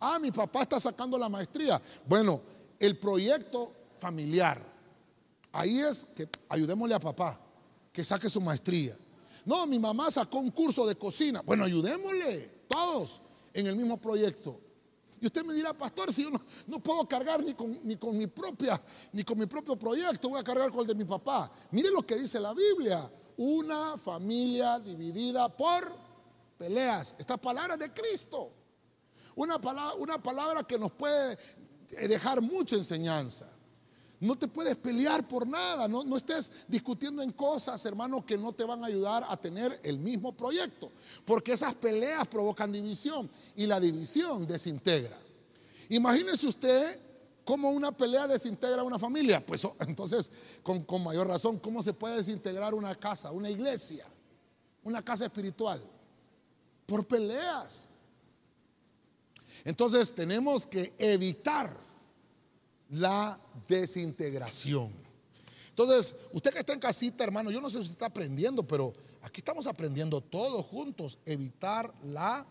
Ah, 0.00 0.18
mi 0.18 0.30
papá 0.30 0.62
está 0.62 0.78
sacando 0.78 1.16
la 1.18 1.28
maestría. 1.28 1.80
Bueno, 2.06 2.40
el 2.78 2.98
proyecto 2.98 3.72
familiar, 3.98 4.60
ahí 5.52 5.80
es 5.80 6.06
que 6.16 6.28
ayudémosle 6.48 6.94
a 6.94 7.00
papá, 7.00 7.40
que 7.92 8.04
saque 8.04 8.28
su 8.28 8.40
maestría. 8.40 8.96
No, 9.44 9.66
mi 9.66 9.78
mamá 9.78 10.10
sacó 10.10 10.38
un 10.38 10.50
curso 10.50 10.86
de 10.86 10.96
cocina. 10.96 11.42
Bueno, 11.44 11.64
ayudémosle 11.64 12.64
todos 12.68 13.20
en 13.52 13.66
el 13.66 13.76
mismo 13.76 13.98
proyecto. 13.98 14.58
Y 15.24 15.26
usted 15.26 15.42
me 15.42 15.54
dirá, 15.54 15.72
pastor, 15.72 16.12
si 16.12 16.22
yo 16.22 16.30
no, 16.66 16.78
puedo 16.80 17.08
cargar 17.08 17.42
ni 17.42 17.54
con, 17.54 17.80
ni 17.82 17.96
con, 17.96 18.14
mi 18.14 18.26
propia, 18.26 18.78
ni 19.10 19.24
con 19.24 19.38
mi 19.38 19.46
propio 19.46 19.74
proyecto, 19.74 20.28
voy 20.28 20.38
a 20.38 20.44
cargar 20.44 20.70
con 20.70 20.80
el 20.80 20.86
de 20.86 20.94
mi 20.94 21.06
papá. 21.06 21.50
Mire 21.70 21.90
lo 21.90 22.02
que 22.02 22.14
dice 22.16 22.38
la 22.38 22.52
Biblia. 22.52 23.10
Una 23.38 23.96
familia 23.96 24.78
dividida 24.80 25.48
por 25.48 25.90
peleas. 26.58 27.16
Esta 27.18 27.38
palabra 27.38 27.78
de 27.78 27.90
Cristo. 27.90 28.52
Una 29.36 29.58
palabra, 29.58 29.94
una 29.94 30.22
palabra 30.22 30.62
que 30.62 30.78
nos 30.78 30.92
puede 30.92 31.38
dejar 32.06 32.42
mucha 32.42 32.76
enseñanza. 32.76 33.50
No 34.20 34.36
te 34.36 34.48
puedes 34.48 34.76
pelear 34.76 35.26
por 35.26 35.46
nada, 35.46 35.88
no, 35.88 36.04
no, 36.04 36.16
estés 36.16 36.50
discutiendo 36.68 37.22
en 37.22 37.32
cosas, 37.32 37.84
hermano, 37.84 38.24
que 38.24 38.38
no 38.38 38.52
te 38.52 38.64
van 38.64 38.82
a 38.82 38.86
ayudar 38.86 39.26
a 39.28 39.36
tener 39.36 39.80
el 39.82 39.98
mismo 39.98 40.32
proyecto, 40.32 40.90
porque 41.24 41.52
esas 41.52 41.74
peleas 41.74 42.26
provocan 42.28 42.72
división 42.72 43.28
y 43.56 43.66
la 43.66 43.80
división 43.80 44.46
desintegra. 44.46 45.18
Imagínese 45.88 46.46
usted 46.46 47.00
cómo 47.44 47.70
una 47.70 47.92
pelea 47.92 48.26
desintegra 48.26 48.82
una 48.82 48.98
familia, 48.98 49.44
pues 49.44 49.64
oh, 49.64 49.76
entonces 49.80 50.30
con, 50.62 50.84
con 50.84 51.02
mayor 51.02 51.28
razón, 51.28 51.58
¿cómo 51.58 51.82
se 51.82 51.92
puede 51.92 52.16
desintegrar 52.16 52.72
una 52.72 52.94
casa, 52.94 53.32
una 53.32 53.50
iglesia, 53.50 54.06
una 54.84 55.02
casa 55.02 55.26
espiritual? 55.26 55.82
Por 56.86 57.06
peleas. 57.06 57.90
Entonces 59.64 60.14
tenemos 60.14 60.66
que 60.66 60.94
evitar 60.98 61.76
la 62.90 63.40
desintegración. 63.68 64.92
Entonces, 65.70 66.14
usted 66.32 66.52
que 66.52 66.60
está 66.60 66.72
en 66.72 66.80
casita, 66.80 67.24
hermano, 67.24 67.50
yo 67.50 67.60
no 67.60 67.68
sé 67.68 67.78
si 67.78 67.82
usted 67.82 67.94
está 67.94 68.06
aprendiendo, 68.06 68.64
pero 68.64 68.94
aquí 69.22 69.40
estamos 69.40 69.66
aprendiendo 69.66 70.20
todos 70.20 70.64
juntos, 70.66 71.18
evitar 71.24 71.92
la, 72.04 72.46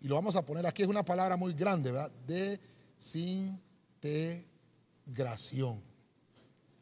y 0.00 0.06
lo 0.06 0.14
vamos 0.14 0.36
a 0.36 0.46
poner 0.46 0.64
aquí, 0.64 0.82
es 0.82 0.88
una 0.88 1.04
palabra 1.04 1.36
muy 1.36 1.54
grande, 1.54 1.90
¿verdad? 1.90 2.12
Desintegración. 2.98 5.82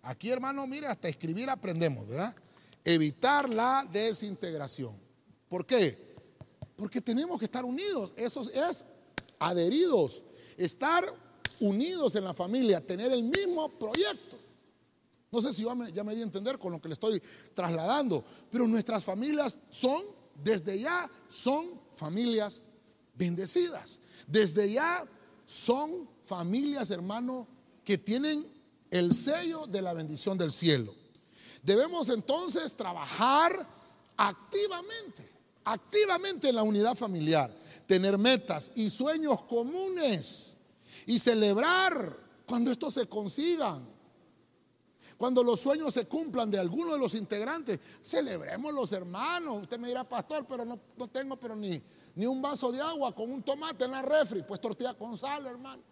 Aquí, 0.03 0.31
hermano, 0.31 0.67
mire, 0.67 0.87
hasta 0.87 1.09
escribir 1.09 1.49
aprendemos, 1.49 2.07
¿verdad? 2.07 2.37
Evitar 2.85 3.49
la 3.49 3.89
desintegración. 3.91 4.95
¿Por 5.49 5.65
qué? 5.65 6.15
Porque 6.77 7.01
tenemos 7.01 7.39
que 7.39 7.47
estar 7.47 7.65
unidos, 7.65 8.13
eso 8.17 8.43
es 8.51 8.85
adheridos, 9.39 10.25
estar 10.59 11.05
unidos 11.61 12.15
en 12.17 12.25
la 12.25 12.35
familia, 12.35 12.81
tener 12.81 13.13
el 13.13 13.23
mismo 13.23 13.69
proyecto. 13.71 14.39
No 15.31 15.43
sé 15.43 15.53
si 15.53 15.65
ya 15.65 15.75
me, 15.75 16.15
di 16.15 16.21
a 16.21 16.25
entender 16.25 16.59
con 16.61 16.73
lo 16.73 16.81
que 16.81 16.89
le 16.89 16.95
estoy 16.95 17.21
trasladando, 17.55 18.23
pero 18.53 18.69
nuestras 18.69 19.03
familias 19.03 19.59
son, 19.69 20.05
desde 20.45 20.79
ya, 20.79 21.11
son 21.27 21.81
familias 21.93 22.63
bendecidas. 23.15 23.99
Desde 24.29 24.73
ya 24.73 25.05
son 25.45 26.09
familias, 26.23 26.91
hermano, 26.91 27.49
que 27.85 27.99
tienen 27.99 28.47
el 28.91 29.13
sello 29.13 29.67
de 29.67 29.83
la 29.83 29.93
bendición 29.93 30.39
del 30.39 30.53
cielo. 30.53 30.95
Debemos 31.65 32.11
entonces 32.11 32.75
trabajar 32.75 33.69
activamente, 34.17 35.29
activamente 35.65 36.49
en 36.49 36.55
la 36.55 36.63
unidad 36.63 36.95
familiar, 36.95 37.53
tener 37.87 38.19
metas 38.19 38.71
y 38.77 38.89
sueños 38.89 39.43
comunes 39.43 40.59
y 41.07 41.19
celebrar 41.19 42.19
cuando 42.47 42.71
estos 42.71 42.95
se 42.95 43.07
consigan. 43.09 43.95
Cuando 45.17 45.45
los 45.45 45.61
sueños 45.61 45.95
se 45.95 46.07
cumplan 46.07 46.51
de 46.51 46.59
alguno 46.59 46.93
de 46.93 46.99
los 46.99 47.15
integrantes, 47.15 47.79
celebremos 48.03 48.73
los 48.73 48.93
hermanos. 48.93 49.63
Usted 49.63 49.79
me 49.79 49.89
dirá, 49.89 50.09
pastor, 50.09 50.47
pero 50.47 50.65
no, 50.65 50.79
no 50.97 51.09
tengo 51.09 51.37
pero 51.37 51.55
ni, 51.55 51.81
ni 52.17 52.27
un 52.27 52.43
vaso 52.43 52.73
de 52.73 52.81
agua 52.81 53.15
con 53.15 53.31
un 53.31 53.43
tomate 53.43 53.85
en 53.85 53.93
la 53.93 54.03
refri, 54.03 54.43
pues 54.43 54.61
tortilla 54.61 54.95
con 54.95 55.17
sal, 55.17 55.47
hermano. 55.47 55.83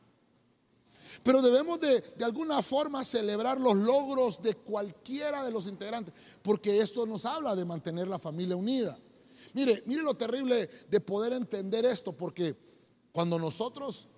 Pero 1.22 1.42
debemos 1.42 1.78
de, 1.78 2.00
de 2.00 2.24
alguna 2.24 2.62
forma 2.62 3.04
celebrar 3.04 3.60
los 3.60 3.76
logros 3.76 4.42
de 4.42 4.54
cualquiera 4.54 5.44
de 5.44 5.52
los 5.52 5.66
integrantes, 5.66 6.14
porque 6.42 6.80
esto 6.80 7.06
nos 7.06 7.24
habla 7.26 7.54
de 7.54 7.64
mantener 7.64 8.08
la 8.08 8.18
familia 8.18 8.56
unida. 8.56 8.98
Mire, 9.52 9.82
mire 9.86 10.02
lo 10.02 10.14
terrible 10.14 10.68
de 10.88 11.00
poder 11.00 11.34
entender 11.34 11.84
esto, 11.84 12.12
porque 12.12 12.56
cuando 13.12 13.38
nosotros 13.38 14.08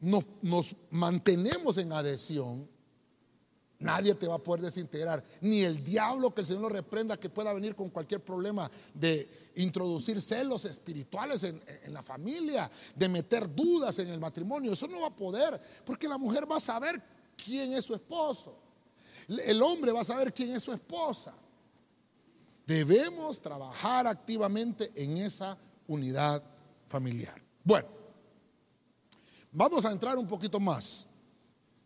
nos, 0.00 0.24
nos 0.42 0.76
mantenemos 0.90 1.78
en 1.78 1.92
adhesión, 1.92 2.68
Nadie 3.80 4.14
te 4.14 4.28
va 4.28 4.34
a 4.34 4.42
poder 4.42 4.60
desintegrar. 4.60 5.24
Ni 5.40 5.62
el 5.62 5.82
diablo 5.82 6.34
que 6.34 6.42
el 6.42 6.46
Señor 6.46 6.62
lo 6.62 6.68
reprenda 6.68 7.18
que 7.18 7.30
pueda 7.30 7.52
venir 7.54 7.74
con 7.74 7.88
cualquier 7.88 8.22
problema 8.22 8.70
de 8.92 9.50
introducir 9.56 10.20
celos 10.20 10.66
espirituales 10.66 11.44
en, 11.44 11.62
la 11.92 12.02
familia, 12.02 12.70
de 12.94 13.08
meter 13.08 13.52
dudas 13.54 13.98
en 13.98 14.08
el 14.10 14.20
matrimonio. 14.20 14.74
Eso 14.74 14.86
no 14.86 15.00
va 15.00 15.06
a 15.08 15.16
poder, 15.16 15.58
porque 15.86 16.08
la 16.08 16.18
mujer 16.18 16.50
va 16.50 16.58
a 16.58 16.60
saber 16.60 17.02
quién 17.42 17.72
es 17.72 17.86
su 17.86 17.94
esposo. 17.94 18.54
El 19.46 19.62
hombre 19.62 19.92
va 19.92 20.02
a 20.02 20.04
saber 20.04 20.34
quién 20.34 20.54
es 20.54 20.62
su 20.62 20.72
esposa. 20.72 21.32
Debemos 22.66 23.40
trabajar 23.40 24.06
activamente 24.06 24.92
en 24.94 25.16
esa 25.16 25.56
unidad 25.88 26.42
familiar. 26.86 27.42
Bueno, 27.64 27.88
vamos 29.52 29.84
a 29.84 29.92
entrar 29.92 30.18
un 30.18 30.26
poquito 30.26 30.58
más. 30.60 31.06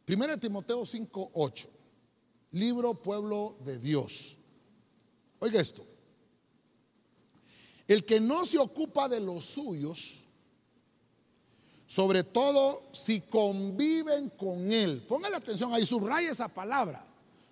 Primero 0.05 0.37
Timoteo 0.39 0.85
5, 0.85 1.31
8 1.35 1.75
libro 2.55 2.95
Pueblo 2.95 3.57
de 3.65 3.79
Dios. 3.79 4.39
Oiga 5.41 5.61
esto. 5.61 5.85
El 7.87 8.05
que 8.05 8.21
no 8.21 8.47
se 8.47 8.59
ocupa 8.59 9.09
de 9.09 9.21
los 9.21 9.45
suyos, 9.45 10.25
sobre 11.87 12.25
todo 12.25 12.83
si 12.93 13.21
conviven 13.21 14.31
con 14.31 14.73
él. 14.73 15.05
Póngale 15.07 15.37
atención 15.37 15.75
ahí, 15.75 15.85
subraya 15.85 16.31
esa 16.31 16.49
palabra. 16.49 17.05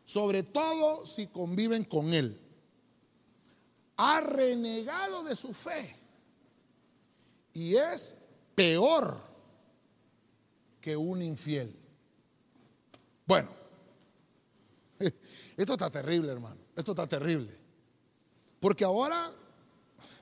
Sobre 0.05 0.43
todo 0.43 1.05
si 1.05 1.27
conviven 1.27 1.85
con 1.85 2.15
él. 2.15 2.39
Ha 3.97 4.21
renegado 4.21 5.23
de 5.25 5.37
su 5.37 5.53
fe. 5.53 5.97
Y 7.53 7.77
es 7.77 8.17
peor 8.55 9.23
que 10.83 10.97
un 10.97 11.23
infiel. 11.23 11.75
Bueno, 13.25 13.49
esto 15.57 15.73
está 15.73 15.89
terrible, 15.89 16.33
hermano. 16.33 16.61
Esto 16.77 16.91
está 16.91 17.07
terrible. 17.07 17.57
Porque 18.61 18.85
ahora, 18.85 19.33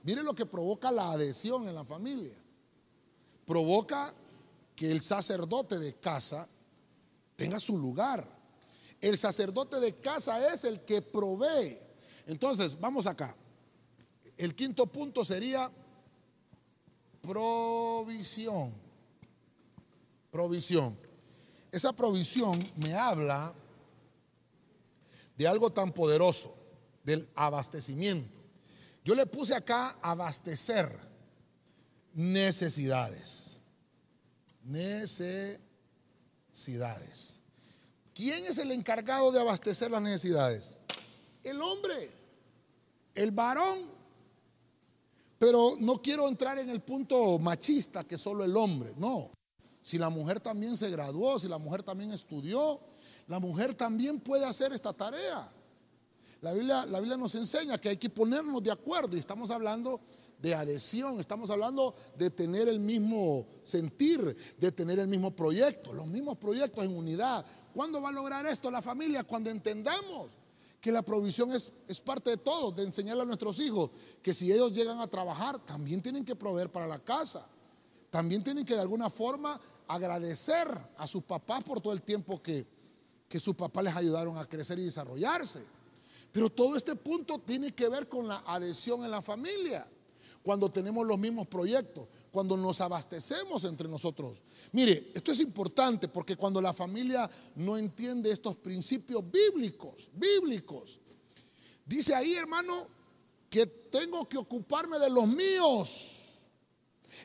mire 0.05 0.23
lo 0.23 0.35
que 0.35 0.47
provoca 0.47 0.93
la 0.93 1.13
adhesión 1.13 1.67
en 1.67 1.75
la 1.75 1.85
familia. 1.85 2.35
Provoca 3.47 4.15
que 4.77 4.93
el 4.93 5.03
sacerdote 5.03 5.79
de 5.79 5.95
casa 5.95 6.47
tenga 7.37 7.59
su 7.59 7.79
lugar. 7.79 8.29
El 9.01 9.17
sacerdote 9.17 9.81
de 9.81 9.97
casa 9.97 10.53
es 10.53 10.65
el 10.65 10.85
que 10.85 11.01
provee. 11.01 11.79
Entonces, 12.27 12.79
vamos 12.79 13.07
acá. 13.07 13.35
El 14.37 14.55
quinto 14.55 14.87
punto 14.87 15.25
sería 15.25 15.71
provisión. 17.23 18.89
Provisión. 20.31 20.97
Esa 21.72 21.93
provisión 21.93 22.59
me 22.76 22.95
habla 22.95 23.55
de 25.37 25.49
algo 25.49 25.72
tan 25.72 25.93
poderoso, 25.93 26.55
del 27.05 27.28
abastecimiento. 27.35 28.39
Yo 29.05 29.14
le 29.14 29.26
puse 29.26 29.55
acá 29.55 29.97
abastecer 30.03 30.91
necesidades. 32.12 33.61
Necesidades. 34.64 35.61
¿Quién 38.14 38.45
es 38.45 38.59
el 38.59 38.70
encargado 38.72 39.33
de 39.33 39.41
abastecer 39.41 39.91
las 39.91 40.03
necesidades? 40.03 40.76
El 41.43 41.61
hombre, 41.62 42.11
el 43.14 43.31
varón. 43.31 43.99
Pero 45.39 45.76
no 45.78 46.03
quiero 46.03 46.28
entrar 46.28 46.59
en 46.59 46.68
el 46.68 46.83
punto 46.83 47.39
machista 47.39 48.05
que 48.05 48.18
solo 48.18 48.45
el 48.45 48.55
hombre, 48.55 48.93
no. 48.99 49.33
Si 49.83 49.99
la 49.99 50.11
mujer 50.11 50.41
también 50.41 50.76
se 50.76 50.91
graduó, 50.91 51.39
si 51.39 51.49
la 51.49 51.59
mujer 51.59 51.83
también 51.83 52.12
estudió, 52.12 52.81
la 53.28 53.39
mujer 53.39 53.74
también 53.74 54.20
puede 54.20 54.45
hacer 54.45 54.72
esta 54.72 54.93
tarea. 54.93 55.51
La 56.43 56.53
Biblia, 56.53 56.87
la 56.87 57.01
Biblia 57.01 57.16
nos 57.16 57.35
enseña 57.35 57.78
que 57.78 57.91
hay 57.91 57.97
que 57.97 58.11
ponernos 58.11 58.62
de 58.62 58.70
acuerdo 58.70 59.16
y 59.16 59.20
estamos 59.20 59.51
hablando 59.51 60.01
de 60.41 60.55
adhesión, 60.55 61.20
estamos 61.20 61.51
hablando 61.51 61.95
de 62.16 62.31
tener 62.31 62.68
el 62.68 62.81
mismo 62.81 63.47
sentir, 63.62 64.37
de 64.59 64.72
tener 64.72 64.99
el 64.99 65.09
mismo 65.09 65.31
proyecto, 65.37 65.93
los 65.93 66.07
mismos 66.07 66.39
proyectos 66.39 66.85
en 66.85 66.97
unidad. 66.97 67.45
¿Cuándo 67.74 68.01
va 68.01 68.09
a 68.09 68.12
lograr 68.12 68.47
esto 68.47 68.70
la 68.70 68.81
familia? 68.81 69.24
Cuando 69.24 69.51
entendamos 69.51 70.33
que 70.81 70.91
la 70.91 71.03
provisión 71.03 71.53
es, 71.53 71.72
es 71.87 72.01
parte 72.01 72.31
de 72.31 72.37
todo, 72.39 72.72
de 72.72 72.85
enseñarle 72.85 73.22
a 73.22 73.26
nuestros 73.26 73.61
hijos 73.61 73.91
que 74.22 74.33
si 74.33 74.51
ellos 74.51 74.72
llegan 74.72 74.99
a 75.01 75.07
trabajar, 75.07 75.59
también 75.66 76.01
tienen 76.01 76.24
que 76.24 76.35
proveer 76.35 76.72
para 76.72 76.87
la 76.87 76.99
casa, 76.99 77.47
también 78.11 78.43
tienen 78.43 78.65
que 78.65 78.75
de 78.75 78.81
alguna 78.81 79.09
forma 79.09 79.61
agradecer 79.87 80.69
a 80.99 81.07
sus 81.07 81.23
papás 81.23 81.65
por 81.65 81.81
todo 81.81 81.93
el 81.93 82.03
tiempo 82.03 82.43
que, 82.43 82.67
que 83.29 83.41
sus 83.41 83.55
papás 83.55 83.85
les 83.85 83.97
ayudaron 83.97 84.37
a 84.39 84.49
crecer 84.49 84.79
y 84.79 84.85
desarrollarse. 84.85 85.63
Pero 86.33 86.51
todo 86.51 86.77
este 86.77 86.95
punto 86.95 87.39
tiene 87.39 87.73
que 87.73 87.89
ver 87.89 88.09
con 88.09 88.29
la 88.29 88.43
adhesión 88.47 89.05
en 89.05 89.11
la 89.11 89.23
familia, 89.23 89.87
cuando 90.43 90.71
tenemos 90.71 91.07
los 91.07 91.19
mismos 91.19 91.47
proyectos, 91.49 92.07
cuando 92.31 92.57
nos 92.57 92.81
abastecemos 92.81 93.65
entre 93.65 93.89
nosotros. 93.89 94.43
Mire, 94.73 95.11
esto 95.15 95.33
es 95.33 95.41
importante 95.41 96.09
porque 96.09 96.37
cuando 96.37 96.61
la 96.61 96.73
familia 96.73 97.29
no 97.57 97.77
entiende 97.77 98.31
estos 98.31 98.57
principios 98.57 99.23
bíblicos, 99.31 100.09
bíblicos, 100.15 100.99
dice 101.85 102.15
ahí 102.15 102.35
hermano 102.35 102.87
que 103.51 103.67
tengo 103.67 104.29
que 104.29 104.39
ocuparme 104.39 104.99
de 104.99 105.11
los 105.11 105.27
míos. 105.27 106.30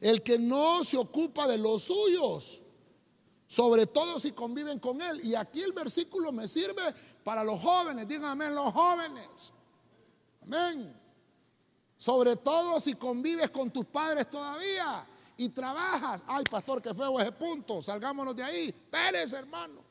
El 0.01 0.21
que 0.23 0.39
no 0.39 0.83
se 0.83 0.97
ocupa 0.97 1.47
de 1.47 1.57
los 1.57 1.83
suyos 1.83 2.63
sobre 3.47 3.85
todo 3.85 4.19
si 4.19 4.31
conviven 4.31 4.79
con 4.79 5.01
Él. 5.01 5.21
Y 5.23 5.35
aquí 5.35 5.61
el 5.61 5.73
versículo 5.73 6.31
me 6.31 6.47
sirve 6.47 6.81
para 7.23 7.43
los 7.43 7.61
jóvenes, 7.61 8.07
digan 8.07 8.31
amén, 8.31 8.55
los 8.55 8.73
jóvenes. 8.73 9.53
Amén. 10.41 11.01
Sobre 11.97 12.35
todo 12.35 12.79
si 12.79 12.95
convives 12.95 13.51
con 13.51 13.71
tus 13.71 13.85
padres 13.85 14.29
todavía 14.29 15.07
y 15.37 15.49
trabajas. 15.49 16.23
Ay, 16.27 16.43
pastor, 16.49 16.81
qué 16.81 16.93
feo 16.93 17.19
ese 17.19 17.31
punto. 17.31 17.81
Salgámonos 17.81 18.35
de 18.35 18.43
ahí. 18.43 18.71
Pérez, 18.71 19.33
hermano. 19.33 19.83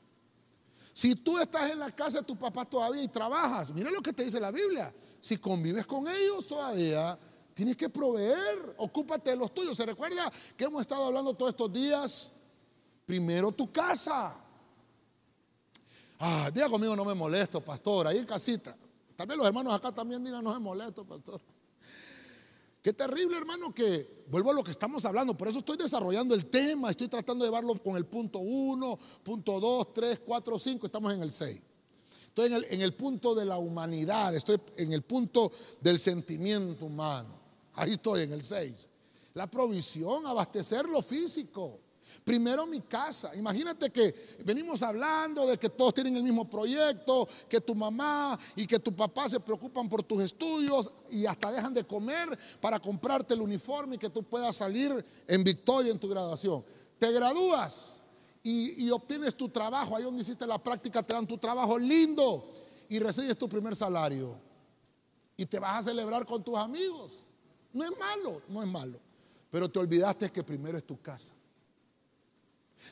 Si 0.93 1.17
tú 1.17 1.39
estás 1.39 1.71
en 1.71 1.79
la 1.81 1.91
casa 1.91 2.19
de 2.19 2.25
tu 2.25 2.37
papá 2.37 2.65
todavía 2.65 3.03
y 3.03 3.09
trabajas, 3.09 3.71
mira 3.71 3.91
lo 3.91 4.01
que 4.01 4.13
te 4.13 4.25
dice 4.25 4.39
la 4.39 4.53
Biblia. 4.53 4.95
Si 5.21 5.39
convives 5.39 5.87
con 5.87 6.07
ellos 6.07 6.47
todavía, 6.47 7.19
tienes 7.55 7.77
que 7.77 7.89
proveer. 7.89 8.75
Ocúpate 8.79 9.31
de 9.31 9.37
los 9.37 9.55
tuyos. 9.55 9.77
¿Se 9.77 9.87
recuerda 9.87 10.31
que 10.57 10.65
hemos 10.65 10.83
estado 10.83 11.07
hablando 11.07 11.35
todos 11.35 11.51
estos 11.51 11.73
días? 11.73 12.33
Primero 13.07 13.53
tu 13.53 13.71
casa. 13.73 14.37
Ah, 16.19 16.51
diga 16.53 16.69
conmigo, 16.69 16.97
no 16.97 17.05
me 17.05 17.15
molesto, 17.15 17.61
pastor, 17.61 18.07
ahí 18.07 18.19
en 18.19 18.27
casita. 18.27 18.77
También 19.17 19.39
los 19.39 19.47
hermanos 19.47 19.73
acá 19.75 19.93
también 19.93 20.25
digan, 20.25 20.43
no 20.43 20.53
me 20.53 20.59
molesto, 20.59 21.05
pastor. 21.05 21.41
Qué 22.83 22.93
terrible, 22.93 23.37
hermano, 23.37 23.75
que 23.75 24.25
vuelvo 24.29 24.51
a 24.51 24.55
lo 24.55 24.63
que 24.63 24.71
estamos 24.71 25.05
hablando. 25.05 25.37
Por 25.37 25.49
eso 25.49 25.61
estoy 25.61 25.77
desarrollando 25.77 26.35
el 26.35 26.47
tema, 26.47 26.91
estoy 26.91 27.09
tratando 27.09 27.45
de 27.45 27.51
llevarlo 27.51 27.75
con 27.83 27.97
el 27.97 28.05
punto 28.07 28.41
1, 28.41 28.99
punto 29.23 29.61
2, 29.61 29.93
3, 29.95 30.21
4, 30.25 30.59
5, 30.59 30.87
estamos 30.87 31.15
en 31.15 31.23
el 31.23 31.33
6. 31.33 31.63
Estoy 32.29 32.47
en 32.47 32.53
el, 32.55 32.67
en 32.69 32.83
el 32.83 32.95
punto 32.95 33.35
de 33.35 33.47
la 33.47 33.59
humanidad, 33.59 34.35
estoy 34.35 34.61
en 34.77 34.93
el 34.93 35.03
punto 35.03 35.51
del 35.81 35.99
sentimiento 35.99 36.87
humano. 36.87 37.44
Ahí 37.75 37.93
estoy 37.93 38.23
en 38.23 38.33
el 38.33 38.43
6. 38.43 38.89
La 39.35 39.51
provisión, 39.51 40.27
abastecer 40.27 40.87
lo 40.87 41.03
físico. 41.03 41.81
Primero 42.25 42.67
mi 42.67 42.81
casa. 42.81 43.35
Imagínate 43.35 43.91
que 43.91 44.15
venimos 44.45 44.83
hablando 44.83 45.47
de 45.47 45.59
que 45.59 45.69
todos 45.69 45.95
tienen 45.95 46.17
el 46.17 46.23
mismo 46.23 46.49
proyecto, 46.49 47.29
que 47.49 47.61
tu 47.61 47.75
mamá 47.75 48.39
y 48.57 48.67
que 48.67 48.79
tu 48.79 48.95
papá 48.95 49.29
se 49.29 49.41
preocupan 49.41 49.89
por 49.89 50.03
tus 50.03 50.23
estudios 50.23 50.91
y 51.11 51.27
hasta 51.27 51.51
dejan 51.51 51.75
de 51.75 51.85
comer 51.85 52.39
para 52.61 52.79
comprarte 52.79 53.35
el 53.35 53.41
uniforme 53.41 53.97
y 53.97 53.99
que 53.99 54.11
tú 54.11 54.23
puedas 54.23 54.57
salir 54.57 55.05
en 55.27 55.45
victoria 55.45 55.91
en 55.91 55.99
tu 55.99 56.09
graduación. 56.09 56.65
Te 56.99 57.11
gradúas 57.11 58.05
y, 58.43 58.91
obtienes 58.91 59.35
tu 59.35 59.49
trabajo. 59.49 59.97
Ahí 59.97 60.05
donde 60.05 60.23
hiciste 60.23 60.47
la 60.47 60.63
práctica 60.63 61.03
te 61.03 61.15
dan 61.15 61.27
tu 61.27 61.39
trabajo 61.39 61.79
lindo 61.79 62.53
y 62.89 63.01
recibes 63.01 63.37
tu 63.37 63.49
primer 63.49 63.75
salario. 63.75 64.37
Y 65.37 65.47
te 65.47 65.59
vas 65.59 65.81
a 65.81 65.91
celebrar 65.91 66.25
con 66.25 66.45
tus 66.45 66.57
amigos. 66.57 67.34
No 67.75 67.85
es 67.85 67.91
malo, 67.99 68.41
no 68.49 68.63
es 68.63 68.69
malo. 68.69 68.99
Pero 69.51 69.69
te 69.69 69.79
olvidaste 69.79 70.33
que 70.33 70.43
primero 70.43 70.79
es 70.79 70.85
tu 70.85 71.01
casa. 71.01 71.35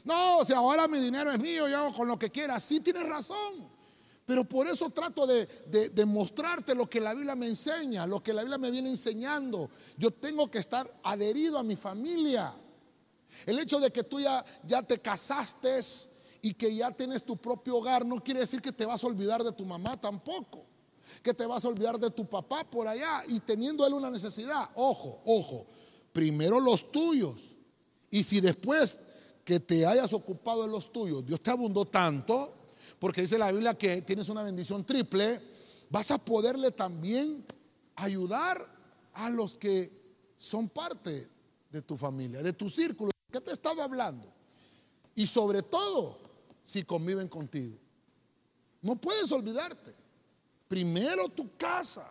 No, 0.05 0.39
o 0.39 0.45
sea, 0.45 0.59
ahora 0.59 0.87
mi 0.89 0.99
dinero 0.99 1.31
es 1.33 1.39
mío, 1.39 1.69
yo 1.69 1.79
hago 1.79 1.95
con 1.95 2.09
lo 2.09 2.19
que 2.19 2.31
quiera. 2.31 2.61
Sí 2.61 2.81
tienes 2.81 3.05
razón. 3.09 3.71
Pero 4.25 4.45
por 4.45 4.67
eso 4.67 4.89
trato 4.91 5.27
de, 5.27 5.47
de, 5.93 6.07
mostrarte 6.07 6.75
lo 6.75 6.89
que 6.89 7.01
la 7.01 7.13
Biblia 7.13 7.35
me 7.35 7.49
enseña, 7.49 8.07
lo 8.07 8.23
que 8.23 8.33
la 8.33 8.43
Biblia 8.43 8.59
me 8.59 8.71
viene 8.71 8.89
enseñando. 8.89 9.69
Yo 9.97 10.13
tengo 10.13 10.51
que 10.51 10.59
estar 10.59 10.93
adherido 11.03 11.59
a 11.59 11.63
mi 11.63 11.75
familia. 11.75 12.55
El 13.47 13.59
hecho 13.59 13.81
de 13.81 13.91
que 13.91 14.05
tú 14.05 14.21
ya, 14.21 14.45
ya 14.65 14.83
te 14.83 15.01
casaste 15.01 15.81
y 16.41 16.55
que 16.55 16.75
ya 16.75 16.91
tienes 16.93 17.25
tu 17.25 17.37
propio 17.37 17.77
hogar 17.77 18.07
no 18.07 18.23
quiere 18.23 18.41
decir 18.41 18.63
que 18.63 18.73
te 18.73 18.87
vas 18.87 19.03
a 19.03 19.07
olvidar 19.07 19.43
de 19.43 19.53
tu 19.53 19.65
mamá 19.65 20.01
tampoco. 20.01 20.72
Que 21.23 21.35
te 21.35 21.47
vas 21.47 21.65
a 21.65 21.69
olvidar 21.69 21.99
de 21.99 22.11
tu 22.11 22.29
papá 22.29 22.69
por 22.69 22.87
allá 22.87 23.23
y 23.29 23.41
teniendo 23.41 23.87
él 23.87 23.95
una 23.95 24.11
necesidad. 24.11 24.71
Ojo, 24.75 25.21
ojo, 25.25 25.67
primero 26.13 26.61
los 26.61 26.91
tuyos. 26.93 27.57
Y 28.11 28.23
si 28.23 28.41
después 28.41 28.97
que 29.45 29.61
te 29.61 29.87
hayas 29.87 30.13
ocupado 30.13 30.63
de 30.63 30.69
los 30.69 30.93
tuyos, 30.93 31.27
Dios 31.27 31.43
te 31.43 31.51
abundó 31.51 31.85
tanto, 31.85 32.55
porque 32.99 33.23
dice 33.23 33.39
la 33.39 33.51
Biblia 33.51 33.75
que 33.75 34.03
tienes 34.03 34.29
una 34.29 34.43
bendición 34.43 34.85
triple, 34.85 35.41
vas 35.91 36.11
a 36.11 36.19
poderle 36.19 36.71
también 36.71 37.45
ayudar 37.97 38.67
a 39.15 39.31
los 39.31 39.57
que 39.57 39.91
son 40.37 40.69
parte 40.69 41.31
de 41.71 41.83
tu 41.83 41.97
familia, 41.97 42.43
de 42.43 42.53
tu 42.53 42.69
círculo. 42.71 43.11
¿Qué 43.31 43.41
te 43.41 43.51
he 43.51 43.55
estado 43.55 43.83
hablando? 43.83 44.33
Y 45.15 45.27
sobre 45.27 45.63
todo, 45.63 46.21
si 46.63 46.85
conviven 46.85 47.29
contigo. 47.29 47.77
No 48.81 48.97
puedes 48.97 49.31
olvidarte. 49.33 49.95
Primero 50.73 51.29
tu 51.29 51.55
casa. 51.59 52.03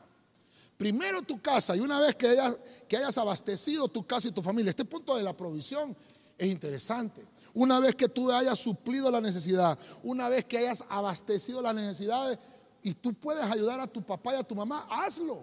Primero 0.78 1.24
tu 1.24 1.42
casa. 1.42 1.76
Y 1.76 1.80
una 1.80 2.00
vez 2.00 2.14
que 2.14 2.28
hayas, 2.28 2.56
que 2.88 2.96
hayas 2.96 3.18
abastecido 3.18 3.88
tu 3.88 4.06
casa 4.06 4.28
y 4.28 4.32
tu 4.32 4.44
familia, 4.44 4.70
este 4.70 4.86
punto 4.86 5.18
de 5.18 5.24
la 5.24 5.36
provisión 5.36 5.98
es 6.38 6.48
interesante. 6.48 7.26
Una 7.56 7.80
vez 7.80 7.96
que 7.96 8.08
tú 8.08 8.32
hayas 8.32 8.60
suplido 8.60 9.10
la 9.10 9.20
necesidad, 9.20 9.80
una 10.04 10.30
vez 10.30 10.46
que 10.46 10.60
hayas 10.60 10.86
abastecido 10.90 11.60
las 11.64 11.74
necesidades 11.74 12.38
y 12.84 12.94
tú 12.94 13.16
puedes 13.16 13.44
ayudar 13.46 13.80
a 13.80 13.88
tu 13.88 14.04
papá 14.04 14.36
y 14.36 14.38
a 14.38 14.44
tu 14.44 14.54
mamá, 14.54 14.86
hazlo. 14.92 15.42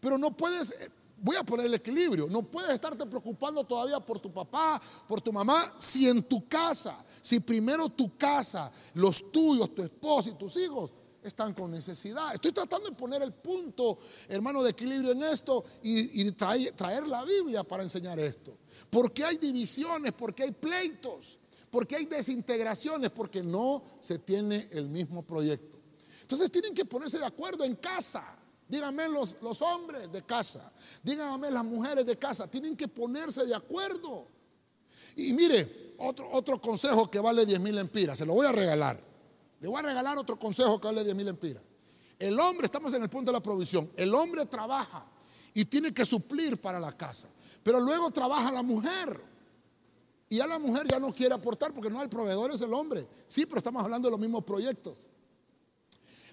Pero 0.00 0.18
no 0.18 0.36
puedes, 0.36 0.72
eh, 0.72 0.90
voy 1.18 1.36
a 1.36 1.44
poner 1.44 1.66
el 1.66 1.74
equilibrio, 1.74 2.26
no 2.28 2.42
puedes 2.42 2.70
estarte 2.72 3.06
preocupando 3.06 3.62
todavía 3.62 4.00
por 4.00 4.18
tu 4.18 4.32
papá, 4.32 4.82
por 5.06 5.20
tu 5.20 5.32
mamá, 5.32 5.72
si 5.78 6.08
en 6.08 6.20
tu 6.20 6.48
casa, 6.48 6.98
si 7.20 7.38
primero 7.38 7.88
tu 7.88 8.16
casa, 8.16 8.72
los 8.94 9.30
tuyos, 9.30 9.72
tu 9.72 9.84
esposo 9.84 10.30
y 10.30 10.34
tus 10.34 10.56
hijos 10.56 10.92
están 11.22 11.54
con 11.54 11.70
necesidad. 11.70 12.34
Estoy 12.34 12.52
tratando 12.52 12.90
de 12.90 12.96
poner 12.96 13.22
el 13.22 13.32
punto, 13.32 13.98
hermano, 14.28 14.62
de 14.62 14.70
equilibrio 14.70 15.12
en 15.12 15.22
esto 15.22 15.64
y, 15.82 16.30
traer, 16.32 17.06
la 17.06 17.24
Biblia 17.24 17.64
para 17.64 17.82
enseñar 17.82 18.18
esto. 18.18 18.56
Porque 18.88 19.24
hay 19.24 19.36
divisiones, 19.36 20.12
porque 20.12 20.44
hay 20.44 20.52
pleitos, 20.52 21.38
porque 21.70 21.96
hay 21.96 22.06
desintegraciones, 22.06 23.10
porque 23.10 23.42
no 23.42 23.82
se 24.00 24.18
tiene 24.18 24.68
el 24.72 24.88
mismo 24.88 25.22
proyecto. 25.22 25.78
Entonces 26.22 26.50
tienen 26.50 26.74
que 26.74 26.84
ponerse 26.84 27.18
de 27.18 27.26
acuerdo 27.26 27.64
en 27.64 27.76
casa. 27.76 28.36
Díganme 28.68 29.08
los, 29.08 29.36
los 29.42 29.60
hombres 29.62 30.12
de 30.12 30.22
casa, 30.22 30.72
díganme 31.02 31.50
las 31.50 31.64
mujeres 31.64 32.06
de 32.06 32.16
casa, 32.16 32.48
tienen 32.48 32.76
que 32.76 32.86
ponerse 32.86 33.44
de 33.44 33.52
acuerdo. 33.52 34.28
Y 35.16 35.32
mire, 35.32 35.94
otro, 35.98 36.30
otro 36.30 36.60
consejo 36.60 37.10
que 37.10 37.18
vale 37.18 37.44
10 37.44 37.58
mil 37.58 37.76
empiras, 37.78 38.16
se 38.16 38.24
lo 38.24 38.34
voy 38.34 38.46
a 38.46 38.52
regalar. 38.52 39.09
Le 39.60 39.68
voy 39.68 39.78
a 39.78 39.82
regalar 39.82 40.18
otro 40.18 40.38
consejo 40.38 40.80
que 40.80 40.88
vale 40.88 41.04
10 41.04 41.14
mil 41.14 41.28
empiras. 41.28 41.62
El 42.18 42.38
hombre, 42.38 42.66
estamos 42.66 42.92
en 42.94 43.02
el 43.02 43.08
punto 43.08 43.30
de 43.30 43.38
la 43.38 43.42
provisión, 43.42 43.90
el 43.96 44.14
hombre 44.14 44.44
trabaja 44.46 45.06
y 45.54 45.64
tiene 45.64 45.92
que 45.92 46.04
suplir 46.04 46.60
para 46.60 46.78
la 46.78 46.92
casa, 46.92 47.28
pero 47.62 47.80
luego 47.80 48.10
trabaja 48.10 48.52
la 48.52 48.62
mujer. 48.62 49.30
Y 50.28 50.38
a 50.38 50.46
la 50.46 50.58
mujer 50.58 50.86
ya 50.88 51.00
no 51.00 51.12
quiere 51.12 51.34
aportar 51.34 51.74
porque 51.74 51.90
no, 51.90 52.00
el 52.02 52.08
proveedor 52.08 52.52
es 52.52 52.60
el 52.60 52.72
hombre. 52.72 53.06
Sí, 53.26 53.46
pero 53.46 53.58
estamos 53.58 53.82
hablando 53.82 54.06
de 54.06 54.12
los 54.12 54.20
mismos 54.20 54.44
proyectos. 54.44 55.08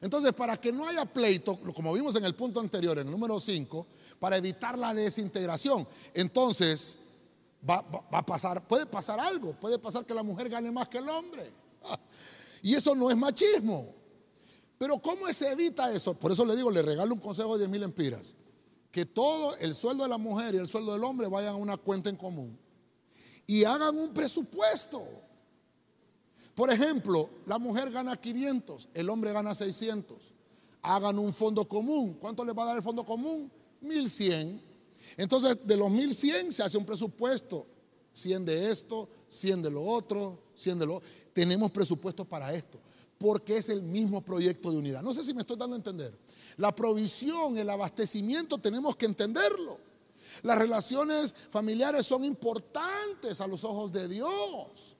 Entonces, 0.01 0.33
para 0.33 0.55
que 0.57 0.71
no 0.71 0.87
haya 0.87 1.05
pleito, 1.05 1.57
como 1.73 1.93
vimos 1.93 2.15
en 2.15 2.25
el 2.25 2.35
punto 2.35 2.59
anterior, 2.59 2.99
en 2.99 3.07
el 3.07 3.11
número 3.11 3.39
5, 3.39 3.87
para 4.19 4.37
evitar 4.37 4.77
la 4.77 4.93
desintegración, 4.93 5.87
entonces 6.13 6.99
va, 7.67 7.83
a 8.11 8.25
pasar, 8.25 8.67
puede 8.67 8.85
pasar 8.85 9.19
algo, 9.19 9.53
puede 9.53 9.79
pasar 9.79 10.05
que 10.05 10.13
la 10.13 10.21
mujer 10.21 10.49
gane 10.49 10.71
más 10.71 10.87
que 10.87 10.99
el 10.99 11.09
hombre. 11.09 11.49
Y 12.67 12.75
eso 12.75 12.93
no 12.93 13.09
es 13.09 13.15
machismo. 13.15 13.95
Pero 14.77 15.01
¿cómo 15.01 15.31
se 15.31 15.49
evita 15.49 15.89
eso? 15.93 16.13
Por 16.15 16.33
eso 16.33 16.43
le 16.43 16.53
digo, 16.53 16.69
le 16.69 16.81
regalo 16.81 17.13
un 17.13 17.19
consejo 17.21 17.53
de 17.53 17.59
10 17.59 17.69
mil 17.69 17.83
empiras. 17.83 18.35
Que 18.91 19.05
todo 19.05 19.55
el 19.55 19.73
sueldo 19.73 20.03
de 20.03 20.09
la 20.09 20.17
mujer 20.17 20.53
y 20.53 20.57
el 20.57 20.67
sueldo 20.67 20.91
del 20.91 21.01
hombre 21.05 21.29
vayan 21.29 21.53
a 21.53 21.55
una 21.55 21.77
cuenta 21.77 22.09
en 22.09 22.17
común. 22.17 22.59
Y 23.45 23.63
hagan 23.63 23.97
un 23.97 24.13
presupuesto. 24.13 25.01
Por 26.55 26.69
ejemplo, 26.69 27.29
la 27.45 27.57
mujer 27.57 27.89
gana 27.89 28.17
500, 28.17 28.89
el 28.93 29.09
hombre 29.09 29.31
gana 29.31 29.55
600. 29.55 30.17
Hagan 30.81 31.19
un 31.19 31.31
fondo 31.31 31.65
común. 31.69 32.17
¿Cuánto 32.19 32.43
le 32.43 32.51
va 32.51 32.63
a 32.63 32.65
dar 32.65 32.75
el 32.75 32.83
fondo 32.83 33.05
común? 33.05 33.49
1100. 33.79 34.61
Entonces, 35.15 35.57
de 35.63 35.77
los 35.77 35.89
1100 35.89 36.51
se 36.51 36.63
hace 36.63 36.77
un 36.77 36.85
presupuesto. 36.85 37.65
100 38.11 38.43
de 38.43 38.71
esto, 38.71 39.07
100 39.29 39.61
de 39.61 39.71
lo 39.71 39.85
otro, 39.85 40.46
100 40.57 40.79
de 40.79 40.85
lo 40.85 40.95
otro. 40.95 41.09
Tenemos 41.33 41.71
presupuesto 41.71 42.25
para 42.25 42.53
esto, 42.53 42.79
porque 43.17 43.57
es 43.57 43.69
el 43.69 43.81
mismo 43.81 44.23
proyecto 44.23 44.71
de 44.71 44.77
unidad. 44.77 45.03
No 45.03 45.13
sé 45.13 45.23
si 45.23 45.33
me 45.33 45.41
estoy 45.41 45.57
dando 45.57 45.75
a 45.75 45.77
entender. 45.77 46.17
La 46.57 46.75
provisión, 46.75 47.57
el 47.57 47.69
abastecimiento, 47.69 48.57
tenemos 48.57 48.95
que 48.95 49.05
entenderlo. 49.05 49.79
Las 50.43 50.57
relaciones 50.57 51.33
familiares 51.49 52.05
son 52.05 52.23
importantes 52.23 53.39
a 53.41 53.47
los 53.47 53.63
ojos 53.63 53.91
de 53.91 54.07
Dios. 54.07 54.97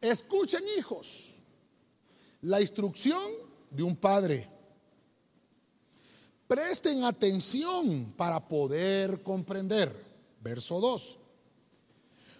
Escuchen, 0.00 0.64
hijos, 0.78 1.42
la 2.40 2.60
instrucción 2.60 3.22
de 3.70 3.82
un 3.82 3.96
padre 3.96 4.48
Presten 6.52 7.02
atención 7.04 8.12
para 8.14 8.46
poder 8.46 9.22
comprender. 9.22 9.90
Verso 10.42 10.80
2. 10.80 11.18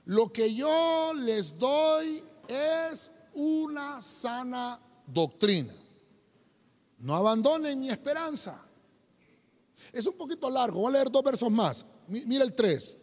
Lo 0.05 0.31
que 0.31 0.55
yo 0.55 1.15
les 1.17 1.59
doy 1.59 2.23
es 2.47 3.11
una 3.33 4.03
sana 4.03 4.79
doctrina. 5.07 5.73
No 6.99 7.17
abandonen 7.17 7.81
mi 7.81 7.89
esperanza. 7.89 8.63
Es 9.93 10.07
un 10.07 10.17
poquito 10.17 10.49
largo, 10.49 10.81
voy 10.81 10.89
a 10.89 10.93
leer 10.93 11.11
dos 11.11 11.23
versos 11.23 11.51
más. 11.51 11.85
Mira 12.09 12.45
el 12.45 12.55
3. 12.55 12.97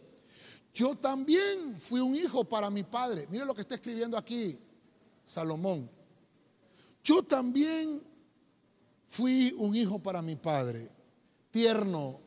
Yo 0.74 0.94
también 0.96 1.78
fui 1.78 2.00
un 2.00 2.14
hijo 2.14 2.44
para 2.44 2.70
mi 2.70 2.82
padre. 2.82 3.26
Mire 3.30 3.44
lo 3.44 3.54
que 3.54 3.60
está 3.60 3.76
escribiendo 3.76 4.16
aquí 4.16 4.58
Salomón. 5.24 5.88
Yo 7.02 7.22
también 7.22 8.02
fui 9.06 9.54
un 9.58 9.74
hijo 9.74 9.98
para 9.98 10.22
mi 10.22 10.36
padre 10.36 10.90
tierno 11.50 12.20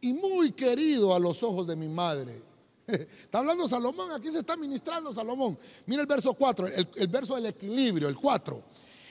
y 0.00 0.12
muy 0.14 0.52
querido 0.52 1.14
a 1.14 1.20
los 1.20 1.42
ojos 1.42 1.66
de 1.66 1.76
mi 1.76 1.88
madre. 1.88 2.32
Está 2.86 3.38
hablando 3.38 3.68
Salomón, 3.68 4.10
aquí 4.10 4.30
se 4.30 4.40
está 4.40 4.56
ministrando 4.56 5.12
Salomón. 5.12 5.56
Mira 5.86 6.02
el 6.02 6.08
verso 6.08 6.34
4, 6.34 6.66
el, 6.96 7.08
verso 7.08 7.36
del 7.36 7.46
equilibrio, 7.46 8.08
el 8.08 8.16
4. 8.16 8.62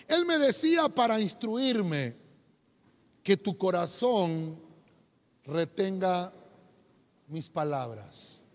Él 0.09 0.25
me 0.25 0.37
decía 0.37 0.89
para 0.89 1.19
instruirme 1.21 2.15
que 3.23 3.37
tu 3.37 3.57
corazón 3.57 4.59
retenga 5.45 6.33
mis 7.27 7.49
palabras. 7.49 8.47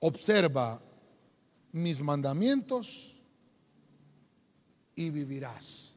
Observa 0.00 0.80
mis 1.72 2.02
mandamientos 2.02 3.20
y 4.94 5.10
vivirás. 5.10 5.96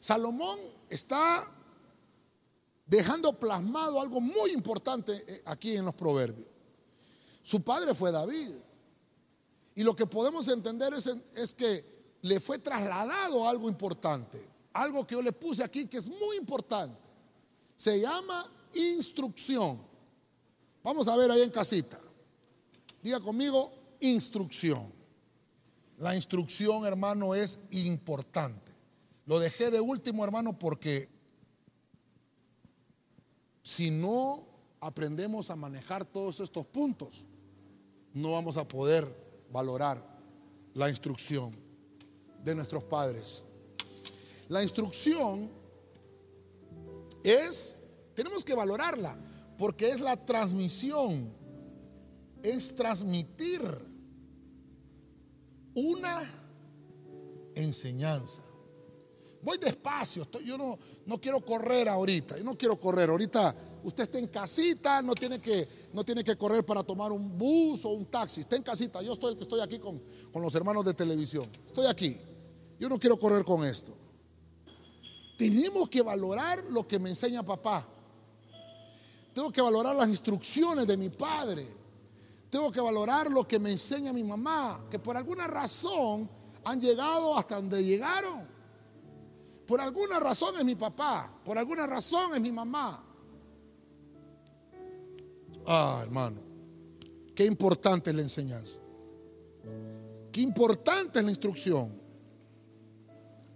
Salomón 0.00 0.58
está 0.88 1.48
dejando 2.86 3.38
plasmado 3.38 4.00
algo 4.00 4.20
muy 4.20 4.50
importante 4.50 5.12
eh, 5.12 5.42
aquí 5.46 5.76
en 5.76 5.84
los 5.84 5.94
proverbios. 5.94 6.48
Su 7.42 7.62
padre 7.62 7.94
fue 7.94 8.10
David. 8.10 8.50
Y 9.74 9.82
lo 9.82 9.94
que 9.96 10.06
podemos 10.06 10.48
entender 10.48 10.94
es, 10.94 11.10
es, 11.34 11.54
que 11.54 11.84
le 12.22 12.38
fue 12.40 12.58
trasladado 12.58 13.48
algo 13.48 13.68
importante. 13.68 14.40
Algo 14.74 15.06
que 15.06 15.14
yo 15.14 15.22
le 15.22 15.32
puse 15.32 15.64
aquí 15.64 15.86
que 15.86 15.96
es 15.96 16.08
muy 16.08 16.36
importante. 16.36 17.08
Se 17.76 18.00
llama 18.00 18.50
instrucción. 18.74 19.80
Vamos 20.82 21.08
a 21.08 21.16
ver 21.16 21.30
ahí 21.30 21.42
en 21.42 21.50
casita. 21.50 21.98
Diga 23.02 23.20
conmigo, 23.20 23.72
instrucción. 24.00 24.92
La 25.98 26.14
instrucción, 26.14 26.84
hermano, 26.86 27.34
es 27.34 27.58
importante. 27.70 28.72
Lo 29.26 29.38
dejé 29.38 29.70
de 29.70 29.80
último, 29.80 30.24
hermano, 30.24 30.58
porque 30.58 31.08
si 33.62 33.90
no 33.90 34.46
aprendemos 34.80 35.50
a 35.50 35.56
manejar 35.56 36.04
todos 36.04 36.40
estos 36.40 36.66
puntos, 36.66 37.26
no 38.12 38.32
vamos 38.32 38.56
a 38.56 38.68
poder 38.68 39.06
valorar 39.50 40.04
la 40.74 40.90
instrucción 40.90 41.56
de 42.44 42.54
nuestros 42.54 42.84
padres. 42.84 43.44
La 44.48 44.62
instrucción 44.62 45.50
es, 47.22 47.78
tenemos 48.14 48.44
que 48.44 48.54
valorarla, 48.54 49.16
porque 49.56 49.88
es 49.88 50.00
la 50.00 50.16
transmisión, 50.24 51.32
es 52.42 52.74
transmitir 52.74 53.62
una 55.74 56.30
enseñanza. 57.54 58.42
Voy 59.42 59.58
despacio, 59.58 60.26
yo 60.42 60.56
no, 60.56 60.78
no 61.04 61.20
quiero 61.20 61.44
correr 61.44 61.88
ahorita, 61.88 62.38
yo 62.38 62.44
no 62.44 62.56
quiero 62.56 62.80
correr. 62.80 63.10
Ahorita 63.10 63.54
usted 63.82 64.04
está 64.04 64.18
en 64.18 64.28
casita, 64.28 65.02
no 65.02 65.14
tiene, 65.14 65.38
que, 65.38 65.68
no 65.92 66.02
tiene 66.02 66.24
que 66.24 66.34
correr 66.36 66.64
para 66.64 66.82
tomar 66.82 67.12
un 67.12 67.36
bus 67.36 67.84
o 67.84 67.90
un 67.90 68.06
taxi, 68.06 68.40
está 68.40 68.56
en 68.56 68.62
casita. 68.62 69.02
Yo 69.02 69.12
estoy 69.12 69.32
el 69.32 69.36
que 69.36 69.42
estoy 69.42 69.60
aquí 69.60 69.78
con, 69.78 70.02
con 70.32 70.40
los 70.40 70.54
hermanos 70.54 70.84
de 70.86 70.94
televisión. 70.94 71.46
Estoy 71.66 71.86
aquí. 71.86 72.18
Yo 72.80 72.88
no 72.88 72.98
quiero 72.98 73.18
correr 73.18 73.44
con 73.44 73.64
esto. 73.64 73.94
Tenemos 75.36 75.88
que 75.88 76.02
valorar 76.02 76.64
lo 76.70 76.86
que 76.86 76.98
me 76.98 77.10
enseña 77.10 77.42
papá. 77.42 77.86
Tengo 79.34 79.50
que 79.50 79.60
valorar 79.60 79.96
las 79.96 80.08
instrucciones 80.08 80.86
de 80.86 80.96
mi 80.96 81.10
padre. 81.10 81.66
Tengo 82.50 82.70
que 82.70 82.80
valorar 82.80 83.30
lo 83.32 83.46
que 83.48 83.58
me 83.58 83.72
enseña 83.72 84.12
mi 84.12 84.22
mamá, 84.22 84.86
que 84.88 85.00
por 85.00 85.16
alguna 85.16 85.48
razón 85.48 86.30
han 86.64 86.80
llegado 86.80 87.36
hasta 87.36 87.56
donde 87.56 87.82
llegaron. 87.82 88.46
Por 89.66 89.80
alguna 89.80 90.20
razón 90.20 90.54
es 90.56 90.64
mi 90.64 90.76
papá, 90.76 91.40
por 91.44 91.58
alguna 91.58 91.86
razón 91.86 92.34
es 92.34 92.40
mi 92.40 92.52
mamá. 92.52 93.02
Ah, 95.66 96.00
hermano, 96.02 96.40
qué 97.34 97.44
importante 97.44 98.10
es 98.10 98.16
la 98.16 98.22
enseñanza. 98.22 98.80
Qué 100.30 100.40
importante 100.40 101.18
es 101.18 101.24
la 101.24 101.30
instrucción. 101.30 102.00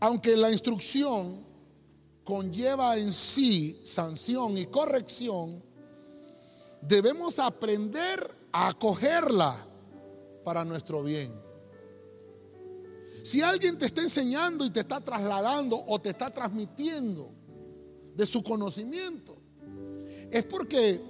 Aunque 0.00 0.36
la 0.36 0.50
instrucción 0.50 1.47
conlleva 2.28 2.98
en 2.98 3.10
sí 3.10 3.80
sanción 3.82 4.58
y 4.58 4.66
corrección, 4.66 5.64
debemos 6.82 7.38
aprender 7.38 8.30
a 8.52 8.68
acogerla 8.68 9.56
para 10.44 10.62
nuestro 10.62 11.02
bien. 11.02 11.32
Si 13.22 13.40
alguien 13.40 13.78
te 13.78 13.86
está 13.86 14.02
enseñando 14.02 14.66
y 14.66 14.70
te 14.70 14.80
está 14.80 15.00
trasladando 15.00 15.82
o 15.86 15.98
te 15.98 16.10
está 16.10 16.28
transmitiendo 16.28 17.32
de 18.14 18.26
su 18.26 18.42
conocimiento, 18.42 19.38
es 20.30 20.44
porque 20.44 21.00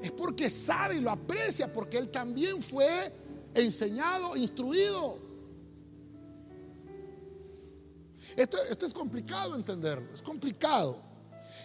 es 0.00 0.12
porque 0.12 0.48
sabe 0.48 0.98
y 0.98 1.00
lo 1.00 1.10
aprecia, 1.10 1.72
porque 1.72 1.98
él 1.98 2.10
también 2.10 2.62
fue 2.62 3.12
enseñado, 3.54 4.36
instruido. 4.36 5.29
Esto, 8.36 8.58
esto 8.70 8.86
es 8.86 8.94
complicado 8.94 9.56
entenderlo, 9.56 10.12
es 10.14 10.22
complicado. 10.22 11.10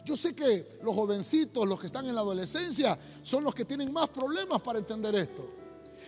Yo 0.05 0.15
sé 0.15 0.35
que 0.35 0.79
los 0.83 0.93
jovencitos, 0.93 1.67
los 1.67 1.79
que 1.79 1.87
están 1.87 2.05
en 2.05 2.15
la 2.15 2.21
adolescencia, 2.21 2.97
son 3.23 3.43
los 3.43 3.55
que 3.55 3.65
tienen 3.65 3.91
más 3.91 4.09
problemas 4.09 4.61
para 4.61 4.79
entender 4.79 5.15
esto. 5.15 5.49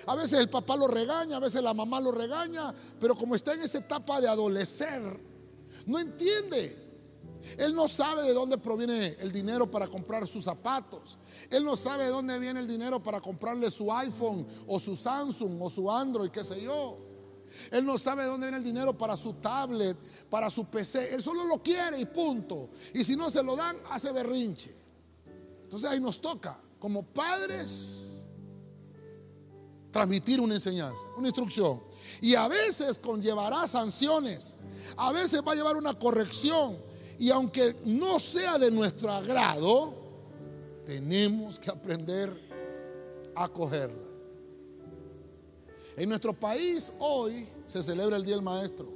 A 0.06 0.16
veces 0.16 0.40
el 0.40 0.50
papá 0.50 0.76
lo 0.76 0.88
regaña, 0.88 1.38
a 1.38 1.40
veces 1.40 1.64
la 1.64 1.74
mamá 1.74 2.00
lo 2.00 2.12
regaña, 2.12 2.74
pero 3.00 3.16
como 3.16 3.34
está 3.34 3.54
en 3.54 3.62
esa 3.62 3.80
etapa 3.80 4.22
de 4.22 4.28
adolecer, 4.28 5.02
no 5.86 6.00
entiende. 6.00 6.86
Él 7.58 7.74
no 7.74 7.88
sabe 7.88 8.24
de 8.24 8.34
dónde 8.34 8.58
proviene 8.58 9.16
el 9.20 9.32
dinero 9.32 9.72
para 9.72 9.88
comprar 9.88 10.28
sus 10.28 10.44
zapatos. 10.44 11.18
Él 11.50 11.64
no 11.64 11.76
sabe 11.76 12.06
de 12.06 12.10
dónde 12.10 12.38
viene 12.40 12.60
el 12.60 12.68
dinero 12.68 13.02
para 13.02 13.22
comprarle 13.22 13.72
su 13.72 13.92
iPhone 13.92 14.46
o 14.68 14.80
su 14.80 14.96
Samsung 14.96 15.62
o 15.62 15.70
su 15.70 15.90
Android, 15.90 16.30
qué 16.30 16.44
sé 16.44 16.62
yo. 16.62 17.07
Él 17.72 17.86
no 17.86 17.98
sabe 17.98 18.24
de 18.24 18.30
dónde 18.30 18.48
viene 18.48 18.58
el 18.58 18.64
dinero 18.64 18.98
para 18.98 19.16
su 19.16 19.34
tablet, 19.34 19.98
para 20.30 20.50
su 20.50 20.66
PC. 20.66 21.14
Él 21.14 21.22
solo 21.22 21.46
lo 21.46 21.62
quiere 21.62 22.00
y 22.00 22.06
punto. 22.06 22.70
Y 22.94 23.04
si 23.04 23.16
no 23.16 23.30
se 23.30 23.44
lo 23.44 23.56
dan, 23.56 23.78
hace 23.90 24.12
berrinche. 24.12 24.74
Entonces 25.64 25.90
ahí 25.90 26.00
nos 26.00 26.22
toca, 26.22 26.60
como 26.80 27.04
padres, 27.04 28.26
transmitir 29.92 30.40
una 30.40 30.54
enseñanza, 30.54 31.04
una 31.18 31.28
instrucción. 31.28 31.82
Y 32.22 32.36
a 32.36 32.48
veces 32.48 32.98
conllevará 33.00 33.68
sanciones, 33.68 34.58
a 34.96 35.12
veces 35.12 35.42
va 35.46 35.52
a 35.52 35.56
llevar 35.56 35.76
una 35.76 35.98
corrección. 35.98 36.78
Y 37.20 37.32
aunque 37.32 37.76
no 37.86 38.20
sea 38.20 38.58
de 38.58 38.72
nuestro 38.72 39.12
agrado, 39.12 39.94
tenemos 40.86 41.60
que 41.60 41.70
aprender 41.70 42.48
a 43.36 43.50
cogerla. 43.50 44.07
En 45.98 46.10
nuestro 46.10 46.32
país 46.32 46.94
hoy 47.00 47.48
se 47.66 47.82
celebra 47.82 48.18
el 48.18 48.24
Día 48.24 48.36
del 48.36 48.44
Maestro. 48.44 48.88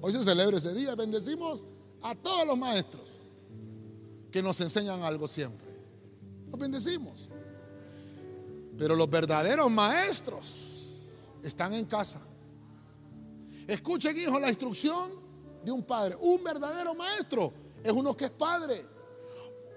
Hoy 0.00 0.12
se 0.12 0.24
celebra 0.24 0.58
ese 0.58 0.74
día. 0.74 0.96
Bendecimos 0.96 1.64
a 2.02 2.16
todos 2.16 2.44
los 2.44 2.58
maestros 2.58 3.08
que 4.32 4.42
nos 4.42 4.60
enseñan 4.60 5.00
algo 5.04 5.28
siempre. 5.28 5.68
Los 6.50 6.58
bendecimos. 6.58 7.28
Pero 8.76 8.96
los 8.96 9.08
verdaderos 9.08 9.70
maestros 9.70 10.98
están 11.40 11.72
en 11.72 11.84
casa. 11.84 12.20
Escuchen, 13.68 14.18
hijos, 14.18 14.40
la 14.40 14.48
instrucción 14.48 15.12
de 15.64 15.70
un 15.70 15.84
padre. 15.84 16.16
Un 16.20 16.42
verdadero 16.42 16.96
maestro 16.96 17.52
es 17.80 17.92
uno 17.92 18.16
que 18.16 18.24
es 18.24 18.30
padre. 18.32 18.84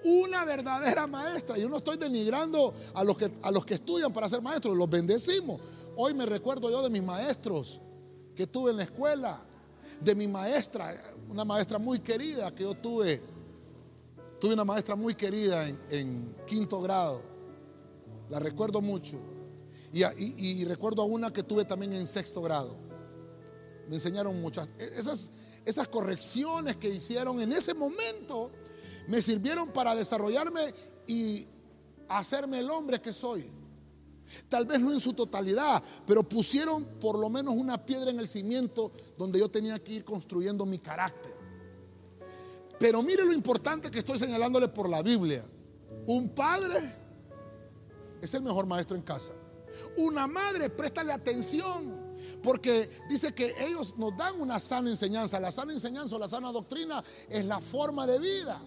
Una 0.03 0.43
verdadera 0.43 1.05
maestra. 1.05 1.55
Yo 1.55 1.69
no 1.69 1.77
estoy 1.77 1.97
denigrando 1.97 2.73
a 2.95 3.03
los 3.03 3.15
que, 3.15 3.31
a 3.43 3.51
los 3.51 3.63
que 3.63 3.75
estudian 3.75 4.11
para 4.11 4.27
ser 4.27 4.41
maestros, 4.41 4.75
los 4.75 4.89
bendecimos. 4.89 5.59
Hoy 5.97 6.13
me 6.13 6.25
recuerdo 6.25 6.69
yo 6.69 6.81
de 6.81 6.89
mis 6.89 7.03
maestros 7.03 7.81
que 8.35 8.47
tuve 8.47 8.71
en 8.71 8.77
la 8.77 8.83
escuela, 8.83 9.41
de 10.01 10.15
mi 10.15 10.27
maestra, 10.27 10.93
una 11.29 11.45
maestra 11.45 11.79
muy 11.79 11.99
querida 11.99 12.53
que 12.53 12.63
yo 12.63 12.73
tuve. 12.73 13.21
Tuve 14.39 14.53
una 14.53 14.65
maestra 14.65 14.95
muy 14.95 15.15
querida 15.15 15.67
en, 15.67 16.35
quinto 16.45 16.81
grado 16.81 17.35
la 18.29 18.39
recuerdo 18.39 18.81
mucho. 18.81 19.17
Y, 19.93 20.65
recuerdo 20.65 21.03
a 21.03 21.05
una 21.05 21.31
que 21.31 21.43
tuve 21.43 21.63
también 21.63 21.93
en 21.93 22.05
sexto 22.05 22.41
grado. 22.41 22.75
Me 23.87 23.95
enseñaron 23.95 24.41
muchas. 24.41 24.67
E, 24.77 24.99
esas 25.65 25.87
correcciones 25.87 26.75
que 26.77 26.89
hicieron 26.89 27.39
en 27.39 27.53
ese 27.53 27.73
momento 27.73 28.51
me 29.07 29.21
sirvieron 29.21 29.71
para 29.71 29.95
desarrollarme 29.95 30.73
y 31.07 31.47
hacerme 32.09 32.59
el 32.59 32.69
hombre 32.69 32.99
que 32.99 33.13
soy. 33.13 33.45
Tal 34.49 34.65
vez 34.65 34.79
no 34.79 34.91
en 34.91 34.99
su 34.99 35.13
totalidad, 35.13 35.83
pero 36.05 36.23
pusieron 36.23 36.85
por 36.99 37.17
lo 37.17 37.29
menos 37.29 37.53
una 37.55 37.85
piedra 37.85 38.09
en 38.09 38.19
el 38.19 38.27
cimiento 38.27 38.91
donde 39.17 39.39
yo 39.39 39.49
tenía 39.49 39.81
que 39.83 39.93
ir 39.93 40.05
construyendo 40.05 40.65
mi 40.65 40.79
carácter. 40.79 41.33
Pero 42.79 43.01
mire 43.03 43.25
lo 43.25 43.33
importante 43.33 43.89
que 43.89 43.99
estoy 43.99 44.19
señalándole 44.19 44.67
por 44.67 44.89
la 44.89 45.01
Biblia. 45.01 45.45
Un 46.07 46.29
padre 46.29 46.95
es 48.21 48.33
el 48.33 48.41
mejor 48.41 48.65
maestro 48.65 48.95
en 48.95 49.03
casa. 49.03 49.31
Una 49.97 50.27
madre, 50.27 50.69
préstale 50.69 51.11
atención. 51.11 52.05
Porque 52.41 52.89
dice 53.09 53.33
que 53.33 53.53
ellos 53.65 53.95
nos 53.97 54.15
dan 54.17 54.39
una 54.39 54.59
sana 54.59 54.89
enseñanza. 54.89 55.39
La 55.39 55.51
sana 55.51 55.73
enseñanza 55.73 56.15
o 56.15 56.19
la 56.19 56.27
sana 56.27 56.51
doctrina 56.51 57.03
es 57.29 57.45
la 57.45 57.59
forma 57.59 58.07
de 58.07 58.19
vida. 58.19 58.61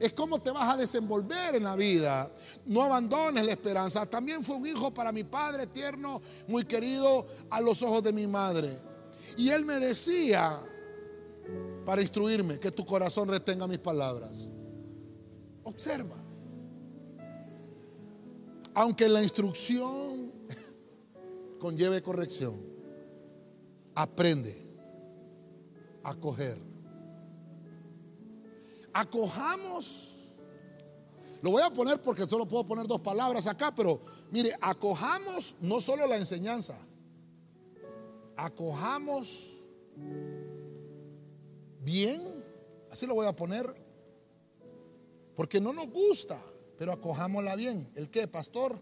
Es 0.00 0.12
cómo 0.12 0.40
te 0.40 0.50
vas 0.50 0.74
a 0.74 0.76
desenvolver 0.76 1.54
en 1.54 1.64
la 1.64 1.76
vida. 1.76 2.30
No 2.66 2.82
abandones 2.82 3.44
la 3.44 3.52
esperanza. 3.52 4.06
También 4.06 4.42
fue 4.42 4.56
un 4.56 4.66
hijo 4.66 4.92
para 4.92 5.12
mi 5.12 5.24
padre 5.24 5.66
tierno, 5.66 6.20
muy 6.48 6.64
querido 6.64 7.26
a 7.50 7.60
los 7.60 7.82
ojos 7.82 8.02
de 8.02 8.12
mi 8.12 8.26
madre. 8.26 8.70
Y 9.36 9.50
él 9.50 9.64
me 9.64 9.78
decía, 9.80 10.60
para 11.84 12.02
instruirme, 12.02 12.58
que 12.58 12.70
tu 12.70 12.84
corazón 12.84 13.28
retenga 13.28 13.66
mis 13.66 13.78
palabras. 13.78 14.50
Observa. 15.64 16.16
Aunque 18.74 19.08
la 19.08 19.22
instrucción 19.22 20.32
conlleve 21.58 22.02
corrección, 22.02 22.54
aprende 23.94 24.66
acoger. 26.06 26.75
Acojamos. 28.96 30.36
Lo 31.42 31.50
voy 31.50 31.62
a 31.62 31.70
poner 31.70 32.00
porque 32.00 32.26
solo 32.26 32.48
puedo 32.48 32.64
poner 32.64 32.86
dos 32.86 33.02
palabras 33.02 33.46
acá, 33.46 33.74
pero 33.74 34.00
mire, 34.30 34.56
acojamos 34.58 35.54
no 35.60 35.82
solo 35.82 36.06
la 36.06 36.16
enseñanza, 36.16 36.78
acojamos 38.36 39.60
bien, 41.80 42.42
así 42.90 43.06
lo 43.06 43.14
voy 43.14 43.26
a 43.26 43.36
poner, 43.36 43.66
porque 45.34 45.60
no 45.60 45.74
nos 45.74 45.90
gusta, 45.90 46.42
pero 46.78 46.92
acojámosla 46.92 47.54
bien. 47.54 47.90
¿El 47.96 48.08
qué, 48.08 48.26
pastor? 48.26 48.80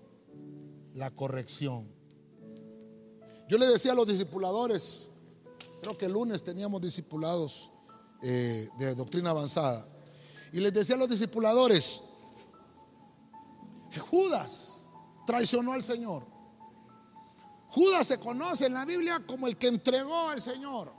La 0.94 1.10
corrección. 1.10 1.88
Yo 3.48 3.58
le 3.58 3.66
decía 3.66 3.90
a 3.90 3.96
los 3.96 4.06
discipuladores, 4.06 5.10
creo 5.82 5.98
que 5.98 6.06
el 6.06 6.12
lunes 6.12 6.44
teníamos 6.44 6.80
discipulados 6.80 7.72
eh, 8.22 8.68
de 8.78 8.94
doctrina 8.94 9.30
avanzada, 9.30 9.88
y 10.54 10.60
les 10.60 10.72
decía 10.72 10.94
a 10.94 10.98
los 10.98 11.08
discipuladores, 11.08 12.00
Judas 14.08 14.88
traicionó 15.26 15.72
al 15.72 15.82
Señor. 15.82 16.24
Judas 17.66 18.06
se 18.06 18.18
conoce 18.18 18.66
en 18.66 18.74
la 18.74 18.84
Biblia 18.84 19.20
como 19.26 19.48
el 19.48 19.56
que 19.56 19.66
entregó 19.66 20.28
al 20.28 20.40
Señor. 20.40 20.94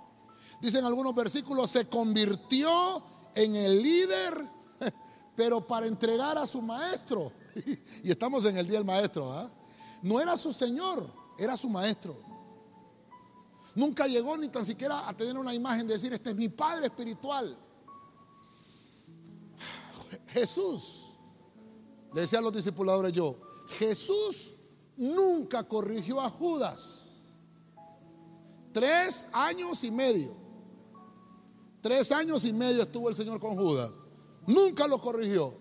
Dicen 0.60 0.84
algunos 0.84 1.16
versículos, 1.16 1.70
se 1.70 1.88
convirtió 1.88 3.02
en 3.34 3.56
el 3.56 3.82
líder, 3.82 4.46
pero 5.38 5.66
para 5.66 5.88
entregar 5.88 6.38
a 6.38 6.46
su 6.46 6.62
maestro. 6.62 7.32
Y 8.04 8.12
estamos 8.12 8.44
en 8.44 8.58
el 8.58 8.68
día 8.68 8.80
del 8.80 8.86
maestro. 8.86 9.32
¿ah? 9.32 9.50
No 10.02 10.20
era 10.20 10.36
su 10.36 10.52
Señor, 10.52 11.10
era 11.40 11.56
su 11.56 11.70
maestro. 11.70 12.20
Nunca 13.74 14.06
llegó 14.06 14.38
ni 14.38 14.50
tan 14.50 14.66
siquiera 14.66 15.08
a 15.08 15.16
tener 15.16 15.38
una 15.38 15.54
imagen 15.54 15.88
de 15.88 15.94
decir, 15.94 16.12
este 16.12 16.32
es 16.32 16.36
mi 16.36 16.50
Padre 16.50 16.88
espiritual. 16.88 17.58
Jesús, 20.36 21.14
le 22.14 22.22
decía 22.22 22.40
a 22.40 22.42
los 22.42 22.52
discipuladores 22.52 23.14
yo, 23.14 23.38
Jesús 23.80 24.56
nunca 24.98 25.64
corrigió 25.64 26.20
a 26.20 26.30
Judas. 26.30 27.22
Tres 28.74 29.30
años 29.32 29.82
y 29.86 29.92
medio. 29.92 30.36
Tres 31.82 32.12
años 32.12 32.44
y 32.44 32.52
medio 32.52 32.84
estuvo 32.84 33.08
el 33.08 33.16
Señor 33.16 33.40
con 33.40 33.56
Judas. 33.56 33.98
Nunca 34.46 34.88
lo 34.88 35.00
corrigió. 35.00 35.58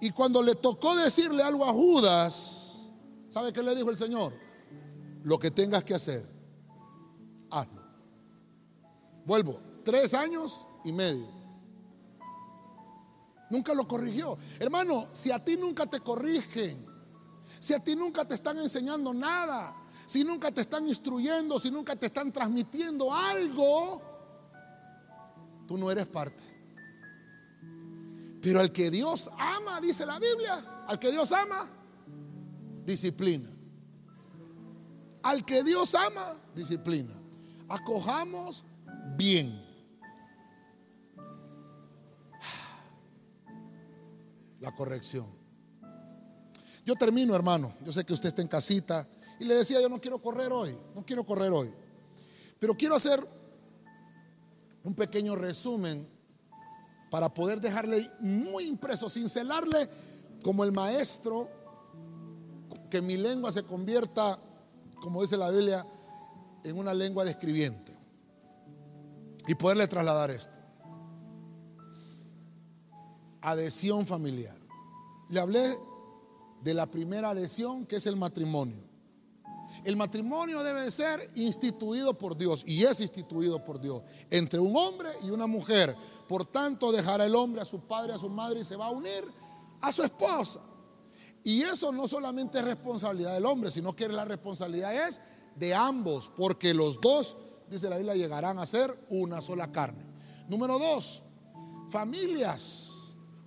Y 0.00 0.10
cuando 0.10 0.42
le 0.42 0.56
tocó 0.56 0.96
decirle 0.96 1.44
algo 1.44 1.64
a 1.64 1.72
Judas, 1.72 2.90
¿sabe 3.28 3.52
qué 3.52 3.62
le 3.62 3.76
dijo 3.76 3.90
el 3.90 3.96
Señor? 3.96 4.34
Lo 5.22 5.38
que 5.38 5.52
tengas 5.52 5.84
que 5.84 5.94
hacer, 5.94 6.28
hazlo. 7.48 7.80
Vuelvo, 9.24 9.60
tres 9.84 10.14
años 10.14 10.66
y 10.84 10.92
medio. 10.92 11.33
Nunca 13.54 13.72
lo 13.72 13.86
corrigió. 13.86 14.36
Hermano, 14.58 15.06
si 15.12 15.30
a 15.30 15.38
ti 15.38 15.56
nunca 15.56 15.86
te 15.86 16.00
corrigen, 16.00 16.84
si 17.60 17.72
a 17.72 17.78
ti 17.78 17.94
nunca 17.94 18.26
te 18.26 18.34
están 18.34 18.58
enseñando 18.58 19.14
nada, 19.14 19.76
si 20.06 20.24
nunca 20.24 20.50
te 20.50 20.60
están 20.60 20.88
instruyendo, 20.88 21.60
si 21.60 21.70
nunca 21.70 21.94
te 21.94 22.06
están 22.06 22.32
transmitiendo 22.32 23.14
algo, 23.14 24.02
tú 25.68 25.78
no 25.78 25.88
eres 25.88 26.08
parte. 26.08 26.42
Pero 28.42 28.58
al 28.58 28.72
que 28.72 28.90
Dios 28.90 29.30
ama, 29.38 29.80
dice 29.80 30.04
la 30.04 30.18
Biblia, 30.18 30.84
al 30.88 30.98
que 30.98 31.12
Dios 31.12 31.30
ama, 31.30 31.70
disciplina. 32.84 33.48
Al 35.22 35.44
que 35.44 35.62
Dios 35.62 35.94
ama, 35.94 36.36
disciplina. 36.56 37.14
Acojamos 37.68 38.64
bien. 39.16 39.63
La 44.64 44.74
corrección. 44.74 45.26
Yo 46.86 46.94
termino, 46.94 47.34
hermano. 47.34 47.74
Yo 47.84 47.92
sé 47.92 48.02
que 48.02 48.14
usted 48.14 48.28
está 48.28 48.40
en 48.40 48.48
casita. 48.48 49.06
Y 49.38 49.44
le 49.44 49.56
decía, 49.56 49.78
yo 49.78 49.90
no 49.90 50.00
quiero 50.00 50.22
correr 50.22 50.50
hoy. 50.52 50.74
No 50.94 51.04
quiero 51.04 51.22
correr 51.22 51.52
hoy. 51.52 51.70
Pero 52.58 52.74
quiero 52.74 52.94
hacer 52.94 53.22
un 54.82 54.94
pequeño 54.94 55.36
resumen 55.36 56.08
para 57.10 57.28
poder 57.34 57.60
dejarle 57.60 58.10
muy 58.20 58.64
impreso, 58.64 59.10
cincelarle 59.10 59.86
como 60.42 60.64
el 60.64 60.72
maestro, 60.72 61.46
que 62.88 63.02
mi 63.02 63.18
lengua 63.18 63.52
se 63.52 63.64
convierta, 63.64 64.38
como 64.98 65.20
dice 65.20 65.36
la 65.36 65.50
Biblia, 65.50 65.86
en 66.64 66.78
una 66.78 66.94
lengua 66.94 67.22
de 67.24 67.32
escribiente. 67.32 67.92
Y 69.46 69.56
poderle 69.56 69.86
trasladar 69.88 70.30
esto. 70.30 70.58
Adhesión 73.44 74.06
familiar. 74.06 74.56
Le 75.28 75.40
hablé 75.40 75.78
de 76.62 76.74
la 76.74 76.90
primera 76.90 77.30
adhesión 77.30 77.86
que 77.86 77.96
es 77.96 78.06
el 78.06 78.16
matrimonio. 78.16 78.82
El 79.84 79.96
matrimonio 79.96 80.62
debe 80.62 80.90
ser 80.90 81.30
instituido 81.34 82.16
por 82.16 82.36
Dios 82.36 82.64
y 82.66 82.84
es 82.84 83.00
instituido 83.00 83.62
por 83.64 83.80
Dios 83.80 84.02
entre 84.30 84.60
un 84.60 84.76
hombre 84.76 85.08
y 85.22 85.30
una 85.30 85.46
mujer. 85.46 85.94
Por 86.28 86.44
tanto, 86.44 86.92
dejará 86.92 87.24
el 87.24 87.34
hombre 87.34 87.60
a 87.60 87.64
su 87.64 87.80
padre, 87.80 88.12
a 88.12 88.18
su 88.18 88.30
madre 88.30 88.60
y 88.60 88.64
se 88.64 88.76
va 88.76 88.86
a 88.86 88.90
unir 88.90 89.24
a 89.80 89.92
su 89.92 90.02
esposa. 90.02 90.60
Y 91.42 91.62
eso 91.62 91.92
no 91.92 92.08
solamente 92.08 92.58
es 92.58 92.64
responsabilidad 92.64 93.34
del 93.34 93.44
hombre, 93.44 93.70
sino 93.70 93.94
que 93.94 94.08
la 94.08 94.24
responsabilidad 94.24 95.08
es 95.08 95.20
de 95.56 95.74
ambos, 95.74 96.30
porque 96.34 96.72
los 96.72 97.00
dos, 97.00 97.36
dice 97.68 97.90
la 97.90 97.96
Biblia, 97.96 98.14
llegarán 98.14 98.58
a 98.58 98.64
ser 98.64 98.98
una 99.10 99.42
sola 99.42 99.70
carne. 99.70 100.02
Número 100.48 100.78
dos, 100.78 101.22
familias. 101.88 102.93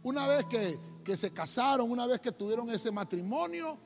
Una 0.03 0.27
vez 0.27 0.45
que 0.45 0.79
que 1.07 1.15
se 1.15 1.31
casaron, 1.31 1.89
una 1.89 2.05
vez 2.05 2.19
que 2.19 2.33
tuvieron 2.33 2.69
ese 2.69 2.91
matrimonio, 2.91 3.77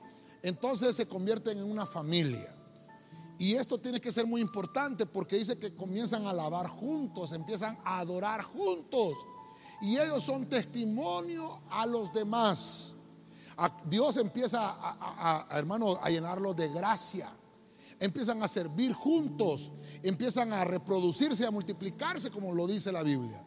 entonces 0.41 0.95
se 0.95 1.07
convierten 1.07 1.59
en 1.59 1.69
una 1.69 1.85
familia. 1.85 2.51
Y 3.37 3.53
esto 3.53 3.79
tiene 3.79 4.01
que 4.01 4.11
ser 4.11 4.25
muy 4.25 4.41
importante 4.41 5.05
porque 5.05 5.37
dice 5.37 5.59
que 5.59 5.75
comienzan 5.75 6.25
a 6.25 6.31
alabar 6.31 6.67
juntos, 6.67 7.31
empiezan 7.33 7.77
a 7.85 7.99
adorar 7.99 8.41
juntos. 8.41 9.13
Y 9.83 9.99
ellos 9.99 10.23
son 10.23 10.49
testimonio 10.49 11.61
a 11.69 11.85
los 11.85 12.11
demás. 12.11 12.95
Dios 13.85 14.17
empieza, 14.17 14.75
a, 14.79 15.47
hermano, 15.51 15.99
a 16.01 16.09
llenarlos 16.09 16.55
de 16.55 16.69
gracia. 16.69 17.29
Empiezan 17.99 18.41
a 18.41 18.47
servir 18.47 18.93
juntos, 18.93 19.71
empiezan 20.01 20.53
a 20.53 20.65
reproducirse, 20.65 21.45
a 21.45 21.51
multiplicarse, 21.51 22.31
como 22.31 22.51
lo 22.51 22.65
dice 22.65 22.91
la 22.91 23.03
Biblia. 23.03 23.45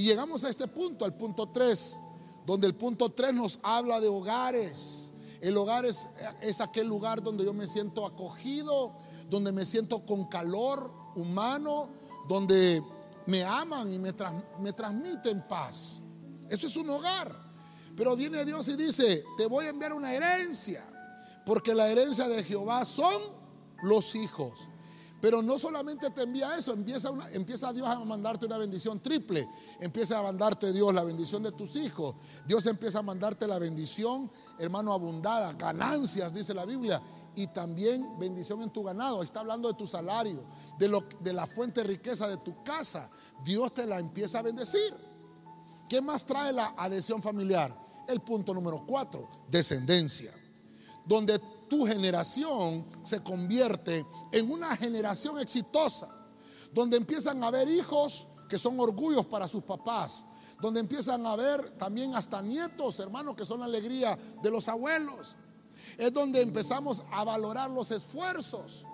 Y 0.00 0.04
llegamos 0.04 0.44
a 0.44 0.48
este 0.48 0.66
punto, 0.66 1.04
al 1.04 1.14
punto 1.14 1.50
3 1.50 1.98
donde 2.46 2.66
el 2.66 2.74
punto 2.74 3.10
3 3.10 3.34
nos 3.34 3.60
habla 3.62 4.00
de 4.00 4.08
hogares. 4.08 5.12
El 5.42 5.54
hogar 5.58 5.84
es, 5.84 6.08
es, 6.40 6.62
aquel 6.62 6.86
lugar 6.86 7.22
donde 7.22 7.44
yo 7.44 7.52
me 7.52 7.66
siento 7.66 8.06
acogido, 8.06 8.94
donde 9.28 9.52
me 9.52 9.66
siento 9.66 10.06
con 10.06 10.24
calor 10.24 10.90
humano, 11.16 11.90
donde 12.30 12.82
me 13.26 13.44
aman 13.44 13.92
y 13.92 13.98
me, 13.98 14.14
me 14.60 14.72
transmiten 14.72 15.46
paz. 15.46 16.00
Eso 16.48 16.66
es 16.66 16.76
un 16.76 16.88
hogar. 16.88 17.38
Pero 17.94 18.16
viene 18.16 18.42
Dios 18.46 18.68
y 18.68 18.76
dice, 18.76 19.22
te 19.36 19.44
voy 19.44 19.66
a 19.66 19.68
enviar 19.68 19.92
una 19.92 20.14
herencia, 20.14 20.82
porque 21.44 21.74
la 21.74 21.90
herencia 21.90 22.26
de 22.26 22.42
Jehová 22.42 22.86
son 22.86 23.20
los 23.82 24.14
hijos. 24.14 24.69
Pero 25.20 25.42
no 25.42 25.58
solamente 25.58 26.10
te 26.10 26.22
envía 26.22 26.56
eso, 26.56 26.72
empieza, 26.72 27.10
empieza 27.32 27.72
Dios 27.72 27.86
a 27.86 27.98
mandarte 28.04 28.46
una 28.46 28.56
bendición 28.56 29.00
triple. 29.00 29.46
Empieza 29.78 30.18
a 30.18 30.22
mandarte 30.22 30.72
Dios 30.72 30.94
la 30.94 31.04
bendición 31.04 31.42
de 31.42 31.52
tus 31.52 31.76
hijos. 31.76 32.14
Dios 32.46 32.64
empieza 32.66 33.00
a 33.00 33.02
mandarte 33.02 33.46
la 33.46 33.58
bendición, 33.58 34.30
hermano, 34.58 34.94
abundada, 34.94 35.52
ganancias, 35.52 36.32
dice 36.32 36.54
la 36.54 36.64
Biblia. 36.64 37.02
Y 37.34 37.48
también 37.48 38.18
bendición 38.18 38.62
en 38.62 38.70
tu 38.70 38.82
ganado. 38.82 39.22
Está 39.22 39.40
hablando 39.40 39.68
de 39.68 39.74
tu 39.74 39.86
salario, 39.86 40.42
de, 40.78 40.88
lo, 40.88 41.04
de 41.20 41.32
la 41.34 41.46
fuente 41.46 41.82
de 41.82 41.88
riqueza 41.88 42.26
de 42.26 42.38
tu 42.38 42.62
casa. 42.64 43.10
Dios 43.44 43.74
te 43.74 43.86
la 43.86 43.98
empieza 43.98 44.38
a 44.38 44.42
bendecir. 44.42 44.94
¿Qué 45.88 46.00
más 46.00 46.24
trae 46.24 46.52
la 46.52 46.74
adhesión 46.78 47.22
familiar? 47.22 47.76
El 48.08 48.20
punto 48.22 48.54
número 48.54 48.84
cuatro, 48.86 49.28
descendencia. 49.48 50.32
Donde 51.04 51.40
tu 51.70 51.86
generación 51.86 52.84
se 53.04 53.22
convierte 53.22 54.04
en 54.32 54.50
una 54.50 54.76
generación 54.76 55.38
exitosa, 55.38 56.08
donde 56.74 56.96
empiezan 56.96 57.42
a 57.42 57.46
haber 57.46 57.68
hijos 57.68 58.26
que 58.48 58.58
son 58.58 58.78
orgullos 58.80 59.24
para 59.26 59.46
sus 59.46 59.62
papás, 59.62 60.26
donde 60.60 60.80
empiezan 60.80 61.24
a 61.24 61.32
haber 61.32 61.78
también 61.78 62.16
hasta 62.16 62.42
nietos, 62.42 62.98
hermanos, 62.98 63.36
que 63.36 63.44
son 63.44 63.60
la 63.60 63.66
alegría 63.66 64.18
de 64.42 64.50
los 64.50 64.68
abuelos. 64.68 65.36
Es 65.96 66.12
donde 66.12 66.42
empezamos 66.42 67.04
a 67.12 67.22
valorar 67.22 67.70
los 67.70 67.92
esfuerzos, 67.92 68.84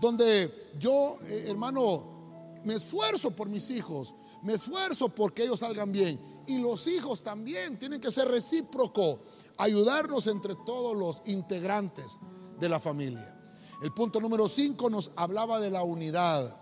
donde 0.00 0.70
yo, 0.78 1.18
eh, 1.24 1.46
hermano, 1.48 2.60
me 2.64 2.74
esfuerzo 2.74 3.32
por 3.32 3.48
mis 3.48 3.68
hijos, 3.70 4.14
me 4.42 4.54
esfuerzo 4.54 5.08
porque 5.08 5.44
ellos 5.44 5.60
salgan 5.60 5.92
bien. 5.92 6.20
Y 6.46 6.58
los 6.58 6.86
hijos 6.86 7.22
también 7.22 7.78
tienen 7.78 8.00
que 8.00 8.10
ser 8.10 8.28
recíprocos 8.28 9.20
ayudarnos 9.58 10.26
entre 10.26 10.54
todos 10.54 10.96
los 10.96 11.22
integrantes 11.26 12.18
de 12.58 12.68
la 12.68 12.80
familia. 12.80 13.38
El 13.82 13.92
punto 13.92 14.20
número 14.20 14.48
5 14.48 14.90
nos 14.90 15.12
hablaba 15.16 15.60
de 15.60 15.70
la 15.70 15.82
unidad. 15.82 16.56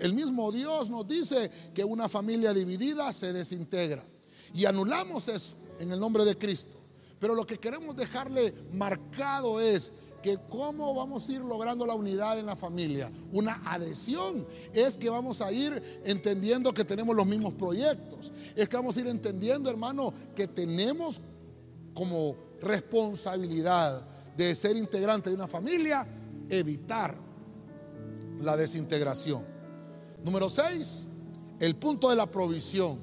El 0.00 0.14
mismo 0.14 0.50
Dios 0.50 0.88
nos 0.88 1.06
dice 1.06 1.50
que 1.74 1.84
una 1.84 2.08
familia 2.08 2.52
dividida 2.52 3.12
se 3.12 3.32
desintegra. 3.32 4.04
Y 4.54 4.64
anulamos 4.64 5.28
eso 5.28 5.56
en 5.78 5.92
el 5.92 6.00
nombre 6.00 6.24
de 6.24 6.36
Cristo. 6.36 6.76
Pero 7.18 7.34
lo 7.34 7.46
que 7.46 7.58
queremos 7.58 7.96
dejarle 7.96 8.54
marcado 8.72 9.60
es 9.60 9.92
que 10.22 10.38
cómo 10.48 10.94
vamos 10.94 11.28
a 11.28 11.32
ir 11.32 11.40
logrando 11.40 11.86
la 11.86 11.94
unidad 11.94 12.38
en 12.38 12.46
la 12.46 12.56
familia. 12.56 13.10
Una 13.32 13.62
adhesión 13.64 14.46
es 14.72 14.96
que 14.96 15.10
vamos 15.10 15.40
a 15.40 15.52
ir 15.52 15.82
entendiendo 16.04 16.74
que 16.74 16.84
tenemos 16.84 17.14
los 17.14 17.26
mismos 17.26 17.54
proyectos. 17.54 18.32
Es 18.56 18.68
que 18.68 18.76
vamos 18.76 18.96
a 18.96 19.00
ir 19.00 19.08
entendiendo, 19.08 19.70
hermano, 19.70 20.12
que 20.34 20.48
tenemos 20.48 21.20
como 21.94 22.36
responsabilidad 22.60 24.06
de 24.36 24.54
ser 24.54 24.76
integrante 24.76 25.30
de 25.30 25.36
una 25.36 25.46
familia, 25.46 26.06
evitar 26.48 27.16
la 28.40 28.56
desintegración. 28.56 29.44
Número 30.24 30.48
6, 30.48 31.08
el 31.60 31.76
punto 31.76 32.10
de 32.10 32.16
la 32.16 32.30
provisión. 32.30 32.98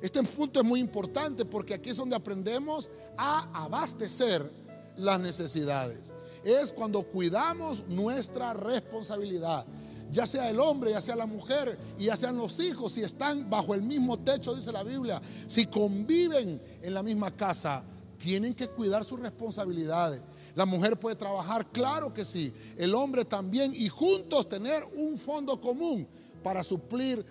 Este 0.00 0.22
punto 0.22 0.60
es 0.60 0.66
muy 0.66 0.80
importante 0.80 1.44
porque 1.44 1.74
aquí 1.74 1.90
es 1.90 1.96
donde 1.96 2.16
aprendemos 2.16 2.90
a 3.16 3.64
abastecer 3.64 4.48
las 4.96 5.18
necesidades. 5.20 6.12
Es 6.48 6.72
cuando 6.72 7.02
cuidamos 7.02 7.84
nuestra 7.88 8.54
responsabilidad. 8.54 9.66
Ya 10.10 10.26
sea 10.26 10.48
el 10.48 10.58
hombre, 10.58 10.92
ya 10.92 11.00
sea 11.02 11.14
la 11.14 11.26
mujer 11.26 11.78
y 11.98 12.06
ya 12.06 12.16
sean 12.16 12.38
los 12.38 12.58
hijos, 12.60 12.92
si 12.94 13.02
están 13.02 13.50
bajo 13.50 13.74
el 13.74 13.82
mismo 13.82 14.18
techo, 14.18 14.54
dice 14.54 14.72
la 14.72 14.82
Biblia, 14.82 15.20
si 15.46 15.66
conviven 15.66 16.58
en 16.80 16.94
la 16.94 17.02
misma 17.02 17.30
casa, 17.30 17.84
tienen 18.16 18.54
que 18.54 18.68
cuidar 18.68 19.04
sus 19.04 19.20
responsabilidades. 19.20 20.22
La 20.54 20.64
mujer 20.64 20.98
puede 20.98 21.16
trabajar, 21.16 21.70
claro 21.70 22.14
que 22.14 22.24
sí. 22.24 22.50
El 22.78 22.94
hombre 22.94 23.26
también 23.26 23.74
y 23.74 23.90
juntos 23.90 24.48
tener 24.48 24.82
un 24.96 25.18
fondo 25.18 25.60
común 25.60 26.08
para 26.42 26.62
suplir 26.62 27.22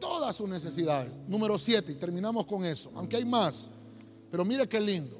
todas 0.00 0.34
sus 0.34 0.48
necesidades. 0.48 1.12
Número 1.28 1.56
7, 1.56 1.92
y 1.92 1.94
terminamos 1.94 2.44
con 2.44 2.64
eso, 2.64 2.90
aunque 2.96 3.18
hay 3.18 3.24
más. 3.24 3.70
Pero 4.32 4.44
mire 4.44 4.68
qué 4.68 4.80
lindo. 4.80 5.16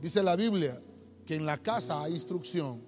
Dice 0.00 0.22
la 0.22 0.36
Biblia 0.36 0.80
que 1.26 1.34
en 1.34 1.44
la 1.44 1.58
casa 1.58 2.02
hay 2.02 2.14
instrucción. 2.14 2.82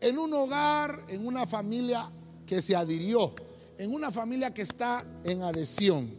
En 0.00 0.18
un 0.18 0.32
hogar, 0.34 1.04
en 1.08 1.26
una 1.26 1.46
familia 1.46 2.10
que 2.44 2.60
se 2.60 2.76
adhirió, 2.76 3.34
en 3.78 3.94
una 3.94 4.10
familia 4.10 4.52
que 4.52 4.62
está 4.62 5.04
en 5.24 5.42
adhesión, 5.42 6.10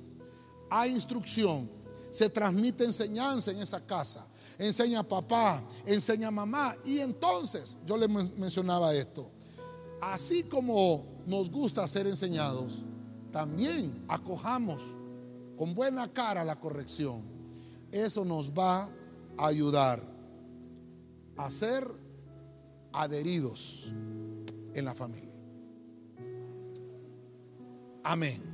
hay 0.70 0.92
instrucción. 0.92 1.70
Se 2.10 2.30
transmite 2.30 2.84
enseñanza 2.84 3.52
en 3.52 3.60
esa 3.60 3.86
casa 3.86 4.26
enseña 4.62 5.04
papá, 5.04 5.64
enseña 5.86 6.32
mamá. 6.32 6.76
Y 6.86 7.00
entonces, 7.00 7.78
yo 7.86 7.98
le 7.98 8.08
mencionaba 8.08 8.94
esto, 8.94 9.30
así 10.02 10.44
como 10.44 11.06
nos 11.26 11.50
gusta 11.50 11.88
ser 11.88 12.08
enseñados, 12.08 12.86
también 13.32 14.04
acojamos 14.08 14.82
con 15.58 15.74
buena 15.74 16.12
cara 16.12 16.44
la 16.44 16.60
corrección. 16.60 17.24
Eso 17.92 18.24
nos 18.24 18.52
va 18.52 18.90
a 19.38 19.48
ayudar 19.48 20.02
a 21.38 21.50
ser 21.50 21.88
adheridos 22.94 23.92
en 24.74 24.86
la 24.86 24.94
familia. 24.94 25.40
Amén. 28.04 28.51